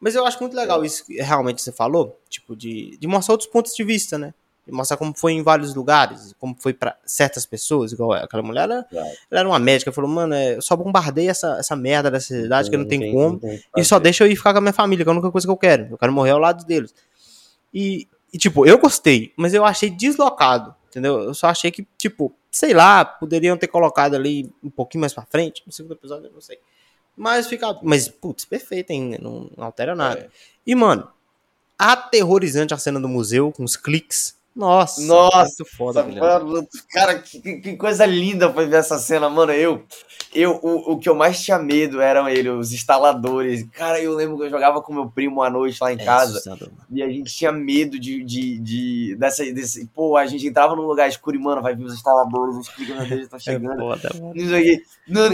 Mas 0.00 0.14
eu 0.14 0.24
acho 0.26 0.38
muito 0.40 0.54
legal 0.56 0.84
isso 0.84 1.04
que 1.06 1.14
realmente 1.20 1.60
você 1.60 1.72
falou, 1.72 2.18
tipo, 2.28 2.54
de, 2.54 2.96
de 2.98 3.06
mostrar 3.08 3.34
outros 3.34 3.50
pontos 3.50 3.74
de 3.74 3.82
vista, 3.84 4.16
né? 4.16 4.32
Mostrar 4.70 4.96
como 4.96 5.14
foi 5.14 5.32
em 5.32 5.42
vários 5.42 5.74
lugares, 5.74 6.34
como 6.38 6.56
foi 6.58 6.72
pra 6.72 6.96
certas 7.04 7.46
pessoas, 7.46 7.92
igual 7.92 8.12
aquela 8.12 8.42
mulher, 8.42 8.64
ela, 8.64 8.86
ela 8.92 9.40
era 9.40 9.48
uma 9.48 9.58
médica, 9.58 9.92
falou, 9.92 10.10
mano, 10.10 10.34
é, 10.34 10.56
eu 10.56 10.62
só 10.62 10.76
bombardeio 10.76 11.30
essa, 11.30 11.56
essa 11.58 11.74
merda 11.74 12.10
dessa 12.10 12.28
cidade 12.28 12.70
que 12.70 12.76
não 12.76 12.86
tem 12.86 13.12
como. 13.12 13.40
E 13.76 13.84
só 13.84 13.98
deixa 13.98 14.24
eu 14.24 14.30
ir 14.30 14.36
ficar 14.36 14.52
com 14.52 14.58
a 14.58 14.62
minha 14.62 14.72
família, 14.72 15.04
que 15.04 15.08
é 15.08 15.12
a 15.12 15.14
única 15.14 15.30
coisa 15.30 15.46
que 15.46 15.50
eu 15.50 15.56
quero. 15.56 15.88
Eu 15.90 15.98
quero 15.98 16.12
morrer 16.12 16.30
ao 16.30 16.38
lado 16.38 16.64
deles. 16.64 16.94
E, 17.72 18.06
e, 18.32 18.38
tipo, 18.38 18.66
eu 18.66 18.78
gostei, 18.78 19.32
mas 19.36 19.54
eu 19.54 19.64
achei 19.64 19.90
deslocado, 19.90 20.74
entendeu? 20.88 21.20
Eu 21.20 21.34
só 21.34 21.48
achei 21.48 21.70
que, 21.70 21.86
tipo, 21.96 22.32
sei 22.50 22.72
lá, 22.72 23.04
poderiam 23.04 23.56
ter 23.56 23.68
colocado 23.68 24.14
ali 24.14 24.50
um 24.62 24.70
pouquinho 24.70 25.00
mais 25.00 25.12
pra 25.12 25.24
frente, 25.24 25.62
no 25.66 25.72
segundo 25.72 25.92
episódio, 25.92 26.26
eu 26.26 26.32
não 26.32 26.40
sei. 26.40 26.58
Mas 27.16 27.48
fica. 27.48 27.78
Mas, 27.82 28.08
putz, 28.08 28.44
perfeito 28.44 28.92
ainda, 28.92 29.18
não, 29.20 29.50
não 29.56 29.64
altera 29.64 29.94
nada. 29.94 30.20
É. 30.20 30.28
E, 30.66 30.74
mano, 30.74 31.08
aterrorizante 31.78 32.72
a 32.72 32.78
cena 32.78 33.00
do 33.00 33.08
museu, 33.08 33.52
com 33.52 33.64
os 33.64 33.76
cliques. 33.76 34.37
Nossa, 34.58 35.00
Nossa, 35.06 35.64
foda, 35.76 36.02
mano, 36.02 36.66
cara, 36.90 37.18
que, 37.20 37.40
que- 37.60 37.76
coisa 37.76 38.04
linda 38.04 38.52
foi 38.52 38.66
ver 38.66 38.78
essa 38.78 38.98
cena, 38.98 39.30
mano. 39.30 39.52
Eu, 39.52 39.84
eu 40.34 40.58
o, 40.62 40.92
o 40.94 40.98
que 40.98 41.08
eu 41.08 41.14
mais 41.14 41.40
tinha 41.40 41.58
medo 41.60 42.00
eram 42.00 42.28
ele, 42.28 42.48
os 42.50 42.72
instaladores. 42.72 43.64
Cara, 43.72 44.00
eu 44.02 44.14
lembro 44.14 44.36
que 44.36 44.42
eu 44.42 44.50
jogava 44.50 44.82
com 44.82 44.92
meu 44.92 45.08
primo 45.08 45.42
à 45.42 45.48
noite 45.48 45.78
lá 45.80 45.92
em 45.92 45.96
É 46.00 46.04
casa. 46.04 46.42
E 46.90 47.02
a 47.02 47.08
gente 47.08 47.32
tinha 47.32 47.52
medo 47.52 47.98
de, 48.00 48.24
de, 48.24 48.58
de 48.58 49.16
dessa, 49.16 49.44
desse. 49.52 49.86
Pô, 49.94 50.16
a 50.16 50.26
gente 50.26 50.44
entrava 50.46 50.74
num 50.74 50.82
lugar 50.86 51.08
escuro 51.08 51.36
e, 51.36 51.40
mano, 51.40 51.62
vai 51.62 51.76
vir 51.76 51.84
os 51.84 51.94
instaladores, 51.94 52.56
os 52.56 52.68
cliques 52.68 52.96
deles 53.08 53.24
estão 53.24 53.36
É 53.38 53.40
chegando. 53.40 53.78
foda, 53.78 54.10
mano. 54.20 54.34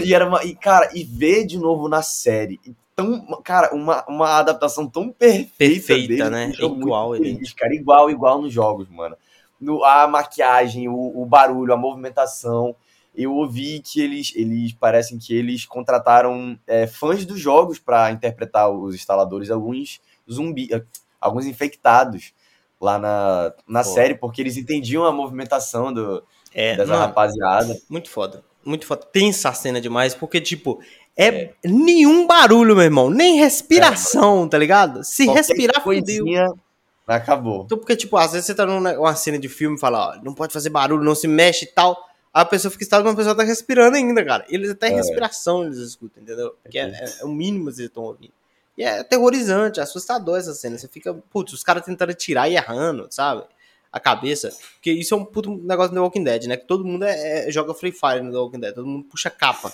E 0.05 0.13
era 0.13 0.27
uma. 0.27 0.43
E, 0.43 0.55
cara, 0.55 0.91
e 0.93 1.03
ver 1.03 1.45
de 1.47 1.57
novo 1.57 1.89
na 1.89 2.03
série. 2.03 2.59
e 2.63 2.75
Tão, 2.95 3.41
cara, 3.43 3.75
uma, 3.75 4.05
uma 4.07 4.37
adaptação 4.39 4.87
tão 4.89 5.09
perfeita, 5.11 5.87
Perfeita, 5.87 6.29
né? 6.29 6.53
Igual, 6.57 7.13
feliz, 7.13 7.33
idêntico. 7.33 7.59
cara, 7.59 7.75
igual, 7.75 8.09
igual 8.09 8.41
nos 8.41 8.53
jogos, 8.53 8.87
mano. 8.89 9.17
No, 9.59 9.83
a 9.83 10.07
maquiagem, 10.07 10.87
o, 10.87 11.21
o 11.21 11.25
barulho, 11.25 11.73
a 11.73 11.77
movimentação. 11.77 12.75
Eu 13.13 13.33
ouvi 13.33 13.81
que 13.81 13.99
eles, 14.01 14.31
eles 14.35 14.73
parecem 14.73 15.17
que 15.17 15.33
eles 15.35 15.65
contrataram 15.65 16.57
é, 16.67 16.87
fãs 16.87 17.25
dos 17.25 17.39
jogos 17.39 17.79
pra 17.79 18.11
interpretar 18.11 18.69
os 18.69 18.95
instaladores, 18.95 19.49
alguns 19.49 20.01
zumbi, 20.29 20.67
eh, 20.73 20.83
alguns 21.19 21.45
infectados 21.45 22.33
lá 22.79 22.97
na, 22.99 23.53
na 23.67 23.83
Pô. 23.83 23.89
série, 23.89 24.15
porque 24.15 24.41
eles 24.41 24.57
entendiam 24.57 25.05
a 25.05 25.11
movimentação 25.11 25.93
do, 25.93 26.23
É, 26.53 26.75
dessa 26.75 26.91
mano, 26.93 27.05
rapaziada. 27.05 27.77
Muito 27.89 28.09
foda. 28.09 28.43
Muito 28.65 28.85
foda. 28.85 29.05
Tensa 29.05 29.49
a 29.49 29.53
cena 29.53 29.79
demais, 29.79 30.13
porque, 30.13 30.41
tipo, 30.41 30.79
é, 31.17 31.53
nenhum 31.63 32.27
barulho, 32.27 32.75
meu 32.75 32.83
irmão. 32.83 33.09
Nem 33.09 33.37
respiração, 33.37 34.47
tá 34.47 34.57
ligado? 34.57 35.03
Se 35.03 35.25
respirar, 35.27 35.81
fudeu. 35.83 36.03
coisinha, 36.23 36.47
acabou. 37.07 37.63
Então, 37.65 37.77
porque, 37.77 37.95
tipo, 37.95 38.17
às 38.17 38.31
vezes 38.33 38.45
você 38.47 38.55
tá 38.55 38.65
numa 38.65 39.15
cena 39.15 39.37
de 39.39 39.47
filme 39.49 39.77
e 39.77 39.79
fala, 39.79 40.09
ó, 40.17 40.23
não 40.23 40.33
pode 40.33 40.51
fazer 40.53 40.69
barulho, 40.69 41.03
não 41.03 41.15
se 41.15 41.27
mexe 41.27 41.65
e 41.65 41.67
tal. 41.69 41.93
Aí 42.33 42.41
a 42.41 42.45
pessoa 42.45 42.69
fica 42.69 42.83
estável, 42.83 43.05
mas 43.05 43.13
a 43.13 43.17
pessoa 43.17 43.35
tá 43.35 43.43
respirando 43.43 43.95
ainda, 43.95 44.23
cara. 44.25 44.45
Eles 44.49 44.69
até 44.69 44.87
É. 44.87 44.95
respiração 44.95 45.63
eles 45.63 45.77
escutam, 45.77 46.21
entendeu? 46.21 46.53
Porque 46.61 46.77
é, 46.77 46.83
é- 46.89 47.13
é 47.21 47.25
o 47.25 47.29
mínimo 47.29 47.65
que 47.65 47.69
eles 47.79 47.79
estão 47.89 48.03
ouvindo. 48.03 48.33
E 48.77 48.83
é 48.83 48.99
aterrorizante, 48.99 49.79
é 49.79 49.83
assustador 49.83 50.37
essa 50.37 50.53
cena. 50.53 50.77
Você 50.77 50.89
fica, 50.89 51.13
putz, 51.31 51.53
os 51.53 51.63
caras 51.63 51.85
tentando 51.85 52.13
tirar 52.13 52.49
e 52.49 52.55
errando, 52.57 53.07
sabe? 53.09 53.43
A 53.89 54.01
cabeça. 54.01 54.49
Porque 54.73 54.91
isso 54.91 55.13
é 55.13 55.17
um 55.17 55.23
puto 55.23 55.55
negócio 55.63 55.95
do 55.95 56.01
Walking 56.01 56.25
Dead, 56.25 56.43
né? 56.47 56.57
Que 56.57 56.67
todo 56.67 56.83
mundo 56.83 57.05
é- 57.05 57.47
é- 57.47 57.51
joga 57.51 57.73
Free 57.73 57.93
Fire 57.93 58.21
no 58.21 58.31
The 58.33 58.37
Walking 58.37 58.59
Dead. 58.59 58.75
Todo 58.75 58.85
mundo 58.85 59.05
puxa 59.05 59.29
capa. 59.29 59.71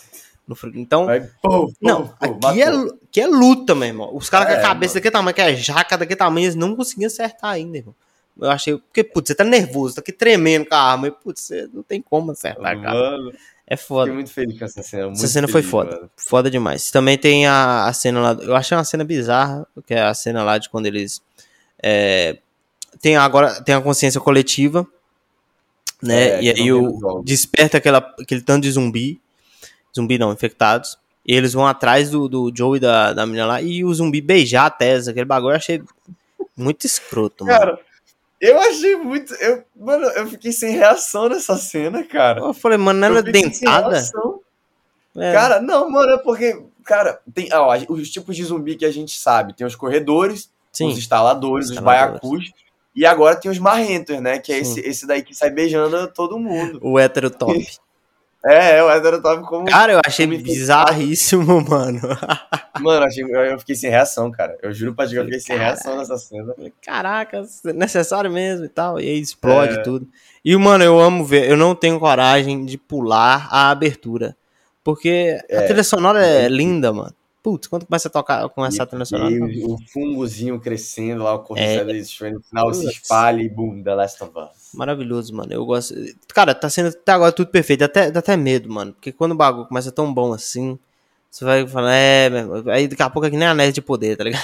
No 0.48 0.58
Então, 0.76 1.06
Vai, 1.06 1.22
pô, 1.42 1.68
pô, 1.68 1.74
não, 1.82 2.08
pô, 2.08 2.48
aqui 2.48 2.62
é, 2.62 2.68
aqui 2.70 3.22
é 3.22 3.28
luta, 3.28 3.74
meu 3.76 3.88
irmão. 3.88 4.10
Os 4.16 4.30
caras 4.30 4.48
com 4.48 4.54
É, 4.54 4.58
a 4.58 4.62
cabeça 4.62 4.96
daquele 4.96 5.12
tamanho, 5.12 5.34
que 5.36 5.42
é 5.42 5.56
jaca 5.56 5.98
daquele 5.98 6.18
tamanho, 6.18 6.46
eles 6.46 6.56
não 6.56 6.76
conseguiam 6.76 7.08
acertar 7.08 7.52
ainda, 7.52 7.78
irmão. 7.78 7.96
Eu 8.40 8.50
achei. 8.50 8.78
Porque, 8.78 9.04
putz, 9.04 9.28
você 9.28 9.36
tá 9.36 9.44
nervoso, 9.44 9.96
tá 9.96 10.02
aqui 10.02 10.12
tremendo 10.12 10.66
com 10.66 10.74
a 10.76 10.80
arma. 10.80 11.08
E, 11.08 11.12
putz, 11.12 11.42
você 11.42 11.70
não 11.74 11.84
tem 11.84 12.02
como 12.02 12.32
acertar, 12.32 12.82
cara. 12.82 12.94
Mano, 12.94 13.32
É 13.68 13.76
fiquei 13.78 13.88
foda. 13.88 14.12
muito 14.14 14.32
feliz 14.32 14.58
com 14.58 14.66
essa 14.66 14.82
cena. 14.82 15.04
Essa 15.04 15.10
muito 15.22 15.28
cena 15.28 15.48
foi 15.48 15.62
feliz, 15.62 15.72
foda. 15.72 15.96
mano. 15.96 16.10
Foda 16.18 16.50
demais. 16.50 16.90
Também 16.92 17.18
tem 17.18 17.46
a, 17.46 17.86
a 17.86 17.94
cena 17.94 18.20
lá. 18.20 18.38
Eu 18.42 18.56
achei 18.56 18.76
uma 18.76 18.84
cena 18.84 19.04
bizarra, 19.04 19.68
que 19.86 19.94
é 19.94 20.02
a 20.02 20.14
cena 20.14 20.44
lá 20.44 20.58
de 20.58 20.70
quando 20.70 20.86
eles. 20.88 21.22
é, 21.84 22.38
tem 23.00 23.16
agora 23.16 23.62
tem 23.64 23.74
a 23.76 23.82
consciência 23.82 24.20
coletiva, 24.22 24.88
né? 26.02 26.40
É, 26.40 26.44
e 26.44 26.50
aí 26.50 26.74
o, 26.74 27.22
desperta 27.24 27.78
aquela, 27.78 27.98
aquele 28.20 28.42
tanto 28.42 28.64
de 28.64 28.72
zumbi. 28.72 29.20
Zumbi 29.96 30.18
não, 30.18 30.32
infectados. 30.32 30.98
E 31.26 31.36
eles 31.36 31.54
vão 31.54 31.68
atrás 31.68 32.10
do, 32.10 32.28
do 32.28 32.52
Joe 32.54 32.78
e 32.78 32.80
da, 32.80 33.14
da 33.14 33.26
menina 33.26 33.46
lá. 33.46 33.62
E 33.62 33.84
o 33.84 33.94
zumbi 33.94 34.22
beijar 34.22 34.66
a 34.66 34.70
Tessa. 34.70 35.12
Aquele 35.12 35.26
bagulho 35.26 35.52
eu 35.52 35.58
achei 35.58 35.82
muito 36.56 36.86
escroto, 36.86 37.46
mano. 37.46 37.58
Cara, 37.58 37.80
eu 38.40 38.60
achei 38.60 38.96
muito. 38.96 39.34
Eu, 39.36 39.64
mano, 39.76 40.06
eu 40.08 40.28
fiquei 40.28 40.52
sem 40.52 40.72
reação 40.72 41.30
nessa 41.30 41.56
cena, 41.58 42.04
cara. 42.04 42.42
eu 42.42 42.54
falei, 42.54 42.78
mano, 42.78 43.06
fiquei 43.24 43.34
sem 43.34 43.52
dentada. 43.52 44.04
É. 45.16 45.34
Cara, 45.34 45.62
não, 45.62 45.90
mano, 45.90 46.14
é 46.14 46.18
porque. 46.18 46.64
Cara, 46.84 47.22
tem 47.34 47.50
ó, 47.54 47.78
os 47.90 48.10
tipos 48.10 48.36
de 48.36 48.44
zumbi 48.44 48.76
que 48.76 48.86
a 48.86 48.92
gente 48.92 49.16
sabe. 49.16 49.54
Tem 49.54 49.68
os 49.68 49.76
corredores, 49.76 50.52
Sim. 50.72 50.88
os 50.88 50.98
instaladores, 50.98 51.68
os 51.68 51.72
Instaladores. 51.74 52.20
baiacus. 52.20 52.52
E 52.96 53.06
agora 53.06 53.36
tem 53.36 53.50
os 53.52 53.60
marrentos, 53.60 54.20
né? 54.20 54.40
Que 54.40 54.52
é 54.52 54.64
Sim. 54.64 54.72
esse, 54.72 54.80
esse 54.82 55.08
daí 55.08 55.22
que 55.22 55.36
sai 55.36 55.52
beijando 55.52 56.08
todo 56.12 56.40
mundo. 56.40 56.80
O 56.82 56.98
hétero 56.98 57.30
top. 57.30 57.54
É, 58.44 58.78
é 58.78 58.84
o 58.84 58.90
heterotop 58.92 59.44
como. 59.48 59.66
Cara, 59.66 59.94
eu 59.94 60.00
achei 60.06 60.26
bizarríssimo, 60.26 61.62
mano. 61.70 62.00
Mano, 62.80 63.06
achei- 63.06 63.24
eu 63.24 63.30
eu 63.46 63.60
fiquei 63.60 63.76
sem 63.76 63.90
reação, 63.90 64.32
cara. 64.32 64.58
Eu 64.64 64.74
juro 64.74 64.96
pra 64.96 65.06
ti 65.06 65.12
que 65.14 65.20
eu 65.20 65.26
fiquei 65.26 65.40
sem 65.40 65.58
reação 65.58 65.98
nessa 65.98 66.18
cena. 66.18 66.54
Caraca, 66.84 67.44
necessário 67.76 68.32
mesmo 68.32 68.66
e 68.66 68.70
tal. 68.70 69.00
E 69.00 69.08
aí 69.08 69.20
explode 69.20 69.76
É. 69.80 69.82
tudo. 69.84 70.08
E, 70.44 70.56
mano, 70.58 70.84
eu 70.84 71.00
amo 71.00 71.24
ver. 71.24 71.50
Eu 71.50 71.56
não 71.58 71.76
tenho 71.76 72.00
coragem 72.00 72.66
de 72.66 72.78
pular 72.78 73.48
a 73.52 73.70
abertura. 73.70 74.36
Porque 74.84 75.38
a 75.52 75.56
É. 75.58 75.62
trilha 75.68 75.84
sonora 75.84 76.26
é 76.26 76.48
linda, 76.48 76.92
mano. 76.92 77.14
Putz, 77.44 77.68
quando 77.68 77.86
começa 77.88 78.08
a 78.08 78.12
tocar 78.12 78.48
com 78.50 78.64
essa 78.64 78.86
trilha 78.86 79.02
E, 79.04 79.06
sonora. 79.06 79.32
e 79.32 79.64
o, 79.66 79.74
o 79.74 79.78
fungozinho 79.92 80.60
crescendo 80.60 81.24
lá, 81.24 81.34
o 81.34 81.40
corricelo 81.40 81.90
É. 81.90 81.94
existindo, 81.96 82.36
no 82.36 82.42
final 82.44 82.74
se 82.74 82.84
Putz. 82.86 82.96
espalha 83.02 83.42
e 83.42 83.50
boom, 83.50 83.82
The 83.82 83.96
Last 83.96 84.24
of 84.24 84.32
Us. 84.38 84.70
Maravilhoso, 84.76 85.34
mano. 85.36 85.52
Eu 85.52 85.66
gosto. 85.66 85.96
Cara, 86.34 86.54
tá 86.54 86.70
sendo 86.70 86.90
até 86.90 87.12
agora 87.12 87.32
tudo 87.32 87.48
perfeito. 87.50 87.80
Dá 87.80 87.86
até, 87.88 88.12
dá 88.12 88.20
até 88.20 88.38
medo, 88.38 88.70
mano. 88.72 88.94
Porque 88.94 89.12
quando 89.12 89.32
o 89.32 89.36
bagulho 89.36 89.66
começa 89.68 89.92
tão 89.92 90.14
bom 90.14 90.32
assim, 90.34 90.78
você 91.32 91.44
vai 91.44 91.68
falar, 91.68 91.96
é, 91.96 92.30
aí 92.68 92.88
daqui 92.88 93.02
a 93.02 93.10
pouco 93.10 93.26
é 93.26 93.32
que 93.32 93.38
nem 93.38 93.48
anéis 93.48 93.74
de 93.74 93.82
poder, 93.82 94.16
tá 94.18 94.24
ligado? 94.24 94.44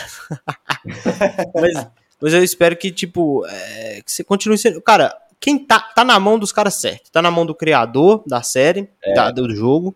mas, 1.53 1.87
mas 2.19 2.33
eu 2.33 2.43
espero 2.43 2.75
que, 2.75 2.91
tipo, 2.91 3.45
é, 3.47 4.01
que 4.03 4.11
você 4.11 4.23
continue 4.23 4.57
sendo. 4.57 4.81
Cara, 4.81 5.15
quem 5.39 5.57
tá, 5.59 5.79
tá 5.79 6.03
na 6.03 6.19
mão 6.19 6.39
dos 6.39 6.51
caras 6.51 6.75
certos. 6.75 7.09
Tá 7.11 7.21
na 7.21 7.29
mão 7.31 7.45
do 7.45 7.53
criador 7.55 8.23
da 8.25 8.41
série, 8.41 8.89
É. 9.03 9.13
da- 9.13 9.31
do 9.31 9.53
jogo, 9.55 9.95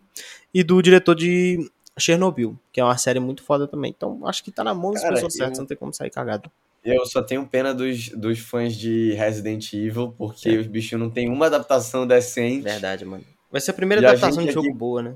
e 0.54 0.64
do 0.64 0.82
diretor 0.82 1.16
de 1.16 1.70
Chernobyl, 2.02 2.58
que 2.72 2.80
é 2.82 2.84
uma 2.84 2.98
série 2.98 3.20
muito 3.20 3.44
foda 3.44 3.68
também. 3.68 3.94
Então, 3.96 4.26
acho 4.28 4.44
que 4.44 4.52
tá 4.52 4.64
na 4.64 4.74
mão 4.74 4.92
das 4.92 5.02
Cara, 5.02 5.14
pessoas 5.14 5.34
eu- 5.36 5.38
certas, 5.40 5.60
não 5.60 5.66
tem 5.66 5.78
como 5.78 5.94
sair 5.94 6.10
cagado. 6.10 6.50
Eu 6.84 7.06
só 7.06 7.22
tenho 7.22 7.46
pena 7.46 7.74
dos, 7.76 8.10
dos 8.10 8.40
fãs 8.40 8.76
de 8.76 9.14
Resident 9.14 9.72
Evil, 9.74 10.16
porque 10.18 10.50
É. 10.50 10.58
os 10.58 10.66
bichos 10.68 11.00
não 11.00 11.10
tem 11.12 11.30
uma 11.30 11.46
adaptação 11.46 12.08
decente. 12.08 12.64
Verdade, 12.64 13.06
mano. 13.06 13.24
Vai 13.52 13.62
ser 13.62 13.72
a 13.72 13.74
primeira 13.76 14.02
E 14.02 14.06
a 14.06 14.10
adaptação 14.10 14.40
de 14.40 14.46
gente 14.46 14.54
jogo 14.56 14.68
aqui- 14.68 14.78
boa, 14.78 15.02
né? 15.04 15.16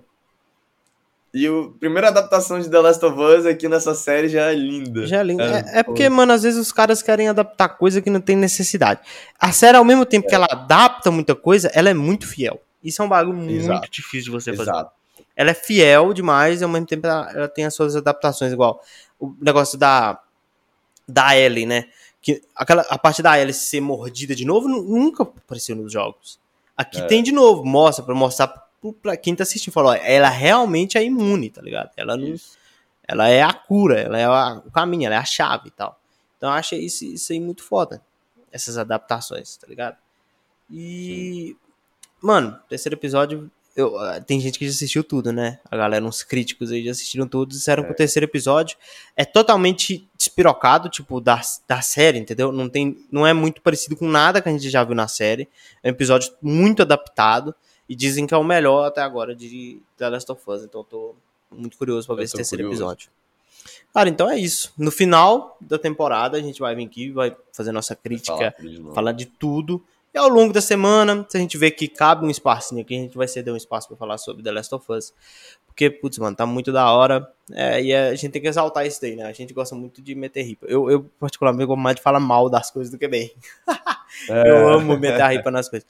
E 1.33 1.47
a 1.47 1.51
primeira 1.79 2.07
adaptação 2.07 2.59
de 2.61 2.69
The 2.69 2.79
Last 2.79 3.03
of 3.03 3.19
Us 3.19 3.45
aqui 3.45 3.67
nessa 3.67 3.93
série 3.93 4.29
já 4.29 4.51
é 4.51 4.55
linda. 4.55 5.05
Já 5.05 5.19
é 5.19 5.23
lindo. 5.23 5.41
É, 5.43 5.65
É, 5.75 5.79
é 5.79 5.83
porque, 5.83 6.07
mano, 6.07 6.31
às 6.31 6.43
vezes 6.43 6.57
os 6.59 6.71
caras 6.71 7.01
querem 7.01 7.27
adaptar 7.27 7.67
coisa 7.69 8.01
que 8.01 8.09
não 8.09 8.21
tem 8.21 8.37
necessidade. 8.37 9.01
A 9.37 9.51
série, 9.51 9.75
ao 9.75 9.83
mesmo 9.83 10.05
tempo 10.05 10.27
que 10.29 10.35
ela 10.35 10.47
adapta 10.49 11.11
muita 11.11 11.35
coisa, 11.35 11.69
ela 11.73 11.89
é 11.89 11.93
muito 11.93 12.25
fiel. 12.25 12.61
Isso 12.81 13.01
é 13.01 13.05
um 13.05 13.09
bagulho 13.09 13.35
muito 13.35 13.51
Exato. 13.51 13.89
difícil 13.91 14.25
de 14.25 14.31
você 14.31 14.53
fazer. 14.53 14.69
Exato. 14.71 14.91
Ela 15.35 15.51
é 15.51 15.53
fiel 15.53 16.13
demais 16.13 16.61
e 16.61 16.63
ao 16.63 16.69
mesmo 16.69 16.87
tempo 16.87 17.05
ela, 17.05 17.29
ela 17.31 17.47
tem 17.47 17.65
as 17.65 17.73
suas 17.75 17.95
adaptações, 17.95 18.53
igual 18.53 18.81
o 19.19 19.35
negócio 19.41 19.77
da, 19.77 20.21
da 21.07 21.35
Ellie, 21.37 21.65
né? 21.65 21.89
Que 22.21 22.41
aquela, 22.55 22.81
a 22.83 22.97
parte 22.97 23.21
da 23.21 23.39
Ellie 23.39 23.53
ser 23.53 23.81
mordida 23.81 24.33
de 24.33 24.45
novo 24.45 24.67
nu- 24.67 24.83
nunca 24.83 25.23
apareceu 25.23 25.75
nos 25.75 25.91
jogos. 25.91 26.39
Aqui 26.77 26.99
É. 26.99 27.05
tem 27.05 27.21
de 27.21 27.31
novo, 27.31 27.63
mostra, 27.65 28.03
pra 28.03 28.15
mostrar 28.15 28.47
pra 29.01 29.15
quem 29.17 29.35
tá 29.35 29.43
assistindo. 29.43 29.73
Falou, 29.73 29.93
ela 29.93 30.29
realmente 30.29 30.97
é 30.97 31.03
imune, 31.03 31.49
tá 31.49 31.61
ligado? 31.61 31.91
Ela 31.97 32.15
não, 32.17 32.33
ela 33.07 33.27
é 33.27 33.41
a 33.41 33.53
cura, 33.53 33.99
ela 33.99 34.17
é 34.17 34.25
a- 34.25 34.61
o 34.65 34.71
caminho, 34.71 35.05
ela 35.05 35.15
é 35.15 35.19
a 35.19 35.25
chave 35.25 35.67
e 35.67 35.71
tal. 35.71 35.99
Então 36.37 36.49
eu 36.49 36.55
achei 36.55 36.79
isso, 36.79 37.05
isso 37.05 37.31
aí 37.33 37.39
muito 37.39 37.63
foda. 37.63 38.01
Essas 38.51 38.77
adaptações, 38.77 39.57
tá 39.57 39.67
ligado? 39.67 39.97
E. 40.71 41.55
Mano, 42.21 42.59
terceiro 42.67 42.95
episódio 42.95 43.51
eu, 43.75 43.97
ah, 43.99 44.21
tem 44.21 44.39
gente 44.39 44.57
que 44.57 44.65
já 44.65 44.71
assistiu 44.71 45.03
tudo, 45.03 45.33
né? 45.33 45.59
A 45.69 45.75
galera, 45.75 46.05
uns 46.05 46.23
críticos 46.23 46.71
aí 46.71 46.85
já 46.85 46.91
assistiram 46.91 47.27
tudo, 47.27 47.49
disseram 47.49 47.83
é. 47.83 47.85
que 47.87 47.91
o 47.91 47.95
terceiro 47.95 48.25
episódio 48.25 48.77
é 49.17 49.25
totalmente 49.25 50.07
despirocado, 50.17 50.87
tipo, 50.87 51.19
da, 51.19 51.41
da 51.67 51.81
série, 51.81 52.17
entendeu? 52.17 52.53
Não, 52.53 52.69
tem, 52.69 52.97
não 53.11 53.27
é 53.27 53.33
muito 53.33 53.61
parecido 53.61 53.97
com 53.97 54.07
nada 54.07 54.41
que 54.41 54.47
a 54.47 54.51
gente 54.51 54.69
já 54.69 54.83
viu 54.83 54.95
na 54.95 55.09
série. 55.09 55.49
É 55.83 55.89
um 55.89 55.91
episódio 55.91 56.33
muito 56.41 56.83
adaptado 56.83 57.53
e 57.89 57.95
dizem 57.95 58.25
que 58.25 58.33
é 58.33 58.37
o 58.37 58.43
melhor 58.43 58.85
até 58.85 59.01
agora 59.01 59.35
de 59.35 59.81
The 59.97 60.09
Last 60.09 60.31
of 60.31 60.41
Us. 60.47 60.63
Então 60.63 60.79
eu 60.81 60.85
tô 60.85 61.15
muito 61.51 61.77
curioso 61.77 62.07
para 62.07 62.15
ver 62.15 62.23
esse 62.23 62.33
terceiro 62.33 62.63
curioso. 62.63 62.81
episódio. 62.81 63.09
Cara, 63.93 64.07
então 64.07 64.29
é 64.29 64.37
isso. 64.37 64.73
No 64.77 64.91
final 64.91 65.57
da 65.59 65.77
temporada, 65.77 66.37
a 66.37 66.41
gente 66.41 66.59
vai 66.59 66.75
vir 66.75 66.85
aqui, 66.85 67.11
vai 67.11 67.35
fazer 67.51 67.73
nossa 67.73 67.95
crítica, 67.95 68.55
falar, 68.57 68.93
falar 68.93 69.11
de 69.11 69.25
tudo. 69.25 69.83
E 70.15 70.17
ao 70.17 70.29
longo 70.29 70.53
da 70.53 70.61
semana, 70.61 71.25
se 71.27 71.35
a 71.35 71.39
gente 71.41 71.57
vê 71.57 71.69
que 71.69 71.89
cabe 71.89 72.25
um 72.25 72.29
espacinho 72.29 72.79
aqui, 72.79 72.95
a 72.95 73.01
gente 73.01 73.17
vai 73.17 73.27
ceder 73.27 73.53
um 73.53 73.57
espaço 73.57 73.89
para 73.89 73.97
falar 73.97 74.17
sobre 74.17 74.41
The 74.41 74.49
Last 74.49 74.73
of 74.73 74.89
Us. 74.89 75.13
Porque, 75.67 75.89
putz, 75.89 76.17
mano, 76.19 76.33
tá 76.33 76.45
muito 76.45 76.71
da 76.71 76.89
hora. 76.89 77.29
É, 77.51 77.83
e 77.83 77.93
a 77.93 78.15
gente 78.15 78.31
tem 78.31 78.41
que 78.41 78.47
exaltar 78.47 78.87
isso 78.87 79.01
daí, 79.01 79.13
né? 79.13 79.25
A 79.25 79.33
gente 79.33 79.53
gosta 79.53 79.75
muito 79.75 80.01
de 80.01 80.15
meter 80.15 80.43
ripa. 80.43 80.67
Eu, 80.67 80.89
eu 80.89 81.03
particularmente, 81.19 81.67
gosto 81.67 81.81
mais 81.81 81.97
de 81.97 82.01
falar 82.01 82.21
mal 82.21 82.49
das 82.49 82.71
coisas 82.71 82.89
do 82.89 82.97
que 82.97 83.09
bem. 83.09 83.33
É. 84.29 84.49
Eu 84.49 84.69
amo 84.69 84.97
meter 84.97 85.21
a 85.21 85.27
ripa 85.27 85.51
nas 85.51 85.67
coisas. 85.67 85.85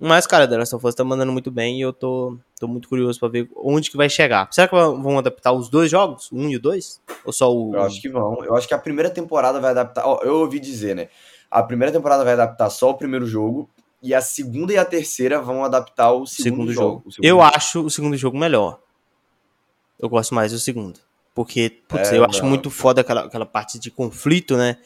Mas, 0.00 0.26
cara, 0.26 0.48
The 0.48 0.56
Last 0.56 0.74
of 0.74 0.84
Us 0.84 0.96
tá 0.96 1.04
mandando 1.04 1.30
muito 1.30 1.48
bem 1.48 1.78
e 1.78 1.80
eu 1.80 1.92
tô, 1.92 2.36
tô 2.58 2.66
muito 2.66 2.88
curioso 2.88 3.20
pra 3.20 3.28
ver 3.28 3.48
onde 3.54 3.88
que 3.88 3.96
vai 3.96 4.08
chegar. 4.08 4.48
Será 4.50 4.66
que 4.66 4.74
vão 4.74 5.16
adaptar 5.16 5.52
os 5.52 5.68
dois 5.68 5.88
jogos? 5.88 6.28
O 6.32 6.36
1 6.36 6.40
um 6.40 6.50
e 6.50 6.56
o 6.56 6.60
2? 6.60 7.00
Ou 7.24 7.32
só 7.32 7.54
o. 7.54 7.76
Eu 7.76 7.82
acho 7.82 8.00
que 8.00 8.08
vão. 8.08 8.44
Eu 8.44 8.56
acho 8.56 8.66
que 8.66 8.74
a 8.74 8.78
primeira 8.78 9.10
temporada 9.10 9.60
vai 9.60 9.70
adaptar. 9.70 10.04
Ó, 10.04 10.20
eu 10.24 10.40
ouvi 10.40 10.58
dizer, 10.58 10.96
né? 10.96 11.08
A 11.50 11.62
primeira 11.62 11.92
temporada 11.92 12.24
vai 12.24 12.34
adaptar 12.34 12.70
só 12.70 12.90
o 12.90 12.94
primeiro 12.94 13.26
jogo 13.26 13.68
e 14.02 14.14
a 14.14 14.20
segunda 14.20 14.72
e 14.72 14.78
a 14.78 14.84
terceira 14.84 15.40
vão 15.40 15.64
adaptar 15.64 16.12
o 16.12 16.26
segundo, 16.26 16.42
segundo 16.42 16.72
jogo. 16.72 16.88
jogo. 16.88 17.12
Segundo 17.12 17.24
eu 17.24 17.36
jogo. 17.36 17.52
acho 17.54 17.80
o 17.82 17.90
segundo 17.90 18.16
jogo 18.16 18.38
melhor. 18.38 18.80
Eu 19.98 20.08
gosto 20.08 20.34
mais 20.34 20.52
do 20.52 20.58
segundo. 20.58 21.00
Porque, 21.34 21.82
putz, 21.88 22.12
é, 22.12 22.16
eu 22.16 22.22
não. 22.22 22.28
acho 22.28 22.44
muito 22.44 22.70
foda 22.70 23.00
aquela, 23.00 23.24
aquela 23.24 23.46
parte 23.46 23.78
de 23.78 23.90
conflito, 23.90 24.56
né? 24.56 24.76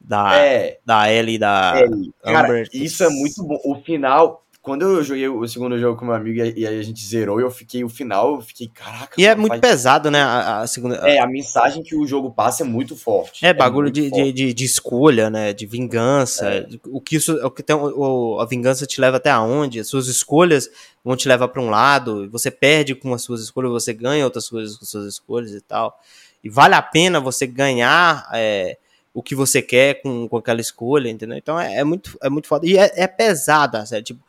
Da, 0.00 0.36
é. 0.36 0.78
da 0.84 1.12
Ellie 1.12 1.36
e 1.36 1.38
da 1.38 1.80
Ellie. 1.80 2.12
Cara, 2.22 2.64
isso 2.72 3.04
é 3.04 3.08
muito 3.08 3.42
bom. 3.44 3.58
O 3.64 3.76
final, 3.76 4.44
quando 4.62 4.82
eu 4.82 5.02
joguei 5.02 5.28
o 5.28 5.46
segundo 5.48 5.76
jogo 5.76 5.98
com 5.98 6.04
meu 6.04 6.14
amigo 6.14 6.38
e 6.38 6.64
aí 6.64 6.78
a 6.78 6.82
gente 6.82 7.04
zerou, 7.04 7.40
eu 7.40 7.50
fiquei 7.50 7.82
o 7.82 7.88
final, 7.88 8.36
eu 8.36 8.40
fiquei, 8.42 8.68
caraca. 8.68 9.20
E 9.20 9.26
é 9.26 9.34
muito 9.34 9.58
pesado, 9.58 10.08
né? 10.08 10.22
A, 10.22 10.60
a, 10.60 10.66
segunda. 10.68 10.94
É, 10.98 11.18
a 11.18 11.26
mensagem 11.26 11.82
que 11.82 11.96
o 11.96 12.06
jogo 12.06 12.30
passa 12.30 12.62
é 12.62 12.66
muito 12.66 12.94
forte. 12.94 13.44
É, 13.44 13.48
é 13.48 13.52
bagulho 13.52 13.90
de, 13.90 14.08
de, 14.08 14.32
de, 14.32 14.54
de, 14.54 14.64
escolha, 14.64 15.28
né? 15.28 15.52
De 15.52 15.66
vingança. 15.66 16.48
É. 16.48 16.66
O 16.86 17.00
que 17.00 17.16
isso. 17.16 17.34
O 17.44 17.50
que 17.50 17.60
tem, 17.60 17.74
o, 17.74 18.38
a 18.38 18.46
vingança 18.46 18.86
te 18.86 19.00
leva 19.00 19.16
até 19.16 19.30
aonde? 19.30 19.80
As 19.80 19.88
suas 19.88 20.06
escolhas 20.06 20.70
vão 21.04 21.16
te 21.16 21.26
levar 21.26 21.48
para 21.48 21.60
um 21.60 21.68
lado, 21.68 22.30
você 22.30 22.48
perde 22.48 22.94
com 22.94 23.12
as 23.12 23.22
suas 23.22 23.42
escolhas, 23.42 23.72
você 23.72 23.92
ganha 23.92 24.24
outras 24.24 24.48
coisas 24.48 24.76
com 24.76 24.84
as 24.84 24.88
suas 24.88 25.06
escolhas 25.06 25.50
e 25.50 25.60
tal. 25.60 25.98
E 26.44 26.48
vale 26.48 26.76
a 26.76 26.82
pena 26.82 27.18
você 27.18 27.48
ganhar. 27.48 28.28
É, 28.32 28.78
o 29.14 29.22
que 29.22 29.34
você 29.34 29.60
quer 29.60 30.00
com, 30.00 30.26
com 30.26 30.36
aquela 30.36 30.60
escolha, 30.60 31.10
entendeu? 31.10 31.36
Então 31.36 31.60
é, 31.60 31.76
é 31.76 31.84
muito, 31.84 32.16
é 32.22 32.30
muito 32.30 32.48
foda. 32.48 32.66
E 32.66 32.78
é, 32.78 32.90
é 32.96 33.06
pesada, 33.06 33.84
sério. 33.84 34.04
Tipo, 34.04 34.24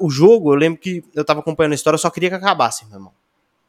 o 0.00 0.10
jogo, 0.10 0.52
eu 0.52 0.56
lembro 0.56 0.80
que 0.80 1.04
eu 1.14 1.24
tava 1.24 1.40
acompanhando 1.40 1.72
a 1.72 1.74
história, 1.74 1.96
eu 1.96 2.00
só 2.00 2.10
queria 2.10 2.30
que 2.30 2.36
acabasse, 2.36 2.86
meu 2.86 2.96
irmão. 2.96 3.12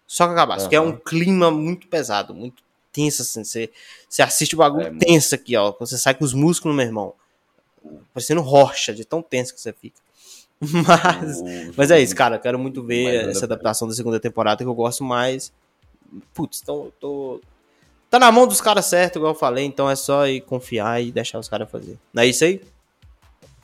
Só 0.08 0.26
que 0.28 0.34
acabasse, 0.34 0.60
uhum. 0.60 0.66
porque 0.66 0.76
é 0.76 0.82
um 0.82 0.98
clima 0.98 1.52
muito 1.52 1.88
pesado, 1.88 2.34
muito 2.34 2.64
tenso, 2.92 3.22
assim. 3.22 3.44
Você, 3.44 3.70
você 4.08 4.22
assiste 4.22 4.56
o 4.56 4.58
bagulho 4.58 4.88
é, 4.88 4.92
tenso 4.92 5.36
aqui, 5.36 5.56
ó. 5.58 5.74
Você 5.80 5.98
sai 5.98 6.14
com 6.14 6.24
os 6.24 6.34
músculos, 6.34 6.76
meu 6.76 6.86
irmão. 6.86 7.14
Parecendo 8.14 8.42
rocha, 8.42 8.94
de 8.94 9.04
tão 9.04 9.22
tenso 9.22 9.54
que 9.54 9.60
você 9.60 9.74
fica. 9.74 10.00
Mas, 10.62 11.44
mas 11.76 11.92
é 11.92 12.00
isso, 12.00 12.16
cara. 12.16 12.38
Eu 12.38 12.40
quero 12.40 12.58
muito 12.58 12.82
ver 12.82 13.30
essa 13.30 13.44
adaptação 13.44 13.90
da 13.90 13.94
segunda 13.94 14.22
temporada 14.22 14.64
que 14.64 14.68
eu 14.68 14.74
gosto 14.74 15.04
mais. 15.04 15.52
Putz, 16.34 16.62
então 16.64 16.86
eu 16.86 16.94
tô. 16.98 17.42
Tá 18.10 18.18
na 18.18 18.32
mão 18.32 18.48
dos 18.48 18.62
caras 18.62 18.86
certo, 18.86 19.18
igual 19.18 19.34
eu 19.34 19.38
falei, 19.38 19.66
então 19.66 19.90
é 19.90 19.98
só 19.98 20.26
ir 20.26 20.40
confiar 20.42 21.04
e 21.04 21.12
deixar 21.12 21.40
os 21.40 21.50
caras 21.50 21.70
fazer. 21.70 22.00
Não 22.14 22.24
é 22.24 22.28
isso 22.28 22.46
aí? 22.46 22.62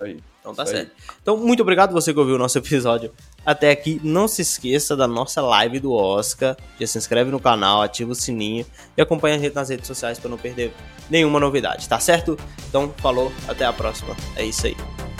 Aí. 0.02 0.20
Então 0.40 0.56
tá 0.56 0.66
certo. 0.66 0.92
Então, 1.22 1.38
muito 1.38 1.62
obrigado 1.62 1.94
você 1.94 2.12
que 2.12 2.20
ouviu 2.20 2.36
o 2.36 2.38
nosso 2.40 2.58
episódio 2.60 3.12
até 3.46 3.70
aqui. 3.72 4.02
Não 4.04 4.28
se 4.28 4.42
esqueça 4.42 4.96
da 4.96 5.08
nossa 5.08 5.42
live 5.42 5.80
do 5.80 5.94
Oscar. 5.94 6.58
Já 6.80 6.88
se 6.88 6.98
inscreve 6.98 7.30
no 7.30 7.40
canal, 7.40 7.82
ativa 7.82 8.12
o 8.12 8.16
sininho 8.16 8.66
e 8.98 9.02
acompanha 9.02 9.36
a 9.36 9.40
gente 9.40 9.54
nas 9.54 9.70
redes 9.70 9.88
sociais 9.88 10.18
para 10.20 10.30
não 10.30 10.38
perder 10.38 10.74
nenhuma 11.10 11.40
novidade, 11.40 11.88
tá 11.88 12.00
certo? 12.00 12.38
Então, 12.68 12.94
falou, 12.98 13.32
até 13.48 13.66
a 13.66 13.74
próxima. 13.74 14.16
É 14.36 14.44
isso 14.44 14.66
aí. 14.66 15.11